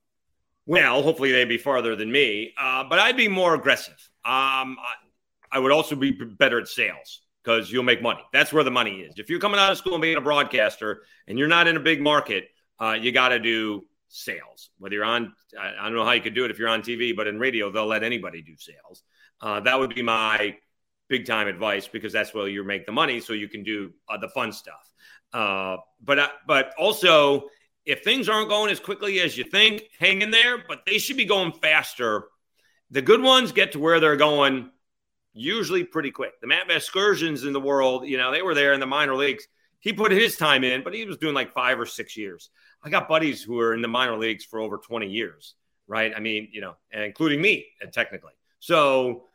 Well, 0.67 1.01
hopefully 1.01 1.31
they'd 1.31 1.45
be 1.45 1.57
farther 1.57 1.95
than 1.95 2.11
me, 2.11 2.53
uh, 2.59 2.83
but 2.83 2.99
I'd 2.99 3.17
be 3.17 3.27
more 3.27 3.55
aggressive. 3.55 4.09
Um, 4.25 4.77
I 5.58 5.60
would 5.60 5.72
also 5.72 5.95
be 5.95 6.12
better 6.12 6.60
at 6.60 6.68
sales 6.68 7.22
because 7.43 7.72
you'll 7.72 7.82
make 7.82 7.99
money. 7.99 8.22
That's 8.32 8.53
where 8.53 8.64
the 8.64 8.70
money 8.70 8.99
is. 8.99 9.16
If 9.18 9.28
you're 9.28 9.39
coming 9.39 9.60
out 9.60 9.72
of 9.72 9.80
school 9.80 9.95
and 9.95 10.03
being 10.03 10.16
a 10.16 10.22
broadcaster 10.22 11.01
and 11.28 11.39
you're 11.39 11.47
not 11.47 11.66
in 11.66 11.76
a 11.76 11.80
big 11.80 11.99
market, 11.99 12.45
uh, 12.80 12.95
you 13.01 13.12
got 13.12 13.30
to 13.30 13.39
do 13.39 13.84
sales. 14.08 14.70
Whether 14.78 14.97
you're 14.97 15.03
on, 15.03 15.34
I 15.60 15.84
don't 15.84 15.95
know 15.95 16.05
how 16.05 16.12
you 16.12 16.22
could 16.22 16.36
do 16.36 16.45
it 16.45 16.51
if 16.51 16.60
you're 16.60 16.70
on 16.70 16.84
TV, 16.84 17.16
but 17.16 17.26
in 17.26 17.39
radio, 17.39 17.72
they'll 17.72 17.88
let 17.88 18.03
anybody 18.03 18.43
do 18.43 18.53
sales. 18.55 19.01
Uh, 19.41 19.60
that 19.62 19.80
would 19.80 19.95
be 19.95 20.03
my 20.03 20.58
big 21.10 21.26
time 21.26 21.47
advice 21.47 21.88
because 21.88 22.14
that's 22.14 22.36
where 22.36 22.47
you 22.47 22.64
make 22.64 22.86
the 22.86 22.91
money 22.91 23.20
so 23.20 23.34
you 23.34 23.47
can 23.47 23.64
do 23.64 23.91
uh, 24.08 24.18
the 24.20 24.30
fun 24.30 24.51
stuff. 24.51 24.91
Uh, 25.34 25.78
but 26.03 26.20
uh, 26.20 26.28
but 26.45 26.76
also 26.78 27.47
if 27.84 28.03
things 28.03 28.30
aren't 28.30 28.49
going 28.49 28.70
as 28.70 28.80
quickly 28.80 29.22
as 29.22 29.36
you 29.36 29.43
think, 29.43 29.82
hang 29.97 30.22
in 30.22 30.30
there, 30.30 30.64
but 30.68 30.82
they 30.86 30.99
should 30.99 31.18
be 31.18 31.26
going 31.26 31.51
faster. 31.51 32.26
The 32.91 33.01
good 33.01 33.24
ones 33.24 33.51
get 33.53 33.72
to 33.72 33.80
where 33.80 33.99
they're 33.99 34.18
going 34.18 34.70
usually 35.38 35.83
pretty 35.83 36.11
quick. 36.11 36.39
The 36.41 36.47
Matt 36.47 36.67
Vasgersians 36.67 37.45
in 37.45 37.53
the 37.53 37.59
world, 37.59 38.07
you 38.07 38.17
know, 38.17 38.31
they 38.31 38.41
were 38.41 38.53
there 38.53 38.73
in 38.73 38.79
the 38.79 38.85
minor 38.85 39.15
leagues. 39.15 39.47
He 39.79 39.93
put 39.93 40.11
his 40.11 40.35
time 40.35 40.63
in, 40.63 40.83
but 40.83 40.93
he 40.93 41.05
was 41.05 41.17
doing 41.17 41.35
like 41.35 41.53
five 41.53 41.79
or 41.79 41.85
six 41.85 42.17
years. 42.17 42.49
I 42.83 42.89
got 42.89 43.07
buddies 43.07 43.43
who 43.43 43.59
are 43.59 43.73
in 43.73 43.81
the 43.81 43.88
minor 43.88 44.17
leagues 44.17 44.43
for 44.43 44.59
over 44.59 44.77
20 44.77 45.07
years, 45.07 45.55
right? 45.88 46.11
I 46.15 46.19
mean, 46.19 46.49
you 46.51 46.61
know, 46.61 46.75
including 46.91 47.41
me, 47.41 47.67
uh, 47.81 47.88
technically. 47.91 48.33
So, 48.59 49.25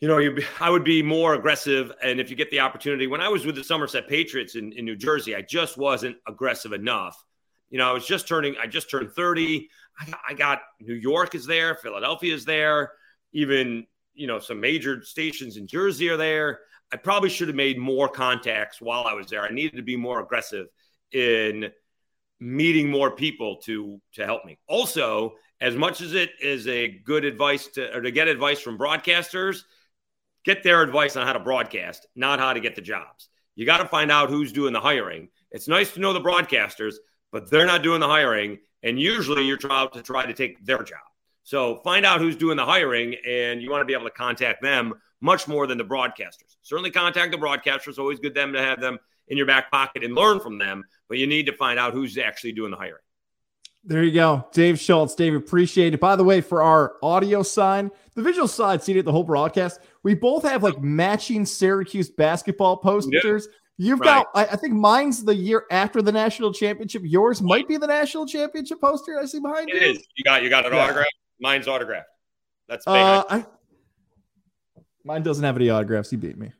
you 0.00 0.08
know, 0.08 0.18
you, 0.18 0.42
I 0.60 0.70
would 0.70 0.84
be 0.84 1.02
more 1.02 1.34
aggressive. 1.34 1.92
And 2.02 2.20
if 2.20 2.28
you 2.28 2.36
get 2.36 2.50
the 2.50 2.60
opportunity, 2.60 3.06
when 3.06 3.20
I 3.20 3.28
was 3.28 3.46
with 3.46 3.54
the 3.54 3.64
Somerset 3.64 4.08
Patriots 4.08 4.56
in, 4.56 4.72
in 4.72 4.84
New 4.84 4.96
Jersey, 4.96 5.34
I 5.34 5.42
just 5.42 5.78
wasn't 5.78 6.16
aggressive 6.26 6.72
enough. 6.72 7.22
You 7.70 7.78
know, 7.78 7.88
I 7.88 7.92
was 7.92 8.06
just 8.06 8.28
turning, 8.28 8.56
I 8.62 8.66
just 8.66 8.90
turned 8.90 9.12
30. 9.12 9.68
I, 9.98 10.14
I 10.30 10.34
got 10.34 10.60
New 10.80 10.94
York 10.94 11.34
is 11.34 11.46
there, 11.46 11.74
Philadelphia 11.76 12.34
is 12.34 12.44
there, 12.44 12.92
even 13.32 13.86
you 14.16 14.26
know, 14.26 14.38
some 14.38 14.60
major 14.60 15.02
stations 15.02 15.56
in 15.56 15.66
Jersey 15.66 16.08
are 16.08 16.16
there. 16.16 16.60
I 16.92 16.96
probably 16.96 17.30
should 17.30 17.48
have 17.48 17.56
made 17.56 17.78
more 17.78 18.08
contacts 18.08 18.80
while 18.80 19.04
I 19.04 19.14
was 19.14 19.26
there. 19.28 19.42
I 19.42 19.50
needed 19.50 19.76
to 19.76 19.82
be 19.82 19.96
more 19.96 20.20
aggressive 20.20 20.66
in 21.12 21.70
meeting 22.38 22.90
more 22.90 23.10
people 23.10 23.56
to 23.56 24.00
to 24.14 24.24
help 24.24 24.44
me. 24.44 24.58
Also, 24.68 25.34
as 25.60 25.74
much 25.74 26.00
as 26.00 26.14
it 26.14 26.30
is 26.40 26.68
a 26.68 26.88
good 26.88 27.24
advice 27.24 27.66
to 27.68 27.96
or 27.96 28.02
to 28.02 28.10
get 28.10 28.28
advice 28.28 28.60
from 28.60 28.78
broadcasters, 28.78 29.62
get 30.44 30.62
their 30.62 30.82
advice 30.82 31.16
on 31.16 31.26
how 31.26 31.32
to 31.32 31.40
broadcast, 31.40 32.06
not 32.14 32.38
how 32.38 32.52
to 32.52 32.60
get 32.60 32.76
the 32.76 32.82
jobs. 32.82 33.28
You 33.54 33.64
got 33.64 33.78
to 33.78 33.88
find 33.88 34.10
out 34.10 34.28
who's 34.28 34.52
doing 34.52 34.72
the 34.72 34.80
hiring. 34.80 35.28
It's 35.50 35.68
nice 35.68 35.92
to 35.94 36.00
know 36.00 36.12
the 36.12 36.20
broadcasters, 36.20 36.96
but 37.32 37.50
they're 37.50 37.66
not 37.66 37.82
doing 37.82 38.00
the 38.00 38.06
hiring, 38.06 38.58
and 38.82 39.00
usually 39.00 39.44
you're 39.44 39.56
trying 39.56 39.88
to 39.90 40.02
try 40.02 40.26
to 40.26 40.34
take 40.34 40.64
their 40.64 40.82
job. 40.82 40.98
So 41.46 41.76
find 41.84 42.04
out 42.04 42.20
who's 42.20 42.34
doing 42.34 42.56
the 42.56 42.64
hiring, 42.64 43.14
and 43.24 43.62
you 43.62 43.70
want 43.70 43.80
to 43.80 43.84
be 43.84 43.92
able 43.92 44.06
to 44.06 44.10
contact 44.10 44.60
them 44.62 44.94
much 45.20 45.46
more 45.46 45.68
than 45.68 45.78
the 45.78 45.84
broadcasters. 45.84 46.56
Certainly 46.62 46.90
contact 46.90 47.30
the 47.30 47.38
broadcasters. 47.38 48.00
Always 48.00 48.18
good 48.18 48.34
them 48.34 48.52
to 48.52 48.60
have 48.60 48.80
them 48.80 48.98
in 49.28 49.36
your 49.36 49.46
back 49.46 49.70
pocket 49.70 50.02
and 50.02 50.12
learn 50.12 50.40
from 50.40 50.58
them, 50.58 50.82
but 51.08 51.18
you 51.18 51.26
need 51.28 51.46
to 51.46 51.52
find 51.52 51.78
out 51.78 51.92
who's 51.92 52.18
actually 52.18 52.50
doing 52.50 52.72
the 52.72 52.76
hiring. 52.76 52.96
There 53.84 54.02
you 54.02 54.10
go. 54.10 54.44
Dave 54.52 54.80
Schultz. 54.80 55.14
Dave, 55.14 55.36
appreciate 55.36 55.94
it. 55.94 56.00
By 56.00 56.16
the 56.16 56.24
way, 56.24 56.40
for 56.40 56.64
our 56.64 56.96
audio 57.00 57.44
sign, 57.44 57.92
the 58.16 58.22
visual 58.22 58.48
side, 58.48 58.82
see 58.82 58.98
it 58.98 59.04
the 59.04 59.12
whole 59.12 59.22
broadcast. 59.22 59.78
We 60.02 60.14
both 60.14 60.42
have 60.42 60.64
like 60.64 60.80
matching 60.80 61.46
Syracuse 61.46 62.10
basketball 62.10 62.78
posters. 62.78 63.46
You've 63.78 64.00
right. 64.00 64.24
got, 64.24 64.26
I, 64.34 64.46
I, 64.46 64.56
think 64.56 64.74
mine's 64.74 65.22
the 65.22 65.34
year 65.34 65.66
after 65.70 66.02
the 66.02 66.10
national 66.10 66.52
championship. 66.52 67.02
Yours 67.04 67.40
might 67.40 67.68
be 67.68 67.76
the 67.76 67.86
national 67.86 68.26
championship 68.26 68.80
poster 68.80 69.20
I 69.20 69.26
see 69.26 69.38
behind 69.38 69.68
it 69.68 69.76
you. 69.76 69.80
It 69.80 69.96
is. 69.96 70.06
You 70.16 70.24
got, 70.24 70.42
you 70.42 70.48
got 70.48 70.66
an 70.66 70.72
yeah. 70.72 70.82
autograph. 70.82 71.06
Mine's 71.40 71.68
autographed. 71.68 72.08
That's 72.68 72.86
uh, 72.86 73.22
I, 73.28 73.46
mine 75.04 75.22
doesn't 75.22 75.44
have 75.44 75.56
any 75.56 75.70
autographs. 75.70 76.10
He 76.10 76.16
beat 76.16 76.36
me. 76.36 76.52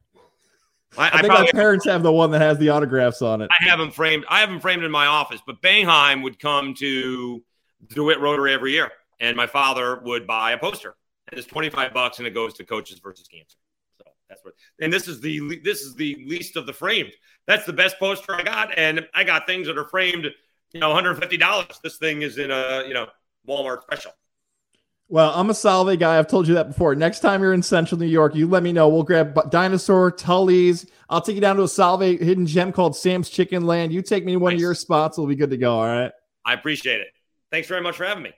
I, 0.97 1.19
I 1.19 1.21
think 1.21 1.33
my 1.33 1.51
parents 1.51 1.85
have 1.85 2.03
the 2.03 2.13
one 2.13 2.31
that 2.31 2.41
has 2.41 2.59
the 2.59 2.71
autographs 2.71 3.21
on 3.21 3.43
it. 3.43 3.51
I 3.51 3.65
have 3.65 3.79
them 3.79 3.91
framed. 3.91 4.25
I 4.29 4.41
have 4.41 4.49
them 4.49 4.61
framed 4.61 4.83
in 4.83 4.91
my 4.91 5.07
office. 5.07 5.41
But 5.47 5.61
Boeheim 5.61 6.23
would 6.23 6.39
come 6.39 6.75
to 6.75 7.43
DeWitt 7.89 8.21
Rotary 8.21 8.55
every 8.55 8.73
year, 8.73 8.91
and 9.21 9.37
my 9.37 9.47
father 9.47 10.01
would 10.05 10.27
buy 10.27 10.53
a 10.53 10.59
poster. 10.59 10.95
And 11.29 11.39
it's 11.39 11.49
twenty 11.49 11.69
five 11.71 11.93
bucks, 11.93 12.19
and 12.19 12.27
it 12.27 12.35
goes 12.35 12.55
to 12.55 12.65
Coaches 12.65 13.01
versus 13.01 13.27
Cancer. 13.27 13.59
So 13.99 14.05
that's 14.29 14.45
what. 14.45 14.55
And 14.81 14.93
this 14.93 15.09
is 15.09 15.21
the 15.21 15.61
this 15.63 15.83
is 15.83 15.95
the 15.97 16.25
least 16.27 16.57
of 16.57 16.67
the 16.67 16.73
framed. 16.73 17.13
That's 17.47 17.67
the 17.67 17.73
best 17.73 17.99
poster 17.99 18.35
I 18.35 18.43
got, 18.43 18.79
and 18.79 19.07
I 19.13 19.25
got 19.25 19.47
things 19.47 19.67
that 19.67 19.77
are 19.77 19.89
framed. 19.89 20.27
You 20.73 20.81
know, 20.81 20.89
one 20.89 20.97
hundred 20.97 21.19
fifty 21.19 21.37
dollars. 21.37 21.81
This 21.83 21.99
thing 21.99 22.23
is 22.23 22.39
in 22.39 22.51
a 22.51 22.85
you 22.87 22.95
know 22.95 23.09
Walmart 23.47 23.83
special. 23.83 24.13
Well, 25.09 25.33
I'm 25.35 25.51
a 25.51 25.53
Solvay 25.53 25.99
guy. 25.99 26.19
I've 26.19 26.27
told 26.27 26.49
you 26.49 26.55
that 26.55 26.69
before. 26.69 26.95
Next 26.97 27.21
time 27.21 27.41
you're 27.41 27.53
in 27.55 27.63
Central 27.63 27.99
New 27.99 28.07
York, 28.07 28.35
you 28.35 28.49
let 28.49 28.65
me 28.65 28.73
know. 28.73 28.89
We'll 28.89 29.05
grab 29.05 29.51
Dinosaur, 29.51 30.11
Tully's. 30.11 30.87
I'll 31.09 31.21
take 31.21 31.37
you 31.37 31.41
down 31.41 31.57
to 31.57 31.63
a 31.63 31.67
Solvay 31.67 32.19
hidden 32.21 32.47
gem 32.47 32.73
called 32.73 32.97
Sam's 32.97 33.31
Chicken 33.31 33.67
Land. 33.67 33.93
You 33.93 34.03
take 34.03 34.25
me 34.25 34.33
to 34.33 34.39
one 34.39 34.55
nice. 34.55 34.59
of 34.59 34.63
your 34.63 34.75
spots. 34.75 35.17
We'll 35.17 35.29
be 35.29 35.37
good 35.37 35.51
to 35.51 35.57
go. 35.57 35.79
All 35.79 35.87
right. 35.87 36.11
I 36.45 36.55
appreciate 36.55 37.01
it. 37.01 37.09
Thanks 37.53 37.69
very 37.69 37.83
much 37.83 37.97
for 37.97 38.05
having 38.05 38.25
me. 38.25 38.33